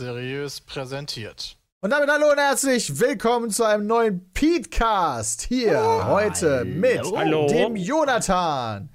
[0.00, 1.58] Seriös präsentiert.
[1.82, 5.42] Und damit hallo und herzlich willkommen zu einem neuen Petecast.
[5.42, 7.46] Hier Oh, heute mit Hallo.
[7.46, 8.88] dem Jonathan,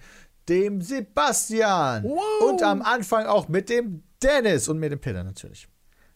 [0.49, 2.05] dem Sebastian
[2.41, 5.67] und am Anfang auch mit dem Dennis und mit dem Peter natürlich.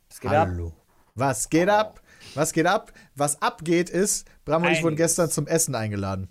[0.09, 0.47] Was geht ab?
[0.47, 0.73] hallo.
[1.13, 2.01] Was geht ab?
[2.33, 2.91] Was geht ab?
[3.13, 6.29] Was abgeht ist, Bram und ich wurden gestern zum Essen eingeladen.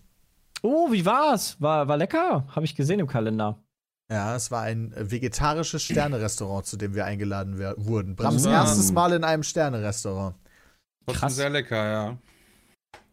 [0.63, 1.57] Oh, wie war's?
[1.61, 2.45] War, war lecker?
[2.57, 3.63] Habe ich gesehen im Kalender.
[4.11, 8.16] Ja, es war ein äh, vegetarisches Sternerestaurant, zu dem wir eingeladen wurden.
[8.16, 8.53] Brams Mhm.
[8.53, 10.35] erstes Mal in einem Sternerestaurant.
[11.07, 11.37] Trotzdem Krass.
[11.37, 12.19] sehr lecker, ja.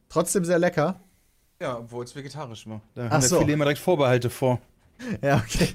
[0.09, 0.99] Trotzdem sehr lecker.
[1.61, 2.81] Ja, obwohl es vegetarisch war.
[2.93, 3.35] Da Ach haben so.
[3.35, 4.59] wir viele immer direkt Vorbehalte vor.
[5.21, 5.73] Ja, okay.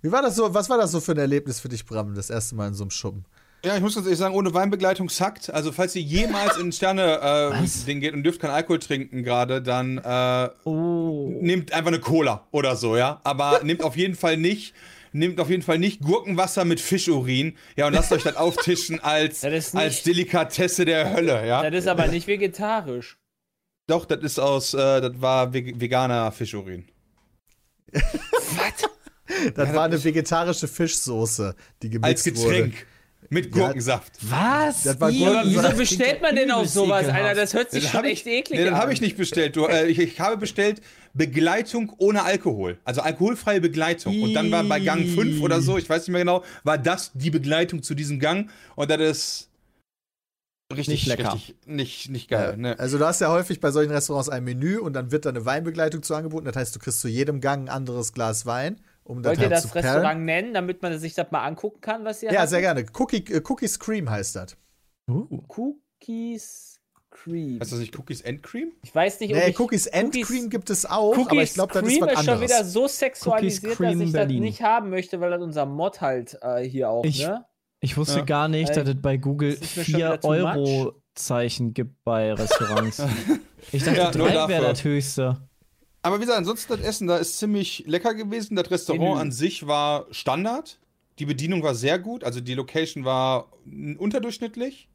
[0.00, 0.54] Wie war das so?
[0.54, 2.84] Was war das so für ein Erlebnis für dich, Bram, das erste Mal in so
[2.84, 3.24] einem Schuppen?
[3.64, 5.48] Ja, ich muss ganz ehrlich sagen, ohne Weinbegleitung sackt.
[5.52, 10.50] Also, falls ihr jemals in Sterne-Ding geht und dürft keinen Alkohol trinken gerade, dann äh,
[10.64, 11.30] Oh.
[11.40, 13.20] nehmt einfach eine Cola oder so, ja.
[13.24, 14.74] Aber nehmt auf jeden Fall nicht.
[15.12, 19.42] Nehmt auf jeden Fall nicht Gurkenwasser mit Fischurin, ja, und lasst euch das auftischen als,
[19.42, 21.62] Das nicht- als Delikatesse der Hölle, ja.
[21.62, 23.16] Das ist aber nicht vegetarisch.
[23.86, 26.86] Doch, das ist aus, äh, das war veg- veganer Fischurin.
[29.54, 32.74] Das war eine vegetarische Fischsoße, die gemixt Als Getränk.
[32.74, 32.93] wurde.
[33.34, 34.12] Mit Gurkensaft.
[34.22, 34.84] Was?
[34.84, 35.08] Das war.
[35.08, 37.06] Aber wieso Das bestellt man denn auf übelst sowas.
[37.08, 37.34] Alter?
[37.34, 38.74] Das hört sich schon ich- echt eklig Nee, an.
[38.74, 39.56] den habe ich nicht bestellt.
[39.56, 40.80] Du, äh, ich, ich habe bestellt
[41.12, 42.78] Begleitung ohne Alkohol.
[42.84, 44.22] Also alkoholfreie Begleitung.
[44.22, 47.12] Und dann war bei Gang 5 oder so, ich weiß nicht mehr genau, war das
[47.14, 48.50] die Begleitung zu diesem Gang.
[48.76, 49.50] Und das ist
[50.72, 51.34] richtig Nicht lecker.
[51.34, 52.56] Richtig, nicht, nicht geil.
[52.56, 52.78] Ne?
[52.78, 55.44] Also du hast ja häufig bei solchen Restaurants ein Menü und dann wird da eine
[55.44, 56.46] Weinbegleitung zu angeboten.
[56.46, 59.70] Das heißt, du kriegst zu jedem Gang ein anderes Glas Wein, um Wollt ihr das
[59.70, 59.86] perlen.
[59.86, 62.50] Restaurant nennen, damit man sich das mal angucken kann, was ihr Ja, habt?
[62.50, 62.84] sehr gerne.
[62.98, 64.56] Cookie, äh, Cookies Cream heißt das.
[65.10, 65.42] Uh.
[65.48, 67.60] Cookies Cream.
[67.60, 68.72] Heißt das nicht Cookies and Cream?
[68.82, 71.42] Ich weiß nicht, ob Nee, ich Cookies and Cookies- Cream gibt es auch, Cookies aber
[71.42, 72.72] ich glaube, das ist Cream was ist schon wieder anderes.
[72.72, 74.36] so sexualisiert, Cream dass ich Berlin.
[74.38, 77.44] das nicht haben möchte, weil das unser Mod halt äh, hier auch, Ich- ne?
[77.80, 78.24] Ich wusste Ja.
[78.24, 80.56] gar nicht, dass es bei Google ist das mir schon wieder 4 too much?
[80.56, 83.02] Euro Zeichen gibt bei Restaurants.
[83.72, 84.68] ich dachte, Ja, nur 3 wäre dafür.
[84.70, 85.48] das höchste.
[86.04, 88.56] Aber wie gesagt, ansonsten das Essen da ist ziemlich lecker gewesen.
[88.56, 90.78] Das Restaurant an sich war Standard.
[91.18, 92.24] Die Bedienung war sehr gut.
[92.24, 94.86] Also die Location war unterdurchschnittlich.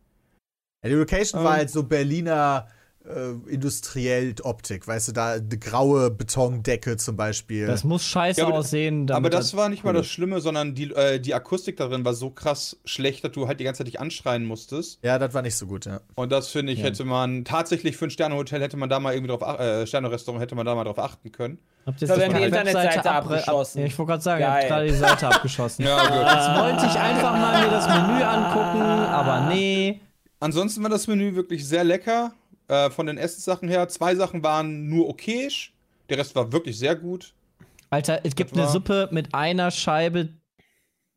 [0.84, 1.46] Ja, die Location Ähm.
[1.46, 2.68] war halt so Berliner
[3.10, 7.68] äh, industriell Optik, weißt du, da eine graue Betondecke zum Beispiel.
[7.68, 9.08] Das muss scheiße Ja, aber- aussehen.
[9.08, 12.14] damit Aber das war nicht mal das Schlimme, sondern die, äh, die Akustik darin war
[12.14, 15.00] so krass schlecht, dass du halt die ganze Zeit dich anschreien musstest.
[15.04, 16.02] ja, das war nicht so gut, ja.
[16.16, 16.86] Und das finde ich, Ja.
[16.86, 20.56] hätte man tatsächlich für ein Sternehotel hätte man da mal irgendwie drauf, äh, Sternerestaurant hätte
[20.56, 21.58] man da mal drauf achten können.
[21.86, 23.80] Habt ihr haben die Internetseite abgeschossen.
[23.80, 24.70] Ab, ja, ich wollte gerade sagen, ihr habt Geil.
[24.70, 25.86] gerade die Seite abgeschossen.
[25.86, 26.28] Ja, gut.
[26.28, 30.02] Jetzt wollte ich einfach mal mir das Menü angucken, aber nee.
[30.40, 32.34] Ansonsten war das Menü wirklich sehr lecker.
[32.70, 33.88] Äh, von den Essenssachen her.
[33.90, 35.74] Zwei Sachen waren nur okayisch.
[36.08, 37.34] Der Rest war wirklich sehr gut.
[37.90, 40.30] Alter, es gibt eine Suppe mit einer Scheibe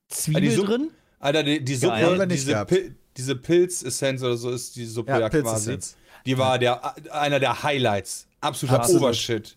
[0.09, 0.91] Zwiebel die Suppe- drin.
[1.21, 2.05] Alter, die, die Geil.
[2.05, 2.65] Suppe, nicht diese.
[2.65, 5.43] Pil diese Pilzessenz oder so ist die Suppe Ja, ja, quasi.
[5.43, 5.97] Pilzessenz.
[6.25, 8.27] Die war der, einer der Highlights.
[8.41, 9.03] Absoluter Absolut.
[9.03, 9.57] Obershit.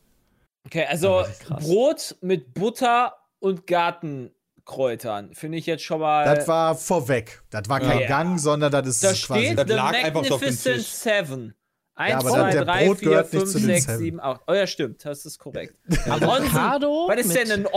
[0.66, 1.24] Okay, also.
[1.62, 5.34] Brot mit Butter und Gartenkräutern.
[5.34, 6.26] Finde ich jetzt schon mal.
[6.26, 7.42] Das war vorweg.
[7.50, 8.08] Das war kein Ja.
[8.08, 9.46] Gang, sondern das ist da quasi.
[9.46, 10.86] steht Das lag einfach so auf dem Tisch.
[10.88, 11.54] Seven.
[11.98, 13.98] Ja, 1, aber 2, der 3, Brot 4, gehört nicht 5, zu den 6, Seven.
[14.00, 14.42] 7, 8.
[14.48, 15.76] Oh ja, stimmt, das ist korrekt.
[16.10, 17.68] Avocado was ist denn ein?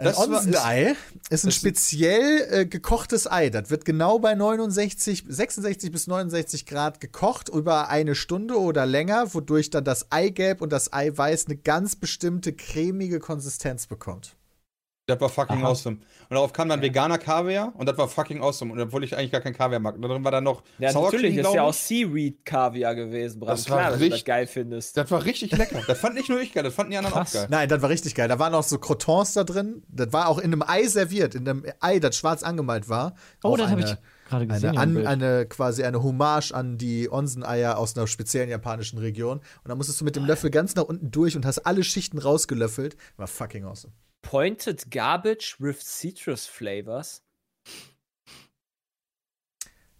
[0.00, 0.94] Ein Das war- Onsenei
[1.28, 3.50] ist ein speziell äh, gekochtes Ei.
[3.50, 9.34] Das wird genau bei 69, 66 bis 69 Grad gekocht über eine Stunde oder länger,
[9.34, 14.36] wodurch dann das Eigelb und das Eiweiß eine ganz bestimmte cremige Konsistenz bekommt.
[15.08, 15.68] Das war fucking Aha.
[15.70, 15.96] awesome.
[15.96, 18.70] Und darauf kam dann veganer Kaviar und das war fucking awesome.
[18.72, 19.94] Und obwohl ich eigentlich gar kein Kaviar mag.
[19.96, 21.72] Und da drin war dann noch Ja, Sour natürlich, Cream, ist ja auch.
[21.72, 23.48] Seaweed-Kaviar gewesen, Bram.
[23.48, 24.96] Das war Klar, dass du das richtig- geil findest.
[24.98, 25.80] Das war richtig lecker.
[25.86, 27.30] Das fand nicht nur ich geil, das fanden die anderen Krass.
[27.34, 27.48] auch geil.
[27.50, 28.28] Nein, das war richtig geil.
[28.28, 29.82] Da waren auch so Crotons da drin.
[29.88, 33.14] Das war auch in einem Ei serviert, in einem Ei, das schwarz angemalt war.
[33.42, 33.98] Oh, Auch das habe ich eine-
[34.28, 34.68] gerade gesehen.
[34.70, 35.06] Eine, ja, im an, Bild.
[35.06, 39.38] eine quasi eine Hommage an die Onsen-Eier aus einer speziellen japanischen Region.
[39.38, 42.18] Und dann musstest du mit dem Löffel ganz nach unten durch und hast alle Schichten
[42.18, 42.96] rausgelöffelt.
[43.16, 43.94] War fucking awesome.
[44.22, 47.22] Pointed Garbage with Citrus Flavors.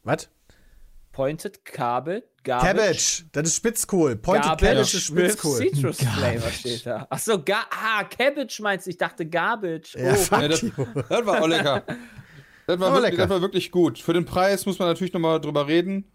[0.04, 0.28] Was?
[1.12, 2.24] Pointed Garbage.
[2.44, 2.76] Garbage.
[2.76, 3.24] Cabbage.
[3.32, 4.16] Das ist Spitzkohl.
[4.16, 5.58] Pointed Garbage Cabbage ist Spitzkohl.
[5.58, 6.18] Citrus Garbage.
[6.18, 7.06] Flavor steht da.
[7.10, 8.90] Achso, ga ah, Cabbage meinst du?
[8.90, 9.96] Ich dachte Garbage.
[9.96, 10.14] Ja, Oh.
[10.14, 11.84] fuck Ja, das, das war auch lecker.
[12.66, 13.22] Das war, Aber wirklich, lecker.
[13.22, 13.98] das war wirklich gut.
[13.98, 16.12] Für den Preis muss man natürlich nochmal drüber reden.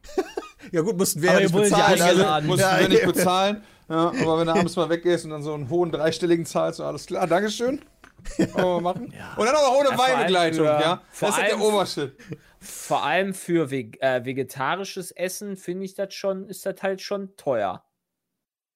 [0.72, 2.00] Ja gut, mussten wir Aber ja nicht bezahlen.
[2.00, 2.48] Also.
[2.48, 3.64] Mussten ja, wir nicht bezahlen.
[3.90, 6.84] Ja, aber wenn du abends mal weggehst und dann so einen hohen dreistelligen zahlst, so
[6.84, 7.82] alles klar, Dankeschön.
[8.54, 9.06] Wollen wir machen.
[9.06, 11.02] Und dann auch ohne Ja, vor allem Weinbegleitung, für- ja.
[11.20, 12.18] Das ist ja der Obershit.
[12.60, 17.84] Vor allem für äh, vegetarisches Essen finde ich das schon, ist das halt schon teuer.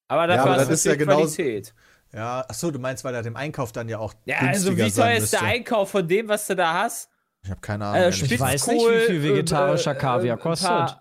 [0.10, 1.74] Aber dafür aber hast das du ist ja Qualität.
[2.14, 5.18] Ja, achso, du meinst, weil er dem Einkauf dann ja auch Ja, also wie teuer
[5.18, 5.42] ist der.
[5.44, 7.10] Einkauf von dem, was du da hast?
[7.44, 8.02] Ich habe keine Ahnung.
[8.04, 10.98] Äh, Ich weiß nicht, wie viel Spitzkohl, vegetarischer äh, Kaviar kostet.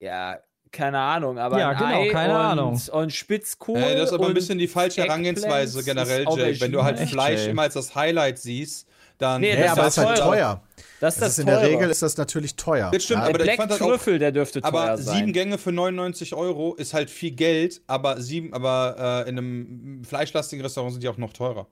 [0.00, 0.38] Ja,
[0.72, 2.80] keine Ahnung, aber Ja, genau, Ei keine und, Ahnung.
[2.92, 3.76] Und Spitzkohl.
[3.78, 6.60] Äh, das ist aber ein bisschen die falsche Eggplants Herangehensweise generell, Jay.
[6.60, 6.98] Wenn du halt.
[7.00, 7.50] Echt, Fleisch Jay.
[7.50, 8.86] immer als das Highlight siehst,
[9.18, 9.40] dann.
[9.40, 10.28] Nee, Ja, das aber ist es ist halt teurer.
[10.30, 10.62] teuer.
[11.00, 11.62] Das ist Das das ist in der.
[11.62, 12.90] Regel ist das natürlich teuer.
[12.92, 14.98] Das stimmt, Ja, aber Der ich Black fand halt auch- Trüffel, der dürfte teuer Aber
[14.98, 15.16] sein.
[15.18, 20.02] sieben Gänge für 99 Euro ist halt viel Geld, aber sieben, aber äh, in einem
[20.04, 21.66] fleischlastigen Restaurant sind die auch noch teurer.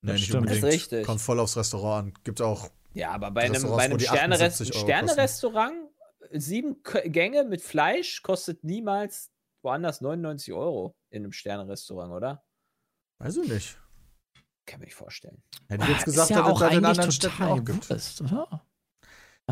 [0.00, 0.46] nee, nicht stimmt.
[0.46, 0.82] Das ist unbedingt.
[0.82, 1.06] richtig.
[1.06, 2.14] Kommt voll aufs Restaurant an.
[2.24, 2.68] Gibt auch.
[2.94, 5.72] Ja, aber bei einem, bei einem Sterne 78 Euro Sterne-Restaurant,
[6.34, 9.30] sieben K Gänge mit Fleisch kostet niemals
[9.62, 12.44] woanders 99 Euro in einem Sterne-Restaurant, oder?
[13.18, 13.78] Weiß ich nicht.
[14.66, 15.42] Kann mir nicht vorstellen.
[15.68, 17.90] Hätte ich jetzt gesagt, ist ja dass es in anderen Städten total auch gibt.
[17.90, 18.64] Wurst, oder?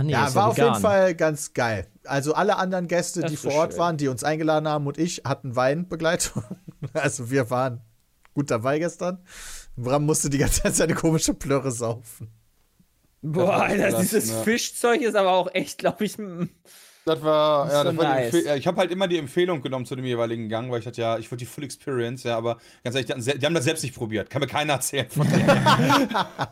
[0.00, 0.74] Nee, Ja, ist war auf jeden.
[0.76, 1.86] Fall ganz geil.
[2.04, 3.80] Also alle anderen Gäste, Das die ist vor Ort schön.
[3.80, 6.44] waren, die uns eingeladen haben und ich, hatten Weinbegleitung.
[6.94, 7.82] Also wir waren
[8.34, 9.22] gut dabei gestern.
[9.76, 12.32] Bram musste die ganze Zeit seine komische Plörre saufen.
[13.22, 14.42] Boah, Alter, dieses ja.
[14.42, 16.44] Fischzeug ist aber auch echt, glaube ich, mm,
[17.04, 18.34] Das war, Das ja, das so war die nice.
[18.58, 21.18] Ich habe halt immer die Empfehlung genommen zu dem jeweiligen Gang, weil ich dachte, ja,
[21.18, 23.94] ich wollte die Full Experience, ja, aber ganz ehrlich, die, die haben das selbst nicht
[23.94, 24.30] probiert.
[24.30, 26.08] Kann mir keiner erzählen von denen.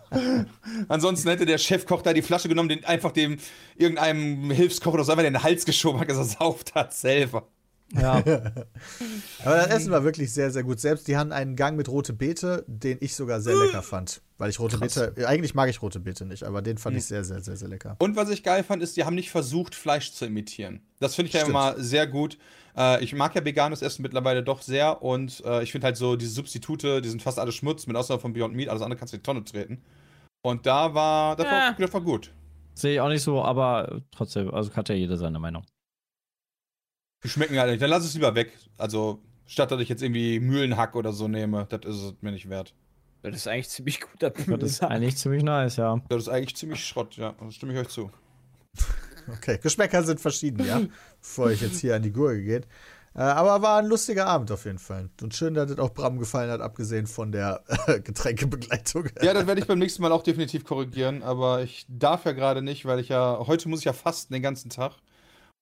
[0.89, 3.39] Ansonsten hätte der Chefkoch da die Flasche genommen, den einfach dem
[3.77, 7.49] irgendeinem Hilfskoch oder so einfach in den Hals geschoben hat, gesagt, sauft hat selber.
[7.95, 8.17] Ja,
[9.45, 10.79] Aber das Essen war wirklich sehr, sehr gut.
[10.81, 14.21] Selbst die hatten einen Gang mit rote Beete, den ich sogar sehr lecker fand.
[14.37, 16.99] Weil ich rote Beete, eigentlich mag ich rote Beete nicht, aber den fand Hm.
[16.99, 17.97] ich sehr, sehr, sehr, sehr lecker.
[17.99, 20.81] Und was ich geil fand, ist, die haben nicht versucht, Fleisch zu imitieren.
[21.01, 21.51] Das finde ich ja Stimmt.
[21.55, 22.37] immer sehr gut.
[22.77, 26.15] Äh, ich mag ja veganes Essen mittlerweile doch sehr und äh, ich finde halt so
[26.17, 29.15] diese Substitute, die sind fast alle Schmutz, mit Ausnahme von Beyond Meat, alles andere kannst
[29.15, 29.83] du in die Tonne treten.
[30.43, 31.53] Und da war, das, Ja.
[31.53, 32.31] war, das war gut.
[32.75, 35.65] sehe ich auch nicht so, aber trotzdem, also hat ja jeder seine Meinung.
[37.25, 37.83] Die schmecken halt nicht.
[37.83, 38.53] Dann lass es lieber weg.
[38.77, 42.49] Also, statt dass ich jetzt irgendwie Mühlenhack oder so nehme, das ist es mir nicht
[42.49, 42.75] wert.
[43.23, 46.01] das ist eigentlich ziemlich guter Das ist eigentlich ziemlich nice, ja.
[46.09, 47.35] Das ist eigentlich ziemlich Schrott, ja.
[47.39, 48.11] Da stimme ich euch zu.
[49.31, 50.81] Okay, Geschmäcker sind verschieden, ja.
[51.21, 52.67] Bevor ich jetzt hier an die Gurke geht.
[53.15, 55.11] Äh, aber war ein lustiger Abend auf jeden Fall.
[55.21, 59.07] Und schön, dass es auch Bram gefallen hat, abgesehen von der äh, Getränkebegleitung.
[59.23, 62.63] Ja, das werde ich beim nächsten Mal auch definitiv korrigieren, aber ich darf ja gerade
[62.63, 64.93] nicht, weil ich ja, heute muss ich ja fasten den ganzen Tag.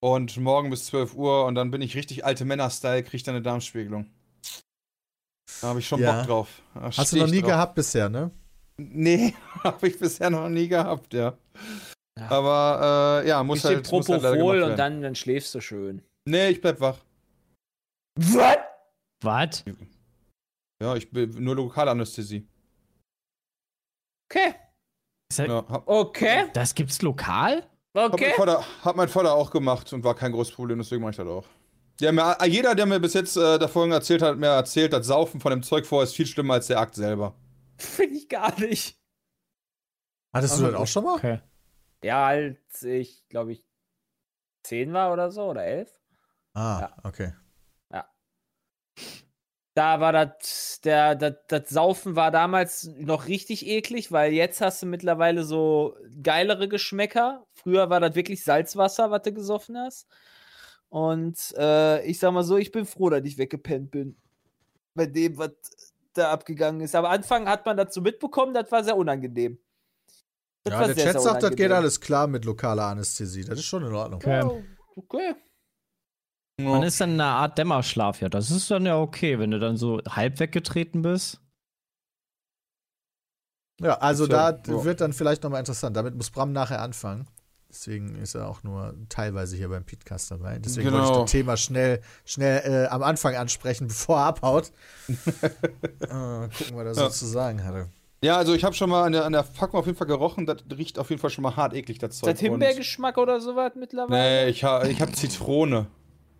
[0.03, 3.35] Und morgen bis 12 Uhr und dann bin ich richtig alte Männer-Style, kriege ich dann
[3.35, 4.11] eine Darmspiegelung.
[5.63, 6.19] Da habe ich schon Ja.
[6.19, 6.63] Bock drauf.
[6.75, 7.49] Da Hast du noch nie drauf.
[7.51, 8.31] gehabt bisher, ne?
[8.77, 9.35] Nee,
[9.65, 11.37] habe ich bisher noch nie gehabt, ja.
[12.19, 12.31] Ja.
[12.31, 16.03] Aber äh, ja, muss halt, muss halt Propofol und dann, dann schläfst du schön.
[16.29, 16.99] Nee, ich bleib wach.
[18.19, 18.57] Was?
[19.23, 19.65] Was?
[20.83, 22.47] Ja, ich bin nur Lokalanästhesie.
[24.31, 24.55] Okay.
[25.31, 26.51] Das, Ja, Okay.
[26.53, 27.67] das gibt's lokal?
[28.05, 28.27] Hab, Okay.
[28.29, 31.17] mein Vater, hab mein Vater auch gemacht und war kein großes Problem, deswegen mache ich
[31.17, 31.45] das auch.
[32.01, 35.07] Ja, mir, jeder, der mir bis jetzt äh, davon erzählt hat, hat mir erzählt, das
[35.07, 37.35] Saufen von dem Zeug vorher ist viel schlimmer als der Akt selber.
[37.79, 38.99] Finde ich gar nicht.
[40.35, 41.15] Hattest du das auch schon mal?
[41.17, 41.41] Okay.
[42.05, 43.65] Ja, als ich, glaube ich,
[44.63, 45.91] zehn war oder so oder elf.
[46.53, 46.97] Ah, Ja.
[47.05, 47.33] okay.
[49.75, 54.81] Da war das, der, das, das Saufen war damals noch richtig eklig, weil jetzt hast
[54.81, 57.46] du mittlerweile so geilere Geschmäcker.
[57.67, 60.07] Früher war das wirklich Salzwasser, was du gesoffen hast.
[60.89, 64.17] Und äh, ich sag mal so, ich bin froh, dass ich weggepennt bin.
[64.95, 65.51] Bei dem, was
[66.13, 66.95] da abgegangen ist.
[66.95, 69.59] Aber Anfang hat man dazu mitbekommen, das war sehr unangenehm.
[70.63, 73.45] Das Ja, war der sehr, Chat sehr sagt, das geht alles klar mit lokaler Anästhesie.
[73.45, 74.21] Das ist schon in Ordnung.
[74.21, 74.41] Okay.
[74.41, 74.49] Ja,
[74.95, 75.35] okay.
[76.59, 78.29] Man ist dann in einer Art Dämmerschlaf, ja.
[78.29, 81.41] Das ist dann ja okay, wenn du dann so halb weggetreten bist.
[83.81, 85.97] Ja, also So, da wird dann vielleicht nochmal interessant.
[85.97, 87.29] Damit muss Bram nachher anfangen.
[87.77, 90.59] Deswegen ist er auch nur teilweise hier beim Podcast dabei.
[90.59, 91.23] Deswegen wollte ich Genau.
[91.23, 94.73] das Thema schnell, schnell äh, am Anfang ansprechen, bevor er abhaut.
[95.09, 95.19] äh,
[96.01, 97.11] gucken, was er so Ja.
[97.11, 97.89] zu sagen hatte.
[98.23, 100.47] Ja, also ich habe schon mal an der, an der Packung auf jeden Fall gerochen,
[100.47, 102.31] das riecht auf jeden Fall schon mal hart eklig, das Ist Zeug.
[102.33, 104.45] das Himbeergeschmack oder sowas mittlerweile?
[104.47, 105.87] Nee, ich habe ich hab Zitrone.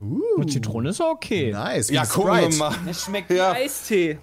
[0.01, 1.53] Uh, Mit Zitrone ist okay.
[1.53, 1.91] Nice.
[1.91, 2.75] Ja, gucken wir mal.
[2.87, 3.53] Das schmeckt Ja.
[3.55, 4.19] wie Eistee.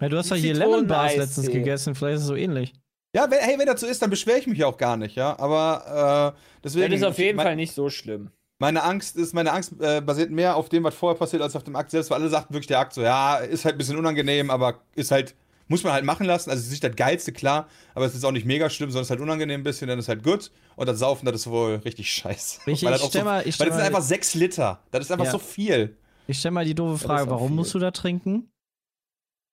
[0.00, 2.72] Ja, du hast doch hier Lemon Bars letztens gegessen, vielleicht ist es so ähnlich.
[3.14, 5.16] Ja, wenn, hey, wenn das so ist, dann beschwere ich mich ja auch gar nicht,
[5.16, 5.38] ja.
[5.38, 6.90] Aber äh, deswegen.
[6.90, 8.30] Das ist auf jeden mein- Fall nicht so schlimm.
[8.58, 11.64] Meine Angst ist, meine Angst äh, basiert mehr auf dem, was vorher passiert, als auf
[11.64, 13.96] dem Akt selbst, weil alle sagten wirklich, der Akt so, ja, ist halt ein bisschen
[13.96, 15.34] unangenehm, aber ist halt,
[15.66, 16.48] muss man halt machen lassen.
[16.48, 19.02] Also es ist nicht das Geilste, klar, aber es ist auch nicht mega schlimm, sondern
[19.02, 20.52] es ist halt unangenehm ein bisschen, dann ist halt gut.
[20.76, 22.60] Und das Saufen, das ist wohl richtig scheiße.
[22.66, 24.80] Ich- weil ich das so, mal- ich weil das sind einfach sechs Liter.
[24.92, 25.32] Das ist einfach Ja.
[25.32, 25.96] so viel.
[26.28, 27.56] Ich stelle mal die doofe Frage, warum viel.
[27.56, 28.48] musst du da trinken?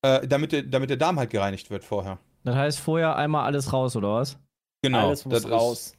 [0.06, 2.20] Äh, damit, der, damit der Darm halt gereinigt wird vorher.
[2.44, 4.38] Das heißt vorher einmal alles raus, oder was?
[4.82, 5.08] Genau.
[5.08, 5.94] Alles muss raus.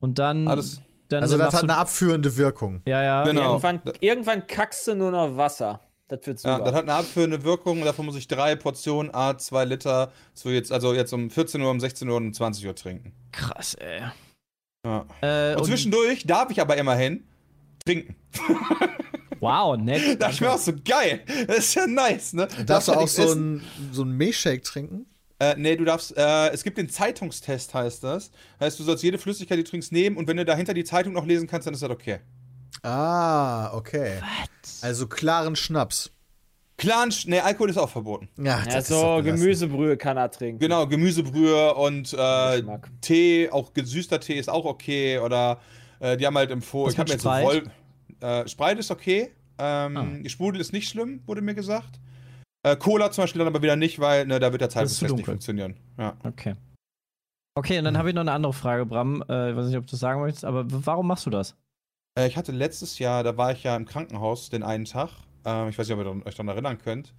[0.00, 0.48] Und dann.
[0.48, 2.82] Alles- dann Also das hat eine abführende Wirkung.
[2.86, 3.24] Ja, ja.
[3.24, 3.52] Genau.
[3.52, 5.80] Irgendwann, irgendwann kackst du nur noch Wasser.
[6.08, 6.64] Das wird Ja, super.
[6.66, 7.82] das hat eine abführende Wirkung.
[7.82, 11.70] Davon muss ich drei Portionen A, zwei Liter, so jetzt, also jetzt um 14 Uhr,
[11.70, 13.12] um 16 Uhr und um 20 Uhr trinken.
[13.32, 14.02] Krass, ey.
[14.84, 15.06] Ja.
[15.22, 17.24] Äh, Und und- zwischendurch darf ich aber immerhin
[17.84, 18.14] trinken.
[19.40, 20.20] Wow, nett.
[20.20, 21.20] Das mir auch so geil.
[21.46, 22.48] Das ist ja nice, ne?
[22.66, 23.58] Darfst du auch so essen.
[23.58, 25.06] ein, so ein Milchshake trinken?
[25.40, 28.30] Äh, nee, du darfst, äh, es gibt den Zeitungstest, heißt das.
[28.60, 31.12] Heißt, du sollst jede Flüssigkeit, die du trinkst, nehmen und wenn du dahinter die Zeitung
[31.12, 32.18] noch lesen kannst, dann ist das okay.
[32.82, 34.20] Ah, okay.
[34.82, 36.10] Also klaren Schnaps.
[36.76, 38.28] Klaren, Sch- nee, Alkohol ist auch verboten.
[38.36, 39.20] Ja, ja, so.
[39.22, 40.60] Gemüsebrühe kann er trinken.
[40.60, 42.62] Genau, Gemüsebrühe und äh.
[43.00, 45.18] Tee, auch gesüßter Tee ist auch okay.
[45.18, 45.58] Oder
[45.98, 47.30] äh, die haben halt empfohlen, ich habe jetzt so.
[48.20, 49.32] Äh, Sprite ist okay.
[49.58, 51.98] Ähm, Sprudel ist nicht schlimm, wurde mir gesagt.
[52.62, 55.24] Äh, Cola zum Beispiel dann aber wieder nicht, weil ne, da wird der Zeitungstest nicht
[55.26, 55.76] funktionieren.
[55.98, 56.16] Ja.
[56.24, 56.54] Okay.
[57.54, 59.22] Okay, und dann habe ich noch eine andere Frage, Bram.
[59.28, 61.56] Äh, ich weiß nicht, ob du das sagen möchtest, aber warum machst du das?
[62.18, 65.10] Äh, ich hatte letztes Jahr, da war ich ja im Krankenhaus den einen Tag.
[65.44, 67.14] Äh, ich weiß nicht, ob ihr euch daran erinnern könnt.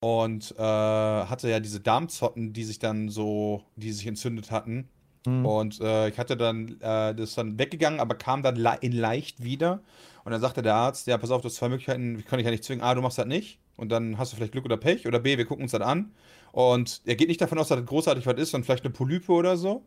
[0.00, 4.88] Und äh, hatte ja diese Darmzotten, die sich dann so, die sich entzündet hatten.
[5.26, 5.44] Hm.
[5.44, 8.92] Und äh, ich hatte dann, äh, das ist dann weggegangen, aber kam dann le in
[8.92, 9.82] leicht wieder.
[10.24, 12.44] Und dann sagte der Arzt, ja, pass auf, du hast zwei Möglichkeiten, ich kann dich
[12.44, 12.82] ja nicht zwingen.
[12.82, 13.58] A, du machst das nicht.
[13.78, 15.06] Und dann hast du vielleicht Glück oder Pech.
[15.06, 16.12] Oder B, wir gucken uns das an.
[16.52, 19.32] Und er geht nicht davon aus, dass das großartig was ist, sondern vielleicht eine Polype
[19.32, 19.82] oder so.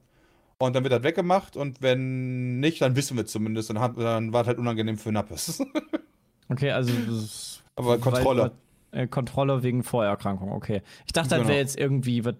[0.57, 1.55] Und dann wird das weggemacht.
[1.57, 3.69] Und wenn nicht, dann wissen wir zumindest.
[3.69, 5.63] Dann, hat, dann war es halt unangenehm für Nappes.
[6.49, 8.51] Okay, also das Aber Kontrolle.
[8.91, 10.81] Weil, äh, Kontrolle wegen Vorerkrankung, okay.
[11.05, 11.47] Ich dachte, das Genau.
[11.49, 12.35] wäre jetzt irgendwie, was,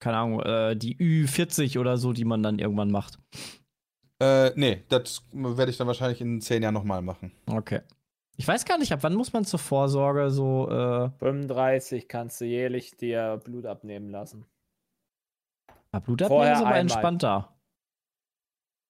[0.00, 3.20] keine Ahnung, äh, die Ü40 oder so, die man dann irgendwann macht.
[4.20, 7.30] äh, nee, das werde ich dann wahrscheinlich in zehn Jahren nochmal machen.
[7.46, 7.80] Okay.
[8.40, 12.44] Ich weiß gar nicht, ab wann muss man zur Vorsorge so, äh, 35 kannst du
[12.44, 14.46] jährlich dir Blut abnehmen lassen.
[15.90, 16.80] ah, Blut abnehmen Vorher ist aber einmal.
[16.80, 17.54] entspannter.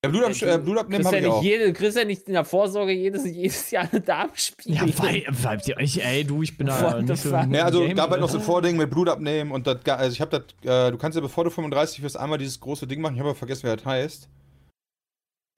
[0.05, 1.43] Ja, Blut, ab, äh, Blut abnehmen Kriegst habe ja ich nicht auch.
[1.43, 4.89] jede, kriegst ja nicht in der Vorsorge jedes, jedes Jahr eine Darmspiegelung.
[4.89, 7.31] Ja, weil, weil ich, ey, du, ich bin da nicht so.
[7.31, 10.13] Ja, also Game, gab halt noch so ein Vording mit Blut abnehmen und das, also
[10.13, 13.01] ich habe das, äh, du kannst ja bevor du 35 wirst, einmal dieses große Ding
[13.01, 14.29] machen, ich habe aber vergessen, wer das heißt.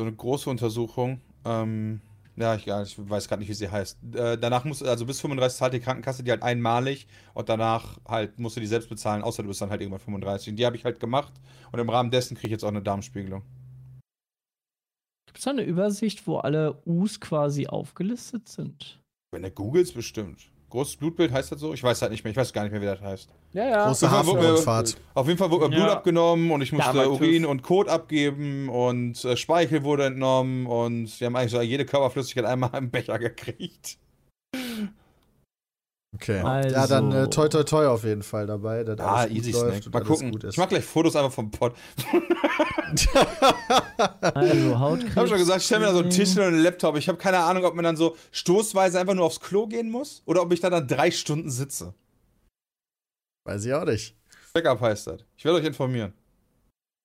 [0.01, 1.21] So eine große Untersuchung.
[1.45, 2.01] Ähm,
[2.41, 3.99] ja, ich, ich weiß gerade nicht, wie sie heißt.
[4.15, 7.99] Äh, danach musst du, also bis 35 zahlt die Krankenkasse die halt einmalig und danach
[8.07, 10.51] halt musst du die selbst bezahlen, außer du bist dann halt irgendwann 35.
[10.51, 11.33] Und die habe ich halt gemacht
[11.73, 13.43] und im Rahmen dessen kriege ich jetzt auch eine Darmspiegelung.
[15.27, 19.01] Gibt es da eine Übersicht, wo alle U's quasi aufgelistet sind?
[19.33, 20.51] Wenn du googelst, bestimmt.
[20.71, 21.75] Großes Blutbild heißt das so?
[21.75, 23.29] Ich weiß halt nicht mehr, ich weiß gar nicht mehr, wie das heißt.
[23.53, 23.87] Ja, ja.
[23.89, 24.97] Große Ja, Hafenrundfahrt.
[25.15, 25.85] Auf jeden Fall wurde mir Ja.
[25.85, 30.67] Blut abgenommen und ich musste Damals Urin und Kot abgeben und äh, Speichel wurde entnommen
[30.67, 33.99] und sie haben eigentlich so jede Körperflüssigkeit einmal im Becher gekriegt.
[36.13, 36.41] Okay.
[36.41, 38.83] Also- Ja, dann äh, toi toi toi auf jeden Fall dabei.
[38.83, 40.33] Dass Ah, easy läuft Mal gucken.
[40.33, 40.55] Gut ist.
[40.55, 41.75] Ich mach gleich Fotos einfach vom Pott.
[44.21, 45.11] Also Hautkrebs.
[45.13, 46.97] Ich habe schon gesagt, ich stelle mir da so einen Tisch und einen Laptop.
[46.97, 50.23] Ich habe keine Ahnung, ob man dann so stoßweise einfach nur aufs Klo gehen muss
[50.27, 51.95] oder ob ich da dann drei Stunden sitze.
[53.45, 54.17] Weiß ich auch nicht.
[54.53, 55.25] Backup heißt das.
[55.37, 56.13] Ich werde euch informieren.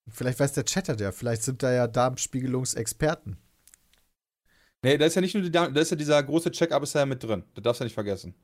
[0.08, 1.12] Vielleicht weiß der Chatter ja.
[1.12, 3.36] Vielleicht sind da ja Darmspiegelungsexperten.
[4.82, 7.00] Nee, da ist ja nicht nur die, da ist ja dieser große Check-up ist da
[7.00, 7.44] ja mit drin.
[7.54, 8.34] Das darfst du nicht vergessen.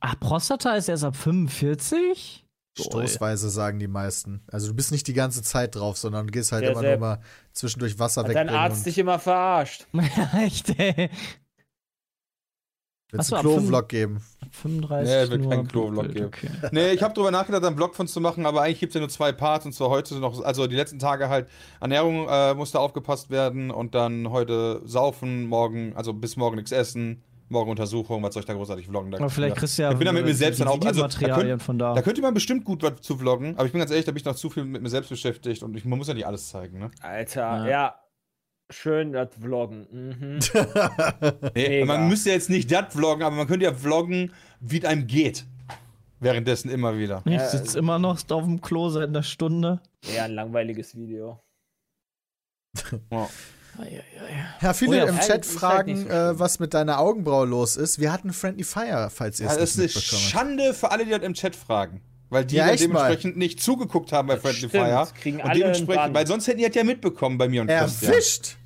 [0.00, 2.44] Ah, Prostata ist erst ab 45?
[2.78, 4.42] Stoßweise sagen die meisten.
[4.50, 7.00] Also du bist nicht die ganze Zeit drauf, sondern du gehst halt Der immer Sepp.
[7.00, 7.20] nur mal
[7.52, 8.48] zwischendurch Wasser Hat dein.
[8.48, 9.86] Arzt dich immer verarscht.
[10.38, 11.10] Echt, ey.
[13.12, 14.22] Willst Achso, einen Klo-Vlog geben?
[14.52, 16.26] 35 Nee, wird keinen Klo-Vlog geben.
[16.26, 16.48] Okay.
[16.70, 19.00] Nee, ich habe drüber nachgedacht, einen Vlog von zu machen, aber eigentlich gibt es ja
[19.00, 21.48] nur zwei Parts und zwar heute noch, also die letzten Tage halt
[21.80, 27.24] Ernährung äh, musste aufgepasst werden und dann heute saufen, morgen, also bis morgen nichts essen,
[27.50, 29.10] morgen Untersuchung, was soll ich da großartig vloggen?
[29.10, 31.06] Da, Aber vielleicht kriegst du ja ich bin da mit mir selbst dann auch, also
[31.06, 31.94] da könnt, von da.
[31.94, 34.18] da könnte man bestimmt gut was zu vloggen, aber ich bin ganz ehrlich, da bin
[34.18, 36.48] ich noch zu viel mit mir selbst beschäftigt und ich, man muss ja nicht alles
[36.48, 36.90] zeigen, ne?
[37.00, 37.68] Alter, Ja.
[37.68, 37.94] ja.
[38.72, 39.88] Schön das Vloggen.
[39.90, 40.38] Mhm.
[41.56, 45.08] Nee, man müsste jetzt nicht das vloggen, aber man könnte ja vloggen, wie es einem
[45.08, 45.44] geht.
[46.20, 47.22] Währenddessen immer wieder.
[47.24, 49.80] ich Ja, sitze immer noch auf dem Klo seit einer Stunde.
[50.06, 51.40] Eher ein langweiliges Video.
[53.10, 53.28] Ja.
[54.60, 57.46] Ja, viele Oh ja, im Chat halt fragen, nicht so äh, was mit deiner Augenbraue
[57.46, 57.98] los ist.
[57.98, 60.90] Wir hatten Friendly Fire, falls ihr Ja, es das nicht ist eine mitbekommen Schande für
[60.90, 62.02] alle, die das im Chat fragen.
[62.28, 63.00] Weil die Ja, dann echt mal.
[63.00, 65.08] dementsprechend nicht zugeguckt haben bei Friendly Stimmt, Fire.
[65.20, 68.12] kriegen Und dementsprechend, weil sonst hätten die das ja mitbekommen bei mir und Christian.
[68.12, 68.56] Erwischt!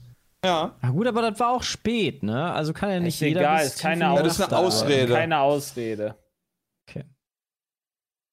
[0.45, 0.77] Ja.
[0.83, 2.53] Na gut, aber das war auch spät, ne?
[2.53, 3.41] Also kann ja nicht Ist jeder.
[3.41, 5.15] egal, ist keine Ja, das ist eine Ausrede.
[5.15, 6.17] Keine Ausrede.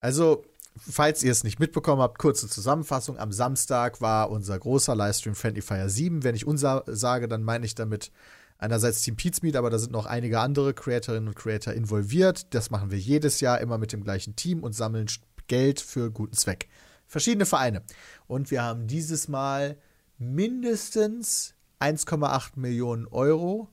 [0.04, 0.44] Also,
[0.78, 3.18] falls ihr es nicht mitbekommen habt, kurze Zusammenfassung.
[3.18, 6.24] Am Samstag war unser großer Livestream Friendly Fire 7.
[6.24, 8.12] Wenn ich unser sage, dann meine ich damit
[8.58, 12.54] einerseits Team Pizmeet, aber da sind noch einige andere Creatorinnen und Creator involviert.
[12.54, 15.08] Das machen wir jedes Jahr immer mit dem gleichen Team und sammeln
[15.48, 16.70] Geld für guten Zweck.
[17.08, 17.82] Verschiedene Vereine.
[18.28, 19.78] Und wir haben dieses Mal
[20.18, 23.68] mindestens 1,8 Millionen Euro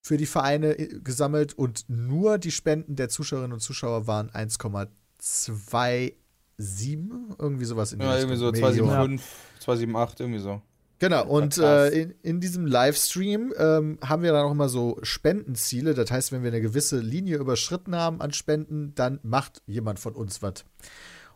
[0.00, 4.30] für die Vereine äh, gesammelt und nur die Spenden der Zuschauerinnen und Zuschauer waren
[5.26, 6.12] 1,27,
[7.38, 8.70] irgendwie sowas in der Ja, irgendwie so Richtung.
[8.70, 9.18] Millionen.
[9.60, 10.62] 275, 278, irgendwie so.
[10.98, 15.92] Genau, und äh, in, in diesem Livestream ähm, haben wir dann auch immer so Spendenziele.
[15.92, 20.14] Das heißt, wenn wir eine gewisse Linie überschritten haben an Spenden, dann macht jemand von
[20.14, 20.64] uns was.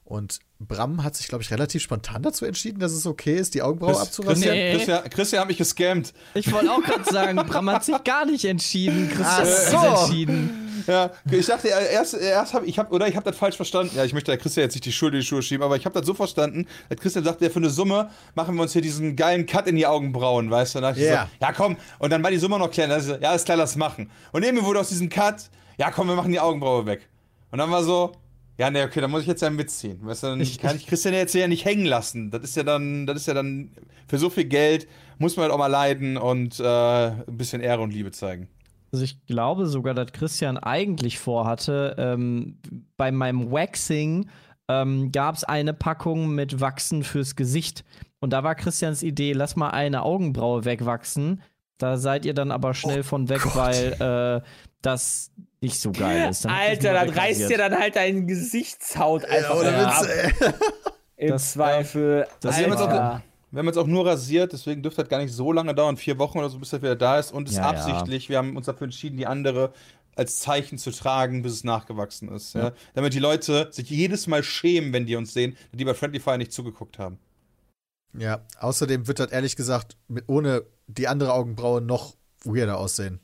[0.03, 3.61] Und Bram hat sich, glaube ich, relativ spontan dazu entschieden, dass es okay ist, die
[3.63, 4.57] Augenbraue Chris, abzurasieren.
[4.57, 4.77] Christian, Nee.
[4.77, 6.15] Christian, Christian hat mich gescammt.
[6.35, 9.09] Ich wollte auch gerade sagen, Bram hat sich gar nicht entschieden.
[9.09, 9.79] Christian Ach hat so.
[9.79, 10.70] sich entschieden.
[10.87, 13.93] Ja, ich dachte erst, erst habe ich hab, oder ich habe das falsch verstanden.
[13.97, 15.85] Ja, ich möchte der Christian jetzt nicht die Schuld in die Schuhe schieben, aber ich
[15.85, 18.83] habe das so verstanden, dass Christian sagte, ja, für eine Summe machen wir uns hier
[18.83, 20.79] diesen geilen Cut in die Augenbrauen, weißt du?
[20.79, 21.25] Und dann Ja.
[21.25, 22.95] so, ja komm, und dann war die Summe noch kleiner.
[22.95, 24.11] Also, ja, ist klar, lass machen.
[24.33, 27.09] Und irgendwie wurde aus diesem Cut, ja komm, wir machen die Augenbraue weg.
[27.51, 28.13] Und dann war so,
[28.59, 29.99] ja, nee, okay, dann muss ich jetzt ja mitziehen.
[30.03, 32.31] Weißt du, dann Ich- kann ich Christian jetzt ja nicht hängen lassen.
[32.31, 33.71] Das ist ja dann, das ist ja dann,
[34.07, 34.87] für so viel Geld
[35.19, 38.49] muss man halt auch mal leiden und äh, ein bisschen Ehre und Liebe zeigen.
[38.93, 42.59] Also ich glaube sogar, dass Christian eigentlich vorhatte, ähm,
[42.97, 44.29] bei meinem Waxing
[44.69, 47.85] ähm, gab es eine Packung mit Wachsen fürs Gesicht.
[48.21, 51.43] Und da war Christians Idee, lass mal eine Augenbraue wegwachsen.
[51.79, 53.57] Da seid ihr dann aber schnell von weg, Gott.
[53.57, 54.47] weil äh,
[54.83, 55.31] das
[55.63, 56.45] nicht so geil ist.
[56.45, 60.05] Dann Alter, dann reißt dir dann halt deine Gesichtshaut Ja, einfach oder wieder ab.
[60.07, 60.53] willst du, äh,
[61.17, 62.27] Im Das- Zweifel.
[62.41, 62.67] das- Wir
[63.51, 66.19] Wir haben jetzt auch nur rasiert, deswegen dürfte das gar nicht so lange dauern, vier
[66.19, 67.33] Wochen oder so, bis er wieder da ist.
[67.33, 67.69] Und ist Ja, ja.
[67.71, 69.73] absichtlich, wir haben uns dafür entschieden, die andere
[70.17, 72.55] als Zeichen zu tragen, bis es nachgewachsen ist.
[72.55, 72.73] Ja.
[72.95, 76.39] Damit die Leute sich jedes Mal schämen, wenn die uns sehen, die bei Friendly Fire
[76.39, 77.19] nicht zugeguckt haben.
[78.17, 83.21] ja, außerdem wird das ehrlich gesagt mit, ohne die andere Augenbraue noch weirder aussehen.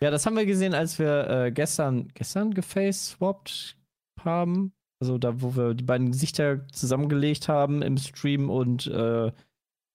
[0.00, 3.76] Ja, das haben wir gesehen, als wir äh, gestern, gestern geface-swapped
[4.24, 4.72] haben.
[5.00, 9.32] Also da, wo wir die beiden Gesichter zusammengelegt haben im Stream und äh,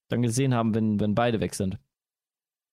[0.09, 1.77] dann gesehen haben, wenn, wenn beide weg sind.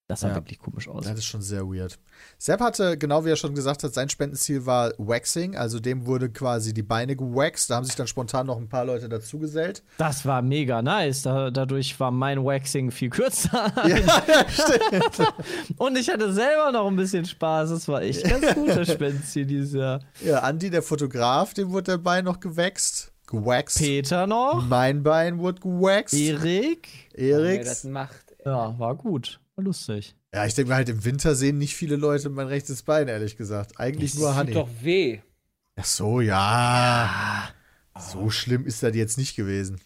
[0.09, 0.35] Das sah Ja.
[0.35, 1.05] wirklich komisch aus.
[1.05, 1.97] Das ist schon sehr weird.
[2.37, 6.31] Sepp hatte, genau wie er schon gesagt hat, sein Spendenziel war Waxing, also dem wurde
[6.31, 7.71] quasi die Beine gewaxt.
[7.71, 9.85] Da haben sich dann spontan noch ein paar Leute dazugesellt.
[9.99, 11.23] Das war mega nice.
[11.23, 13.73] Da, dadurch war mein Waxing viel kürzer.
[13.87, 15.33] Ja, stimmt.
[15.79, 17.71] Und ich hatte selber noch ein bisschen Spaß.
[17.71, 20.01] Das war echt ganz guter Spendenziel dieses Jahr.
[20.25, 23.13] Ja, Andi, der Fotograf, dem wurde der Bein noch gewaxt.
[23.31, 23.79] Gewaxt.
[23.79, 24.67] Peter noch.
[24.69, 26.15] Mein Bein wurde gewaxt.
[26.15, 26.89] Erik.
[27.15, 27.85] Wer das Eriks.
[27.85, 28.25] macht.
[28.45, 29.41] Ja, war gut.
[29.57, 30.15] War lustig.
[30.35, 33.37] Ja, ich denke mal halt, im Winter sehen nicht viele Leute mein rechtes Bein, ehrlich
[33.37, 33.79] gesagt.
[33.79, 34.53] Eigentlich nur Das Honey.
[34.53, 35.21] tut doch weh.
[35.77, 37.49] Ach so, ja.
[37.99, 39.81] So schlimm ist das jetzt nicht gewesen.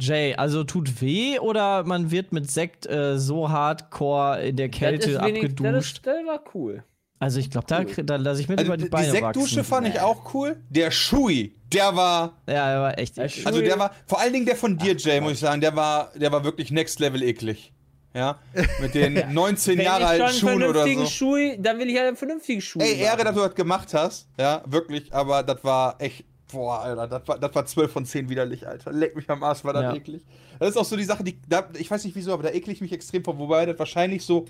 [0.00, 4.78] Jay, also tut weh oder man wird mit Sekt äh, so hardcore in der Das
[4.78, 6.00] Kälte ist wenig- abgeduscht?
[6.04, 6.84] Das, das war cool.
[7.18, 8.04] Also ich glaube, da, cool.
[8.04, 9.64] da lasse ich mir Also, über die die Beine Sektdusche wachsen.
[9.64, 10.56] fand ich auch cool.
[10.70, 12.32] Der Shui, der war.
[12.46, 13.16] Ja, er war echt.
[13.16, 13.46] Ja, eklig.
[13.46, 13.90] Also der war.
[14.06, 16.70] Vor allen Dingen der von dir, Jay, muss ich sagen, der war, der war wirklich
[16.70, 17.72] next level eklig.
[18.14, 18.38] Ja.
[18.80, 21.10] Mit den 19 Wenn Jahre ich alten Schuhen oder vernünftigen so.
[21.10, 22.80] Schuh, dann will ich halt einen vernünftigen Schuh.
[22.80, 24.28] Ey, Ehre, dass du das gemacht hast.
[24.38, 25.12] Ja, wirklich.
[25.12, 26.24] Aber das war echt.
[26.50, 28.90] Boah, Alter, das war, das war 12 von 10 widerlich, Alter.
[28.90, 29.94] Leck mich am Arsch, war das Ja.
[29.94, 30.22] eklig.
[30.58, 31.38] Das ist auch so die Sache, die.
[31.46, 33.38] Da, ich weiß nicht wieso, aber da ekle ich mich extrem vor.
[33.38, 34.46] Wobei das wahrscheinlich so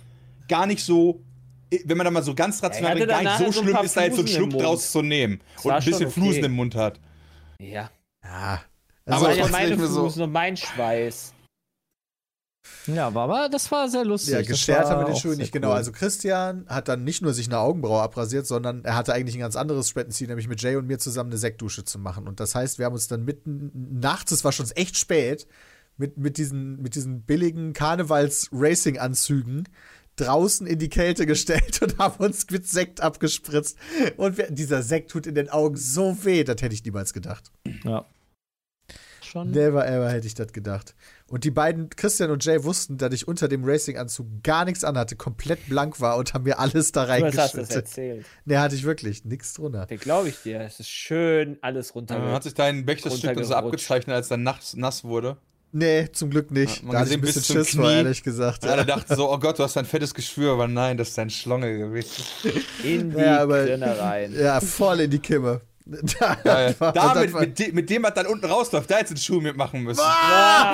[0.48, 1.20] gar nicht so.
[1.84, 4.04] Wenn man da mal so ganz rational hatte denkt, gar nicht so schlimm ist, da
[4.04, 5.40] jetzt so einen Schluck draus zu nehmen.
[5.64, 6.20] Und ein bisschen okay.
[6.20, 6.98] Flusen im Mund hat.
[7.60, 7.90] Ja.
[8.24, 8.62] Ja.
[9.06, 11.34] Aber Also, Das war ja meine mehr so- und mein Schweiß.
[12.86, 14.34] Ja, war aber das war sehr lustig.
[14.34, 15.68] ja, geschert haben wir den Schuh nicht genau.
[15.68, 15.74] cool.
[15.76, 19.40] Also Christian hat dann nicht nur sich eine Augenbraue abrasiert, sondern er hatte eigentlich ein
[19.40, 22.28] ganz anderes Spendenziel, nämlich mit Jay und mir zusammen eine Sektdusche zu machen.
[22.28, 25.46] Und das heißt, wir haben uns dann mitten nachts, es war schon echt spät,
[25.96, 29.64] mit, mit diesen, mit diesen billigen Karnevals-Racing-Anzügen
[30.20, 33.76] draußen in die Kälte gestellt und haben uns mit Sekt abgespritzt.
[34.16, 37.50] Und wir, dieser Sekt tut in den Augen so weh, das hätte ich niemals gedacht.
[37.84, 38.06] ja.
[39.20, 39.50] Schon.
[39.50, 40.94] Never ever hätte ich das gedacht.
[41.26, 45.16] Und die beiden, Christian und Jay, wussten, dass ich unter dem Racing-Anzug gar nichts anhatte,
[45.16, 47.76] komplett blank war und haben mir alles da Du hast das reingeschüttet.
[47.76, 48.26] erzählt.
[48.46, 49.26] Nee, hatte ich wirklich.
[49.26, 49.84] Nichts drunter.
[49.84, 50.60] Der glaube ich dir.
[50.62, 52.18] Es ist schön alles runter.
[52.18, 55.36] Dann hat sich dein Bechtelstück dann so abgezeichnet, als dann nass, nass wurde.
[55.72, 56.78] Nee, zum Glück nicht.
[56.78, 57.94] Ja, man da hatte ich ein bisschen bis zum Schiss vor, Knie.
[57.96, 58.64] ehrlich gesagt.
[58.64, 61.18] Und alle dachten so, oh Gott, du hast ein fettes Geschwür, aber nein, das ist
[61.18, 62.24] dein Schlonge gewesen.
[62.82, 63.66] in die Ja, aber-
[64.00, 64.34] rein.
[64.34, 65.60] Ja, voll in die Kimme.
[66.20, 66.74] Da, Geil.
[66.80, 69.40] war- Damit, mit, de, mit dem, was dann unten rausläuft, da hättest du den Schuh
[69.40, 70.02] mitmachen müssen.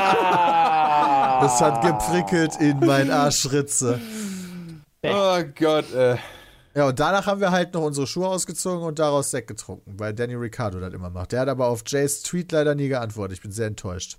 [0.04, 1.40] Ah!
[1.42, 4.00] das hat geprickelt in mein Arschritze.
[5.04, 6.16] Oh Gott, äh.
[6.74, 10.12] Ja, und danach haben wir halt noch unsere Schuhe ausgezogen und daraus Sekt getrunken, weil
[10.14, 11.30] Danny Ricciardo das immer macht.
[11.32, 13.36] Der hat aber auf Jays Tweet leider nie geantwortet.
[13.36, 14.16] Ich bin sehr enttäuscht.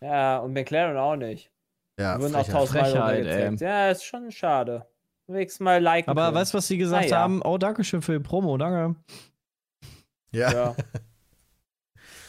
[0.00, 1.50] Ja, und McLaren auch nicht.
[1.98, 3.56] Ja, Die wurden auch tausendmal.
[3.58, 4.86] Ja, ist schon schade.
[5.28, 6.10] Nächstes Mal liken.
[6.10, 6.36] Aber können.
[6.36, 7.18] weißt du, was sie gesagt Naja.
[7.18, 7.42] haben?
[7.42, 8.96] Oh, danke schön für die Promo, danke.
[10.32, 10.52] ja.
[10.52, 10.76] Ja.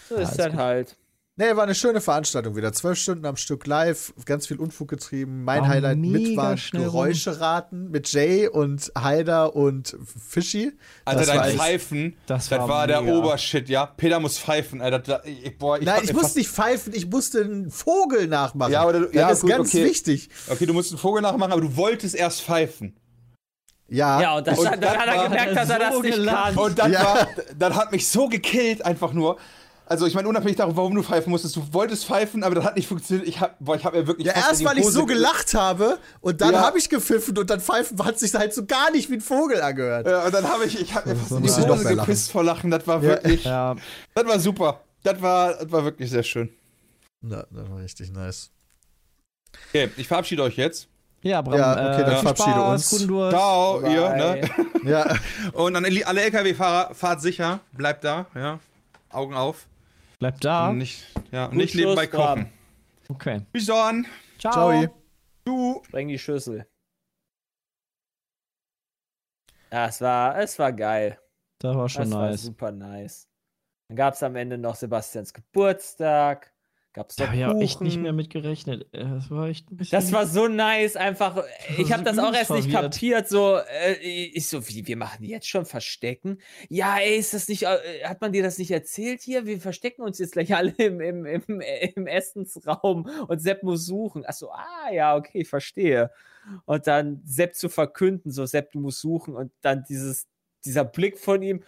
[0.09, 0.55] So ist das gut.
[0.55, 0.97] halt.
[1.39, 2.73] Nee, war eine schöne Veranstaltung wieder.
[2.73, 5.43] Zwölf Stunden am Stück live, ganz viel Unfug getrieben.
[5.43, 6.91] Mein War Highlight mit mega waren schnell rum.
[6.93, 9.95] Geräusche raten mit Jay und Haider und
[10.27, 10.71] Fischi.
[11.05, 13.03] Alter, Das war dein echt- Pfeifen, das das, war war, der.
[13.05, 13.85] Obershit, ja.
[13.85, 14.97] Peter muss pfeifen, Alter.
[14.97, 18.71] Da, ich, boah, ich Nein, ich musste nicht pfeifen, ich musste einen Vogel nachmachen.
[18.73, 19.85] Ja, aber du- das ja, ist gut, ganz okay.
[19.85, 20.29] wichtig.
[20.49, 22.97] Okay, du musst einen Vogel nachmachen, aber du wolltest erst pfeifen.
[23.89, 25.93] Ja, Ja, und, das, Und dann das hat er war- gemerkt, dass er er das
[25.93, 26.55] so nicht gelacht.
[26.55, 26.57] kann.
[26.65, 27.03] Und dann Ja.
[27.03, 29.37] war, dann hat mich so gekillt, einfach nur.
[29.89, 32.75] Also, ich meine, unabhängig davon, warum du pfeifen musstest, du wolltest pfeifen, aber das hat
[32.75, 33.25] nicht funktioniert.
[33.25, 34.27] Ich hab, boah, ich hab mir wirklich.
[34.27, 36.61] ja erst weil ich so ge- gelacht habe und dann Ja.
[36.61, 39.61] habe ich gepfiffen und dann pfeifen hat sich halt so gar nicht wie ein Vogel
[39.61, 40.05] angehört.
[40.05, 41.97] Ja, und dann habe ich, ich hab mir fast in die Hose lachen.
[41.97, 42.69] gepisst vor Lachen.
[42.69, 43.01] Das war Ja.
[43.09, 43.75] wirklich, Ja,
[44.13, 44.81] das war super.
[45.03, 46.49] Das war, das war wirklich sehr schön.
[47.21, 48.51] Na, das war richtig nice.
[49.69, 50.87] Okay, ich verabschiede euch jetzt.
[51.21, 52.89] ja, Bram, Ja, okay, äh, dann viel verabschiede Spaß, uns.
[52.89, 53.37] Guten Durst.
[53.37, 54.41] Ciao, ihr, Bye.
[54.41, 54.49] ne?
[54.91, 55.15] Ja,
[55.53, 58.59] Und an alle LKW-Fahrer, fahrt sicher, bleibt da, ja.
[59.09, 59.65] Augen auf.
[60.19, 60.69] Bleibt da.
[60.69, 62.39] Und nicht, ja, und Gut nicht nebenbei Schluss, Bram.
[62.39, 62.53] kochen.
[63.09, 63.41] Okay.
[63.51, 64.05] Bis dann.
[64.39, 64.51] Ciao.
[64.53, 64.95] ciao.
[65.45, 65.81] Du.
[65.85, 66.67] Spreng die Schüssel.
[69.71, 71.19] Ja, es war, es war geil.
[71.59, 72.43] Das war schon das war nice.
[72.43, 73.29] super nice.
[73.89, 76.53] Dann gab es am Ende noch Sebastians Geburtstag.
[76.97, 78.91] Gab es Da habe ich auch echt nicht mehr mit gerechnet.
[78.91, 79.99] Äh, Das war echt ein bisschen.
[79.99, 81.43] Das war so nice, einfach.
[81.77, 82.93] Ich habe das auch erst nicht verwirrt.
[82.95, 83.29] kapiert.
[83.29, 86.39] So, äh, ich so, wie, wir machen jetzt schon Verstecken?
[86.69, 89.45] Ja, ey, ist das nicht, äh, hat man dir das nicht erzählt hier?
[89.45, 91.61] Wir verstecken uns jetzt gleich alle im, im, im,
[91.95, 94.23] im Essensraum und Sepp muss suchen.
[94.25, 96.09] Ach so, ah, ja, okay, ich verstehe.
[96.65, 100.25] Und dann Sepp zu verkünden, so, Sepp, du musst suchen und dann dieses,
[100.65, 101.63] dieser Blick von ihm.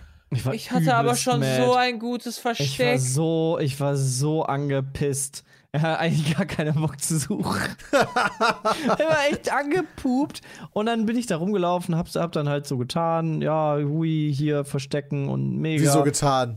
[0.45, 1.63] War Ich hatte aber schon mad.
[1.65, 2.99] so ein gutes Ich war Versteck.
[2.99, 5.43] so, ich war so angepisst.
[5.71, 7.61] Er hat eigentlich gar keinen Bock zu suchen.
[7.91, 10.41] er war echt angepupt.
[10.71, 14.65] Und dann bin ich da rumgelaufen, hab's, hab dann halt so getan, ja, hui, hier
[14.65, 15.81] verstecken und mega.
[15.83, 16.55] Wieso getan?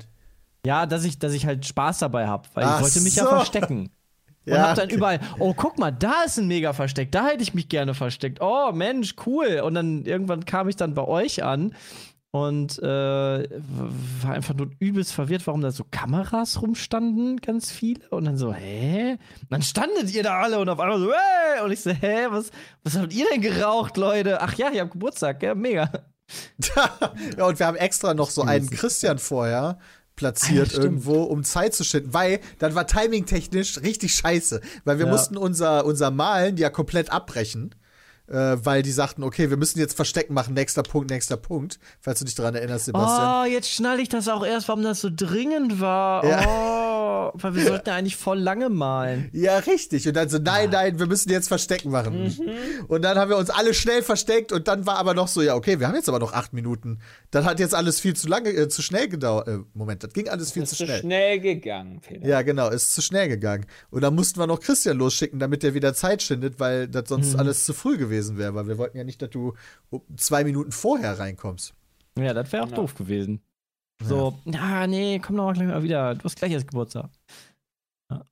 [0.64, 3.24] ja, dass ich, dass ich halt Spaß dabei hab, weil Ach ich wollte mich ja
[3.24, 3.30] so.
[3.30, 3.90] verstecken.
[4.44, 4.96] Und Ja, hab dann okay.
[4.96, 8.38] überall, oh, guck mal, da ist ein mega Versteck, da hätte ich mich gerne versteckt.
[8.40, 9.61] Oh, Mensch, cool.
[9.64, 11.74] Und dann irgendwann kam ich dann bei euch an
[12.32, 18.08] und äh, war einfach nur übelst verwirrt, warum da so Kameras rumstanden, ganz viele.
[18.08, 19.12] Und dann so, hä?
[19.12, 21.62] Und dann standet ihr da alle und auf einmal so, hey!
[21.62, 22.50] Und ich so, hä, was,
[22.84, 24.40] was habt ihr denn geraucht, Leute?
[24.40, 25.90] Ach ja, ich hab Geburtstag, ja, mega.
[27.36, 29.78] ja, und wir haben extra noch so einen Christian vorher
[30.16, 30.84] platziert Ah, ja, stimmt.
[30.84, 35.12] irgendwo, um Zeit zu schinden, weil dann war timingtechnisch richtig scheiße, weil wir Ja.
[35.12, 37.74] mussten unser, unser Malen ja komplett abbrechen,
[38.28, 42.18] äh, weil die sagten, okay, wir müssen jetzt Verstecken machen, nächster Punkt, nächster Punkt, falls
[42.20, 43.42] du dich daran erinnerst, Sebastian.
[43.42, 46.24] Oh, jetzt schnall ich das auch erst, warum das so dringend war.
[46.24, 46.44] Ja.
[46.46, 49.28] Oh, weil wir sollten ja eigentlich voll lange malen.
[49.32, 50.06] Ja, richtig.
[50.08, 50.72] Und dann so, nein, Ah.
[50.82, 52.24] nein, wir müssen jetzt Verstecken machen.
[52.24, 52.85] Mhm.
[52.88, 55.54] Und dann haben wir uns alle schnell versteckt und dann war aber noch so, ja,
[55.54, 57.00] okay, wir haben jetzt aber noch acht Minuten.
[57.30, 59.48] Dann hat jetzt alles viel zu lange, äh, zu schnell gedauert.
[59.48, 61.00] Äh, Moment, das ging alles viel ist zu zu schnell.
[61.00, 62.26] schnell gegangen, Peter.
[62.26, 63.66] Ja, genau, ist zu schnell gegangen.
[63.90, 67.08] Und dann mussten wir noch Christian losschicken, damit der wieder Zeit schindet, weil das Mhm.
[67.08, 69.55] sonst alles zu früh gewesen wäre, weil wir wollten ja nicht, dass du
[70.16, 71.75] zwei Minuten vorher reinkommst.
[72.18, 72.77] Ja, das wäre auch Ja.
[72.77, 73.40] doof gewesen.
[74.03, 76.14] So, ja, nee, komm doch mal gleich mal wieder.
[76.14, 77.09] Du hast gleich erst Geburtstag.
[78.11, 78.25] Ja.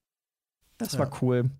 [0.78, 1.50] Das war cool.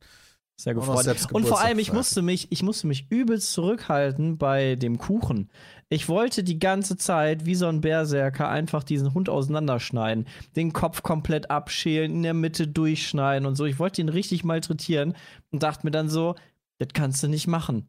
[0.57, 1.07] Sehr gefreut.
[1.33, 5.49] Und vor allem, ich musste mich, ich musste mich übelst zurückhalten bei dem Kuchen.
[5.89, 11.03] Ich wollte die ganze Zeit wie so ein Berserker einfach diesen Hund auseinanderschneiden, den Kopf
[11.03, 13.65] komplett abschälen, in der Mitte durchschneiden und so.
[13.65, 15.17] Ich wollte ihn richtig malträtieren
[15.51, 16.35] und dachte mir dann so,
[16.79, 17.89] das kannst du nicht machen.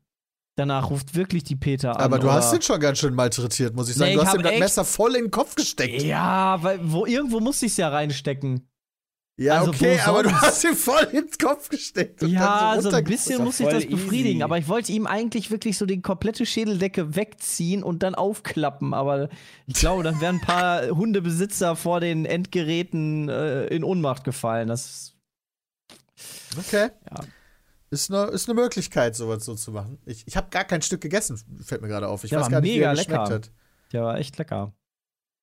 [0.58, 2.02] Danach ruft wirklich die Peter an.
[2.02, 4.12] Aber du hast ihn schon ganz schön malträtiert, muss ich sagen.
[4.12, 6.02] Nee, du ich hast ihm das Messer voll in den Kopf gesteckt.
[6.04, 8.68] Ja, weil wo irgendwo musste ich es ja reinstecken.
[9.40, 12.22] Ja, Also, okay, aber du hast ihn voll ins Kopf gesteckt.
[12.22, 14.44] und Ja, dann so so ein bisschen musste ich das befriedigen, easy.
[14.44, 18.94] aber ich wollte ihm eigentlich wirklich so die komplette Schädeldecke wegziehen und dann aufklappen.
[18.94, 19.30] Aber
[19.68, 24.68] ich glaube, dann wären ein paar Hundebesitzer vor den Endgeräten äh, in Ohnmacht gefallen.
[24.68, 25.16] Das
[26.60, 26.90] Okay.
[27.10, 27.22] Ja.
[27.92, 30.00] Ist eine, ist eine Möglichkeit, sowas so zu machen.
[30.06, 32.24] Ich, ich habe gar kein Stück gegessen, fällt mir gerade auf.
[32.24, 33.30] Ich Ja, weiß war gar nicht, wie er geschmeckt lecker.
[33.30, 33.52] hat.
[33.92, 34.74] der war echt lecker.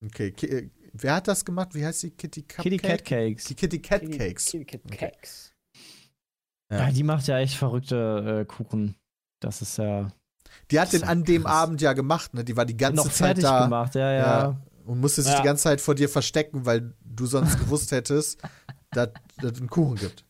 [0.04, 1.74] Okay, Ki äh, wer hat das gemacht?
[1.74, 2.10] Wie heißt die?
[2.10, 2.62] Kitty Cupcake?
[2.62, 3.44] Kitty Cat Cakes.
[3.44, 4.44] Die Kitty Cat Cakes.
[4.46, 4.96] Kitty Cat Okay.
[4.96, 5.52] Cakes.
[6.70, 6.78] Ja.
[6.80, 6.90] Ja.
[6.90, 8.96] die macht ja echt verrückte äh, Kuchen.
[9.40, 10.10] Das ist ja
[10.70, 11.52] Die hat den an dem krass.
[11.52, 12.44] Abend ja gemacht, ne?
[12.44, 13.94] Die war die ganze noch Zeit fertig da gemacht.
[13.94, 14.18] Ja, ja.
[14.42, 14.62] Ja.
[14.86, 15.40] und musste sich Ja.
[15.40, 18.40] die ganze Zeit vor dir verstecken, weil du sonst gewusst hättest,
[18.92, 19.10] dass
[19.42, 20.24] es einen Kuchen gibt.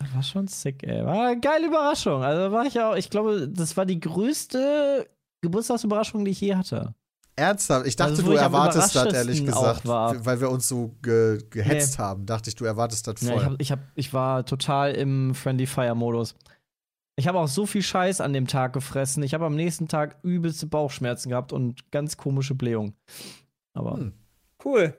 [0.00, 1.04] Das war schon sick, ey.
[1.04, 2.22] War eine geile Überraschung.
[2.22, 5.08] Also war ich auch, ich glaube, das war die größte
[5.42, 6.94] Geburtstagsüberraschung, die ich je hatte.
[7.36, 7.86] Ernsthaft?
[7.86, 9.86] Ich dachte, Also, du ich erwartest das, ehrlich gesagt.
[9.86, 10.24] war.
[10.26, 12.26] Weil wir uns so ge gehetzt haben.
[12.26, 13.38] Dachte ich, du erwartest das Ja, voll.
[13.38, 16.34] ich, hab, ich, hab, ich war total im Friendly Fire Modus.
[17.16, 19.22] Ich habe auch so viel Scheiß an dem Tag gefressen.
[19.22, 22.94] Ich habe am nächsten Tag übelste Bauchschmerzen gehabt und ganz komische Blähung.
[23.74, 24.12] Aber Hm.
[24.64, 24.96] Cool.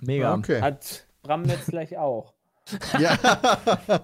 [0.00, 0.34] mega.
[0.34, 0.60] okay.
[0.60, 2.31] Hat Bram jetzt gleich auch.
[2.98, 3.18] Ja.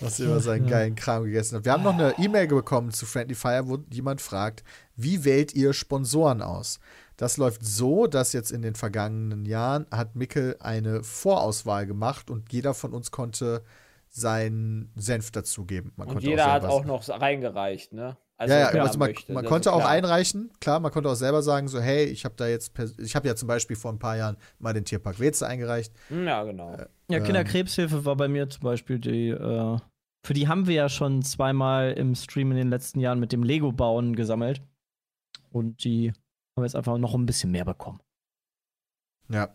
[0.00, 1.64] Was immer seinen geilen Kram gegessen hat.
[1.64, 4.62] Wir haben noch eine E-Mail bekommen zu Friendly Fire, wo jemand fragt,
[4.94, 6.80] wie wählt ihr Sponsoren aus?
[7.16, 12.52] Das läuft so, dass jetzt in den vergangenen Jahren hat Mickel eine Vorauswahl gemacht und
[12.52, 13.64] jeder von uns konnte
[14.10, 15.92] seinen Senf dazugeben.
[15.96, 18.16] Man Und konnte jeder hat selber- auch noch reingereicht, ne?
[18.40, 19.90] Also, ja, ja, also man, möchte, man das konnte auch klar.
[19.90, 23.26] einreichen, klar, man konnte auch selber sagen, so, hey, ich habe da jetzt, ich habe
[23.26, 25.92] ja zum Beispiel vor ein paar Jahren mal den Tierpark Weze eingereicht.
[26.08, 26.76] Hm, Ja, genau.
[26.76, 27.24] Ja, Ähm.
[27.24, 29.76] Kinderkrebshilfe war bei mir zum Beispiel die, äh,
[30.24, 33.42] für die haben wir ja schon zweimal im Stream in den letzten Jahren mit dem
[33.42, 34.62] Lego-Bauen gesammelt.
[35.50, 36.12] Und die
[36.56, 37.98] haben jetzt einfach noch ein bisschen mehr bekommen.
[39.30, 39.48] Ja.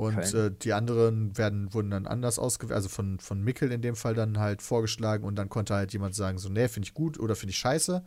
[0.00, 0.46] Und Okay.
[0.46, 4.14] äh, die anderen werden, wurden dann anders ausgewählt, also von, von Mickel in dem Fall
[4.14, 7.36] dann halt vorgeschlagen und dann konnte halt jemand sagen, so, nee, finde ich gut oder
[7.36, 8.02] finde ich scheiße.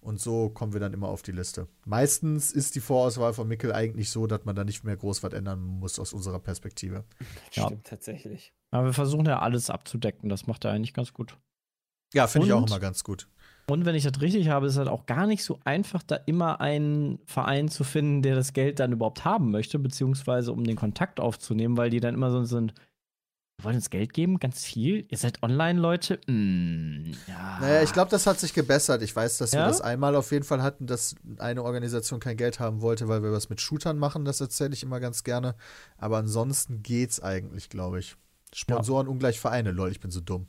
[0.00, 1.68] Und so kommen wir dann immer auf die Liste.
[1.84, 5.32] Meistens ist die Vorauswahl von Mickel eigentlich so, dass man da nicht mehr groß was
[5.34, 7.04] ändern muss aus unserer Perspektive.
[7.52, 7.66] Ja.
[7.66, 8.52] Stimmt tatsächlich.
[8.72, 10.28] Aber wir versuchen ja alles abzudecken.
[10.28, 11.38] Das macht er eigentlich ganz gut.
[12.12, 13.28] Ja, finde ich auch immer ganz gut.
[13.68, 16.14] Und wenn ich das richtig habe, ist es halt auch gar nicht so einfach, da
[16.14, 20.76] immer einen Verein zu finden, der das Geld dann überhaupt haben möchte, beziehungsweise um den
[20.76, 22.74] Kontakt aufzunehmen, weil die dann immer so sind,
[23.58, 25.06] wir wollen uns Geld geben, ganz viel.
[25.08, 26.20] Ihr seid online, Leute.
[26.26, 27.58] Mm, ja.
[27.60, 29.00] Naja, ich glaube, das hat sich gebessert.
[29.02, 29.66] Ich weiß, dass wir Ja?
[29.66, 33.32] das einmal auf jeden Fall hatten, dass eine Organisation kein Geld haben wollte, weil wir
[33.32, 34.26] was mit Shootern machen.
[34.26, 35.54] Das erzähle ich immer ganz gerne.
[35.96, 38.16] Aber ansonsten geht's eigentlich, glaube ich.
[38.54, 40.46] Sponsoren ungleich Vereine, lol, ich bin so dumm.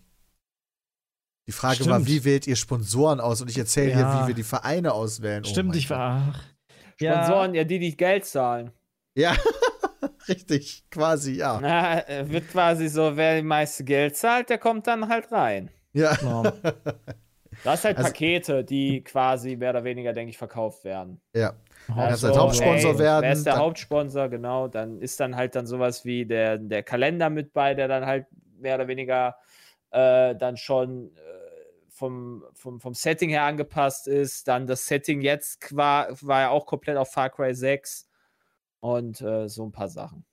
[1.48, 2.08] Die Frage war, Stimmt.
[2.08, 3.42] wie wählt ihr Sponsoren aus?
[3.42, 4.24] Und ich erzähle hier, Ja.
[4.24, 5.44] wie wir die Vereine auswählen.
[5.46, 6.34] Oh Stimmt, mein ich war.
[6.36, 6.44] ach.
[7.00, 7.24] Ja.
[7.24, 8.72] Sponsoren, ja, die, die Geld zahlen.
[9.16, 9.34] Ja,
[10.28, 11.60] richtig, quasi, ja.
[11.62, 15.70] Na, äh, wird quasi so, wer die meiste Geld zahlt, der kommt dann halt rein.
[15.94, 16.18] Ja.
[17.64, 21.20] Das sind halt Also- Pakete, die quasi mehr oder weniger, denke ich, verkauft werden.
[21.34, 21.54] ja.
[21.88, 24.30] kannst Also, halt Hauptsponsor ey, werden, Wer ist der dann- Hauptsponsor?
[24.30, 28.06] Genau, dann ist dann halt dann sowas wie der, der Kalender mit bei, der dann
[28.06, 28.28] halt
[28.60, 29.38] mehr oder weniger
[29.90, 31.20] äh, dann schon äh,
[31.98, 34.48] vom, vom, vom Setting her angepasst ist.
[34.48, 38.08] Dann das Setting jetzt war, war ja auch komplett auf Far Cry 6
[38.80, 40.26] und äh, so ein paar Sachen.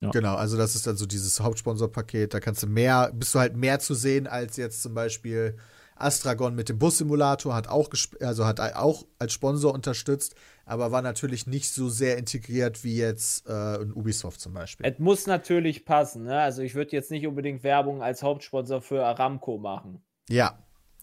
[0.00, 2.32] Genau, also das ist dann so dieses Hauptsponsorpaket.
[2.32, 5.58] Da kannst du mehr, bist du halt mehr zu sehen als jetzt zum Beispiel
[5.96, 11.48] Astragon mit dem Bussimulator, hat auch, also hat auch als Sponsor unterstützt, aber war natürlich
[11.48, 14.86] nicht so sehr integriert wie jetzt äh, ein Ubisoft zum Beispiel.
[14.86, 16.24] Es muss natürlich passen.
[16.24, 16.38] Ne?
[16.38, 20.00] Also ich würde jetzt nicht unbedingt Werbung als Hauptsponsor für Aramco machen.
[20.28, 20.58] Ja,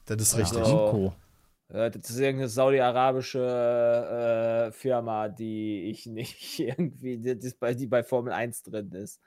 [0.06, 0.60] das ist richtig.
[0.60, 1.14] Also-
[1.68, 8.04] Das ist irgendeine saudi-arabische äh, Firma, die ich nicht irgendwie, die, die bei, die bei
[8.04, 9.20] Formel 1 drin ist.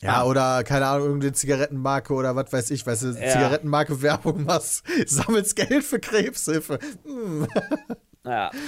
[0.00, 3.30] Ja, oder keine Ahnung, irgendeine Zigarettenmarke oder was weiß ich, weißt du, Ja.
[3.32, 6.78] Zigarettenmarke Werbung machst, sammelst Geld für Krebshilfe.
[7.04, 7.46] Hm.
[8.24, 8.50] Ja,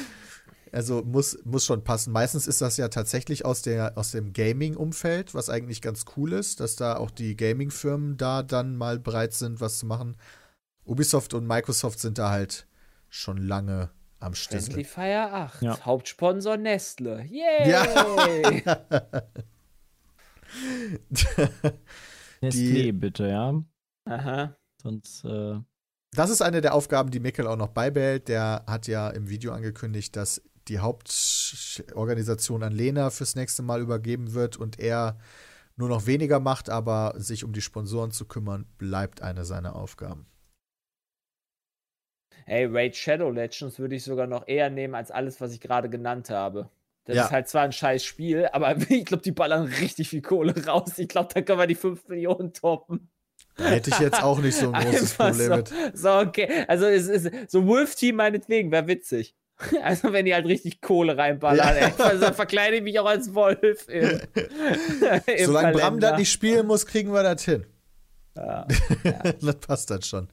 [0.74, 2.12] Also muss, muss schon passen.
[2.12, 6.58] Meistens ist das ja tatsächlich aus, der, aus dem Gaming-Umfeld, was eigentlich ganz cool ist,
[6.58, 10.16] dass da auch die Gaming-Firmen da dann mal bereit sind, was zu machen.
[10.84, 12.66] Ubisoft und Microsoft sind da halt
[13.08, 14.84] schon lange am Friendly Stissel.
[14.84, 15.62] Fire 8.
[15.62, 15.80] Ja.
[15.84, 17.24] Hauptsponsor Nestle.
[17.24, 17.70] Yay!
[17.70, 17.84] Ja.
[22.40, 23.62] Nestlé, bitte, ja.
[24.06, 24.56] Aha.
[24.82, 25.60] Sonst, äh,
[26.12, 28.26] Das ist eine der Aufgaben, die Mikkel auch noch beibehält.
[28.28, 34.34] Der hat ja im Video angekündigt, dass die Hauptorganisation an Lena fürs nächste Mal übergeben
[34.34, 35.18] wird und er
[35.76, 40.26] nur noch weniger macht, aber sich um die Sponsoren zu kümmern, bleibt eine seiner Aufgaben.
[42.46, 45.88] Ey, Raid Shadow Legends würde ich sogar noch eher nehmen als alles, was ich gerade
[45.88, 46.70] genannt habe.
[47.04, 47.24] Das Ja.
[47.24, 50.98] ist halt zwar ein scheiß Spiel, aber ich glaube, die ballern richtig viel Kohle raus.
[50.98, 53.10] Ich glaube, da können wir die 5 Millionen toppen.
[53.56, 55.96] Da hätte ich jetzt auch nicht so ein großes Problem so, mit.
[55.96, 56.64] So, okay.
[56.66, 59.34] Also, es ist so Wolf Team meinetwegen, wäre witzig.
[59.82, 61.86] Also, wenn die halt richtig Kohle reinballern, Ja.
[61.86, 61.92] ey.
[61.98, 63.88] Also, dann verkleide ich mich auch als Wolf.
[63.88, 64.20] Im,
[65.26, 66.10] im Solange Bram Kalender.
[66.10, 67.64] das nicht spielen muss, kriegen wir das hin.
[68.36, 68.66] Ja.
[69.40, 70.28] das passt dann schon.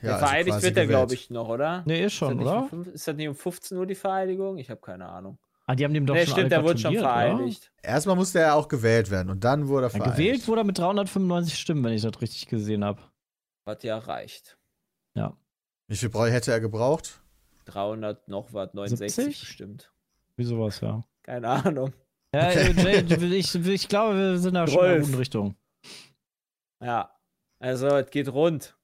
[0.00, 1.82] Ja, also vereidigt quasi wird er, glaube ich, noch, oder?
[1.86, 2.68] Nee, ist Ist schon, nicht oder?
[2.72, 4.58] um, ist das nicht um 15 Uhr die Vereidigung?
[4.58, 5.38] Ich habe keine Ahnung.
[5.66, 7.36] Ah, die haben dem doch nee, schon stimmt, der wurde schon gratuliert, oder?
[7.36, 7.72] vereidigt.
[7.82, 10.16] Erstmal musste er auch gewählt werden und dann wurde er Ja, vereidigt.
[10.16, 13.02] gewählt wurde er mit 395 Stimmen, wenn ich das richtig gesehen habe.
[13.64, 14.56] Was ja reicht.
[15.14, 15.36] Ja.
[15.88, 17.20] Wie viel Bräu hätte er gebraucht?
[17.66, 19.40] 300 noch was, 69 70?
[19.40, 19.92] bestimmt.
[20.36, 21.04] Wie sowas, ja.
[21.22, 21.92] Keine Ahnung.
[22.34, 25.06] Ja, ich, ich glaube, wir sind da schon in der Rolf.
[25.06, 25.56] guten Richtung.
[26.84, 27.14] Ja.
[27.60, 28.76] Also, es geht rund.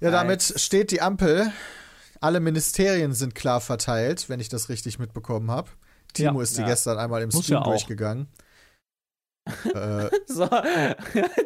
[0.00, 0.62] Ja, damit Eins.
[0.62, 1.50] steht die Ampel.
[2.20, 5.70] Alle Ministerien sind klar verteilt, wenn ich das richtig mitbekommen habe.
[6.14, 6.42] Timo Ja.
[6.42, 6.68] ist die Ja.
[6.68, 7.72] gestern einmal im Muss Stream ja auch.
[9.74, 10.48] Äh, So,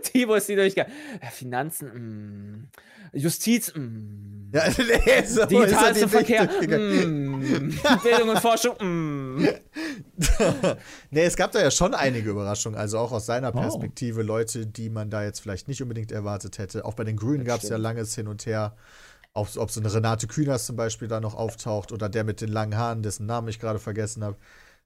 [0.03, 0.93] Timo ist die durchgegangen.
[1.33, 2.69] Finanzen, mm.
[3.13, 4.51] Justiz, mm.
[4.53, 7.75] ja, nee, so er Digitalster Verkehr, mm.
[8.03, 9.49] Bildung und Forschung, mm.
[11.11, 13.63] nee, es gab da ja schon einige Überraschungen, also auch aus seiner Wow.
[13.63, 16.85] Perspektive Leute, die man da jetzt vielleicht nicht unbedingt erwartet hätte.
[16.85, 18.77] Auch bei den Grünen gab es ja langes Hin und Her.
[19.33, 22.49] Ob, ob so eine Renate Künast zum Beispiel da noch auftaucht oder der mit den
[22.49, 24.37] langen Haaren, dessen Namen ich gerade vergessen habe.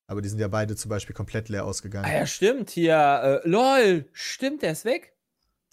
[0.06, 2.04] Aber die sind ja beide zum Beispiel komplett leer ausgegangen.
[2.06, 5.12] Ah ja, stimmt, hier, äh, lol, stimmt, der ist weg.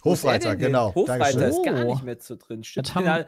[0.00, 0.94] Er Hofreiter, genau.
[0.94, 1.50] Hofreiter Dankeschön.
[1.50, 1.92] ist gar Oh.
[1.94, 2.88] nicht mehr so drin, stimmt.
[2.88, 3.26] Das haben- den, hat-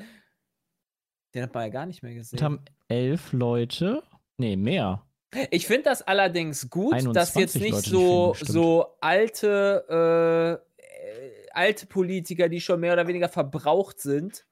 [1.35, 2.38] den hat man ja gar nicht mehr gesehen.
[2.38, 4.03] Wir haben elf Leute.
[4.38, 5.05] Nee, mehr.
[5.51, 8.51] Ich finde das allerdings gut, dass 21 jetzt nicht Leute, so, stimmt.
[8.51, 14.47] so alte, äh, äh, alte Politiker, die schon mehr oder weniger verbraucht sind,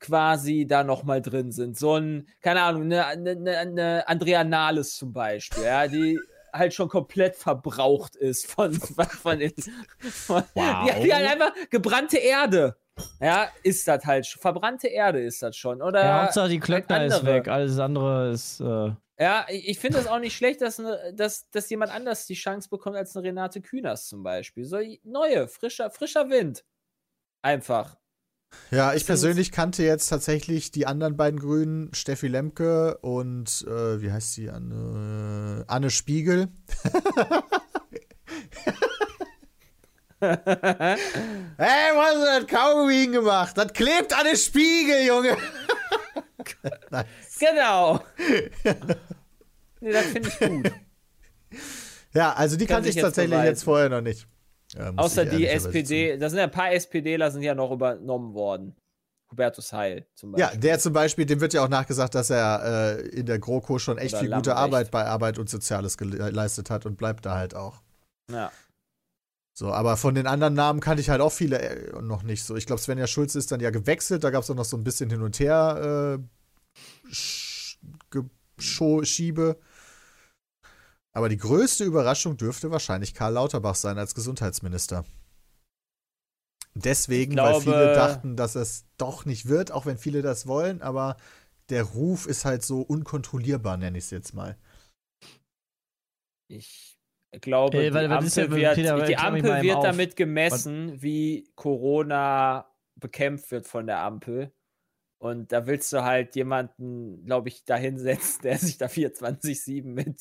[0.00, 1.78] quasi da nochmal drin sind.
[1.78, 6.18] So ein, keine Ahnung, eine, eine, eine- eine Andrea Nahles zum Beispiel, ja, die
[6.52, 9.40] halt schon komplett verbraucht ist von, von, von,
[10.00, 10.88] von Wow.
[10.88, 12.76] ja, die halt einfach gebrannte Erde.
[13.20, 14.26] Ja, ist das halt.
[14.26, 14.42] schon.
[14.42, 15.80] Verbrannte Erde ist das schon.
[15.80, 17.34] Oder ja, Hauptsache die Klöckner ist andere.
[17.36, 17.48] weg.
[17.48, 18.60] Alles andere ist.
[18.60, 22.34] Äh, ja, ich finde es auch nicht schlecht, dass, eine, dass, dass jemand anders die
[22.34, 24.64] Chance bekommt als eine Renate Künast zum Beispiel.
[24.64, 26.64] So neue, frischer, frischer Wind.
[27.42, 27.96] Einfach.
[28.70, 34.12] Ja, ich persönlich kannte jetzt tatsächlich die anderen beiden Grünen, Steffi Lemke und äh, wie
[34.12, 34.48] heißt sie?
[34.48, 36.48] Anne, Anne Spiegel.
[40.22, 40.36] Hey,
[41.56, 43.56] was hast du das Kaugummi gemacht?
[43.56, 45.36] Das klebt an den Spiegel, Junge.
[47.38, 48.04] Genau.
[49.80, 50.72] nee, das finde ich gut.
[52.12, 54.26] Ja, also die Kann kannte ich tatsächlich jetzt vorher noch nicht.
[54.74, 58.76] Ja, Außer die SPD, da sind ja ein paar SPDler sind ja noch übernommen worden.
[59.30, 60.60] Hubertus Heil zum Ja, Beispiel.
[60.60, 63.96] der zum Beispiel, dem wird ja auch nachgesagt, dass er äh, in der GroKo schon
[63.98, 64.56] echt Oder viel gute Lambrecht.
[64.74, 67.80] Arbeit bei Arbeit und Soziales geleistet hat und bleibt da halt auch.
[68.30, 68.50] Ja.
[69.56, 72.56] So, aber von den anderen Namen kannte ich halt auch viele äh, noch nicht so.
[72.56, 74.84] Ich glaube, Svenja Schulze ist dann ja gewechselt, da gab es auch noch so ein
[74.84, 77.76] bisschen hin und her äh, Sch-
[79.04, 79.58] Schiebe.
[81.12, 85.04] Aber die größte Überraschung dürfte wahrscheinlich Karl Lauterbach sein als Gesundheitsminister.
[86.74, 90.46] Deswegen, Ich weil glaube- viele dachten, dass es doch nicht wird, auch wenn viele das
[90.46, 91.16] wollen, aber
[91.68, 94.56] der Ruf ist halt so unkontrollierbar, nenne ich es jetzt mal.
[96.48, 96.98] Ich
[97.40, 99.84] glaube, Äh, die weil- ist Ampel, wird, Peter, die Ampel wird auf.
[99.84, 104.52] damit gemessen, wie Corona bekämpft wird von der Ampel.
[105.18, 110.20] Und da willst du halt jemanden, glaube ich, da hinsetzen, der sich da 24-7 mit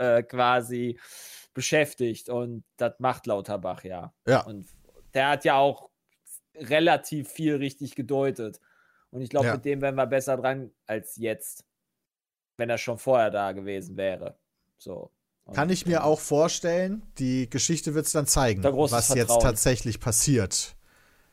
[0.00, 0.98] äh, quasi
[1.54, 2.28] beschäftigt.
[2.28, 4.12] Und das macht Lauterbach ja.
[4.26, 4.40] Ja.
[4.42, 4.66] Und
[5.14, 5.90] der hat ja auch
[6.54, 8.60] relativ viel richtig gedeutet.
[9.10, 9.54] Und ich glaube, Ja.
[9.54, 11.64] mit dem wären wir besser dran als jetzt,
[12.56, 14.38] wenn er schon vorher da gewesen wäre.
[14.78, 15.10] So.
[15.44, 19.40] Und, Kann ich mir auch vorstellen, die Geschichte wird es dann zeigen, was jetzt Vertrauen.
[19.42, 20.76] tatsächlich passiert.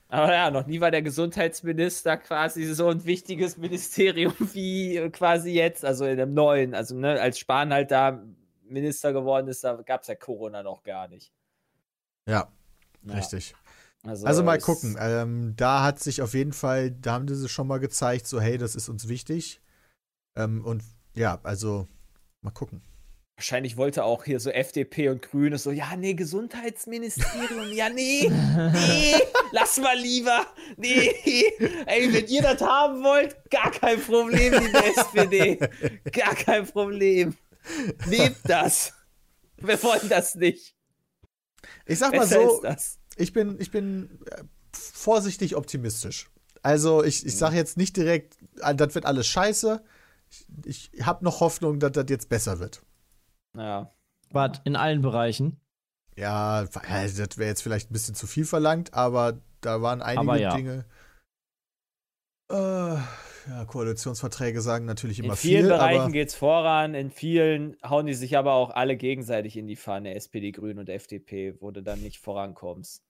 [0.10, 5.84] Aber ja, noch nie war der Gesundheitsminister quasi so ein wichtiges Ministerium wie quasi jetzt,
[5.84, 6.74] also in dem neuen.
[6.74, 8.24] Also, ne, als Spahn halt da
[8.70, 11.34] Minister geworden ist, da gab es ja Corona noch gar nicht.
[12.28, 12.52] Ja,
[13.04, 13.56] Ja, richtig.
[14.04, 14.96] Also, Also mal gucken.
[15.00, 18.58] Ähm, da hat sich auf jeden Fall, da haben sie schon mal gezeigt, so hey,
[18.58, 19.62] das ist uns wichtig.
[20.36, 20.84] Ähm, und
[21.16, 21.88] ja, also
[22.42, 22.82] mal gucken.
[23.38, 29.14] Wahrscheinlich wollte auch hier so FDP und Grüne so, ja, nee, Gesundheitsministerium, ja, nee, nee,
[29.52, 30.44] lass mal lieber,
[30.76, 31.14] nee,
[31.86, 35.60] ey, wenn ihr das haben wollt, gar kein Problem, liebe SPD,
[36.12, 37.36] gar kein Problem.
[38.08, 38.94] Nehmt das.
[39.58, 40.76] Wir wollen das nicht.
[41.86, 42.62] Ich sag mal Besser so,
[43.16, 46.30] ich bin, ich bin äh, vorsichtig optimistisch.
[46.62, 49.84] Also ich, ich sage jetzt nicht direkt, äh, das wird alles scheiße.
[50.66, 52.82] Ich, ich habe noch Hoffnung, dass das jetzt besser wird.
[53.56, 53.94] Ja.
[54.32, 55.60] was in allen Bereichen.
[56.16, 60.38] Ja, das wäre jetzt vielleicht ein bisschen zu viel verlangt, aber da waren einige Aber
[60.40, 60.56] ja.
[60.56, 60.86] Dinge.
[62.50, 62.98] Äh,
[63.48, 68.06] ja, Koalitionsverträge sagen natürlich immer In vielen viel, Bereichen geht es voran, in vielen hauen
[68.06, 71.82] die sich aber auch alle gegenseitig in die Pfanne, SPD, Grün und FDP, wo du
[71.82, 73.04] dann nicht vorankommst.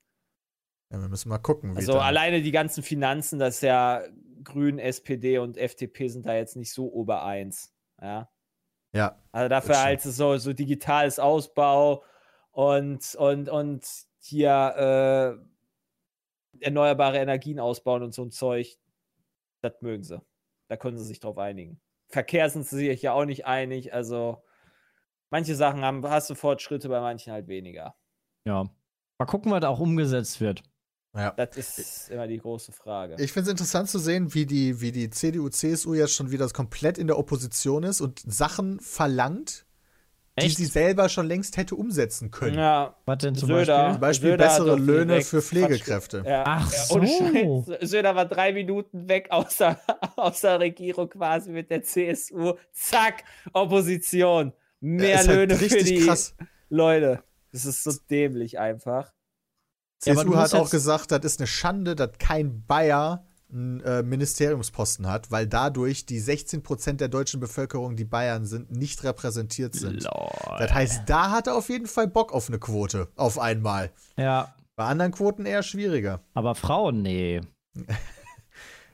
[0.92, 1.74] ja, wir müssen mal gucken.
[1.74, 4.04] Wie Also dann- alleine die ganzen Finanzen, das ist ja
[4.44, 7.74] Grün, SPD und FDP sind da jetzt nicht so obereins.
[8.02, 8.30] Ja.
[8.94, 12.04] Ja, Also dafür halt so, so digitales Ausbau
[12.52, 13.86] und, und, und
[14.20, 15.38] hier
[16.62, 18.78] äh, erneuerbare Energien ausbauen und so ein Zeug.
[19.62, 20.22] Das mögen sie.
[20.68, 21.80] Da können sie sich drauf einigen.
[22.10, 23.94] Verkehr sind sie sich ja auch nicht einig.
[23.94, 24.44] Also
[25.30, 27.96] manche Sachen haben, hast du Fortschritte, bei manchen halt weniger.
[28.46, 28.70] Ja.
[29.20, 30.64] Mal gucken, was auch umgesetzt wird.
[31.16, 31.32] Ja.
[31.32, 33.16] Das ist immer die große Frage.
[33.20, 36.48] Ich finde es interessant zu sehen, wie die, wie die CDU, CSU jetzt schon wieder
[36.50, 39.66] komplett in der Opposition ist und Sachen verlangt,
[40.40, 40.58] die Echt?
[40.58, 42.58] sie selber schon längst hätte umsetzen können.
[42.58, 43.92] ja, Was denn zum Söder.
[43.94, 46.24] Zum Beispiel Söder bessere Löhne für Pflegekräfte.
[46.26, 46.44] Ja.
[46.46, 47.02] Ach Ja, so.
[47.02, 47.90] Scheiß.
[47.90, 49.80] Söder war drei Minuten weg aus der,
[50.16, 52.54] aus der Regierung quasi mit der CSU.
[52.72, 53.24] Zack,
[53.54, 54.54] Opposition.
[54.80, 56.36] Mehr ist halt Löhne für richtig die krass.
[56.70, 57.24] Leute.
[57.52, 59.12] Das ist so dämlich einfach.
[60.06, 63.80] Ja, aber CSU du hat auch gesagt, das ist eine Schande, dass kein Bayer einen
[63.82, 69.74] äh, Ministeriumsposten hat, weil dadurch die 16% der deutschen Bevölkerung, die Bayern sind, nicht repräsentiert
[69.76, 70.04] sind.
[70.04, 70.58] Lol.
[70.60, 73.92] Das heißt, da hat er auf jeden Fall Bock auf eine Quote, auf einmal.
[74.18, 76.22] Ja, Bei anderen Quoten eher schwieriger.
[76.34, 77.42] aber Frauen, nee.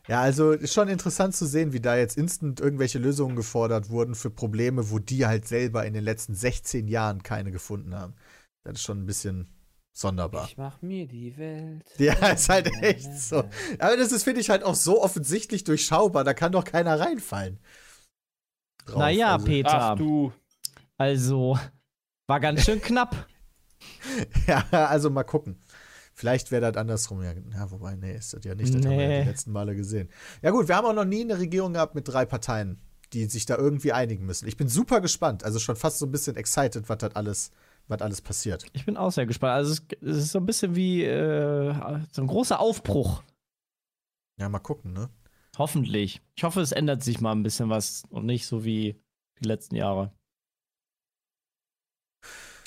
[0.08, 4.16] Ja, also ist schon interessant zu sehen, wie da jetzt instant irgendwelche Lösungen gefordert wurden
[4.16, 8.14] für Probleme, wo die halt selber in den letzten 16 Jahren keine gefunden haben.
[8.66, 9.48] Das ist schon ein bisschen
[9.94, 10.46] sonderbar.
[10.48, 11.86] Ich mach mir die Welt.
[11.98, 13.44] Ja, ist halt echt so.
[13.80, 17.60] Aber das ist, finde ich, halt auch so offensichtlich durchschaubar, da kann doch keiner reinfallen.
[18.86, 18.98] Drauf.
[19.00, 19.82] naja, also, Peter.
[19.82, 20.34] Ach du.
[20.98, 21.58] Also,
[22.28, 23.28] war ganz schön knapp.
[24.48, 25.62] Ja, also mal gucken.
[26.16, 27.24] Vielleicht wäre das andersrum.
[27.24, 28.74] Ja, ja, wobei, nee, ist das ja nicht.
[28.74, 29.24] Das haben wir ja Nee.
[29.24, 30.10] die letzten Male gesehen.
[30.42, 32.80] Ja, gut, wir haben auch noch nie eine Regierung gehabt mit drei Parteien,
[33.14, 34.48] die sich da irgendwie einigen müssen.
[34.48, 35.44] Ich bin super gespannt.
[35.44, 37.52] Also schon fast so ein bisschen excited, was das alles,
[37.88, 38.66] was alles passiert.
[38.74, 39.54] Ich bin auch sehr gespannt.
[39.54, 41.74] Also, es, es ist so ein bisschen wie äh,
[42.12, 43.24] so ein großer Aufbruch.
[44.40, 45.10] Ja, mal gucken, ne?
[45.58, 46.22] Hoffentlich.
[46.36, 49.00] Ich hoffe, es ändert sich mal ein bisschen was und nicht so wie
[49.40, 50.12] die letzten Jahre.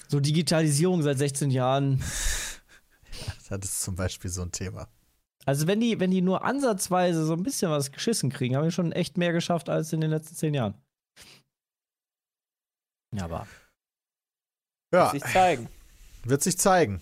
[0.08, 2.02] So Digitalisierung seit 16 Jahren.
[3.48, 4.88] Das ist zum Beispiel so ein Thema.
[5.46, 8.72] Also wenn die, wenn die nur ansatzweise so ein bisschen was geschissen kriegen, haben wir
[8.72, 10.74] schon echt mehr geschafft als in den letzten zehn Jahren.
[13.14, 13.46] Ja, aber
[14.96, 15.68] Ja, Sich zeigen.
[16.24, 17.00] wird sich zeigen.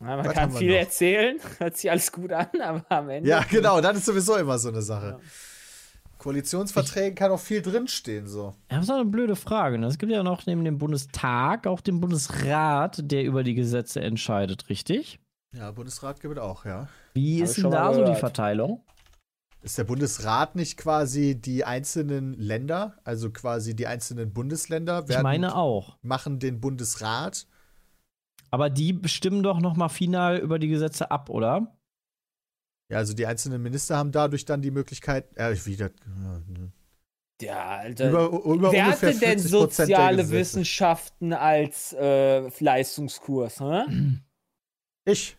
[0.00, 0.78] Ja, man Was kann viel noch?
[0.78, 3.28] erzählen, hört sich alles gut an, aber am Ende.
[3.28, 5.06] Ja, genau, das ist sowieso immer so eine Sache.
[5.08, 5.20] Ja.
[6.18, 8.54] Koalitionsverträgen kann auch viel drinstehen, so.
[8.70, 9.78] Ja, das ist auch eine blöde Frage.
[9.78, 9.86] ne?
[9.86, 14.68] Es gibt ja noch neben dem Bundestag auch den Bundesrat, der über die Gesetze entscheidet,
[14.68, 15.18] richtig?
[15.56, 16.88] Ja, Bundesrat gibt es auch, ja.
[17.14, 18.14] Wie Hab ist ich denn da so die.
[18.14, 18.84] Verteilung?
[19.62, 25.54] Ist der Bundesrat nicht quasi die einzelnen Länder, also quasi die einzelnen Bundesländer Ich meine
[25.54, 25.98] auch.
[26.02, 27.46] machen den Bundesrat?
[28.50, 31.76] Aber die bestimmen doch noch mal final über die Gesetze ab, oder?
[32.90, 36.72] Ja, also die einzelnen Minister haben dadurch dann die Möglichkeit, äh, wieder, ja, ne.
[37.42, 38.10] Ja, Alter.
[38.10, 40.30] über, über Wer hatte denn 40% der soziale.
[40.30, 43.60] Wissenschaften als äh, Leistungskurs?
[43.60, 43.84] Hä?
[45.06, 45.36] Ich.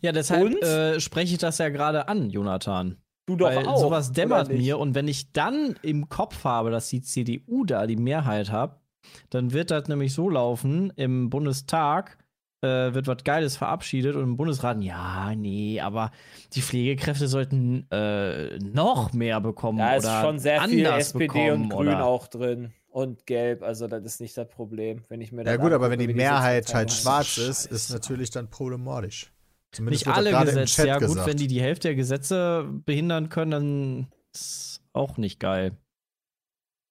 [0.00, 2.96] Ja, deshalb äh, spreche ich das ja gerade an, Jonathan.
[3.28, 3.78] Du doch Weil auch.
[3.78, 7.96] sowas dämmert mir und wenn ich dann im Kopf habe, dass die CDU da die
[7.96, 8.80] Mehrheit hat,
[9.28, 12.16] dann wird das nämlich so laufen, im Bundestag
[12.62, 16.10] äh, wird was Geiles verabschiedet und im Bundesrat, ja, nee, aber
[16.54, 21.68] die Pflegekräfte sollten äh, noch mehr bekommen Da ist oder schon sehr viel SPD und
[21.68, 22.72] Grün oder auch drin.
[22.88, 25.90] Und Gelb, also das ist nicht das Problem, wenn ich mir das Ja gut, aber
[25.90, 27.02] wenn die Mehrheit halt ist.
[27.02, 29.30] schwarz ist, ist natürlich dann problematisch.
[29.72, 31.26] Zumindest Nicht alle Gesetze, ja gut, gesagt.
[31.26, 35.76] wenn die die Hälfte der Gesetze behindern können, dann ist auch nicht geil.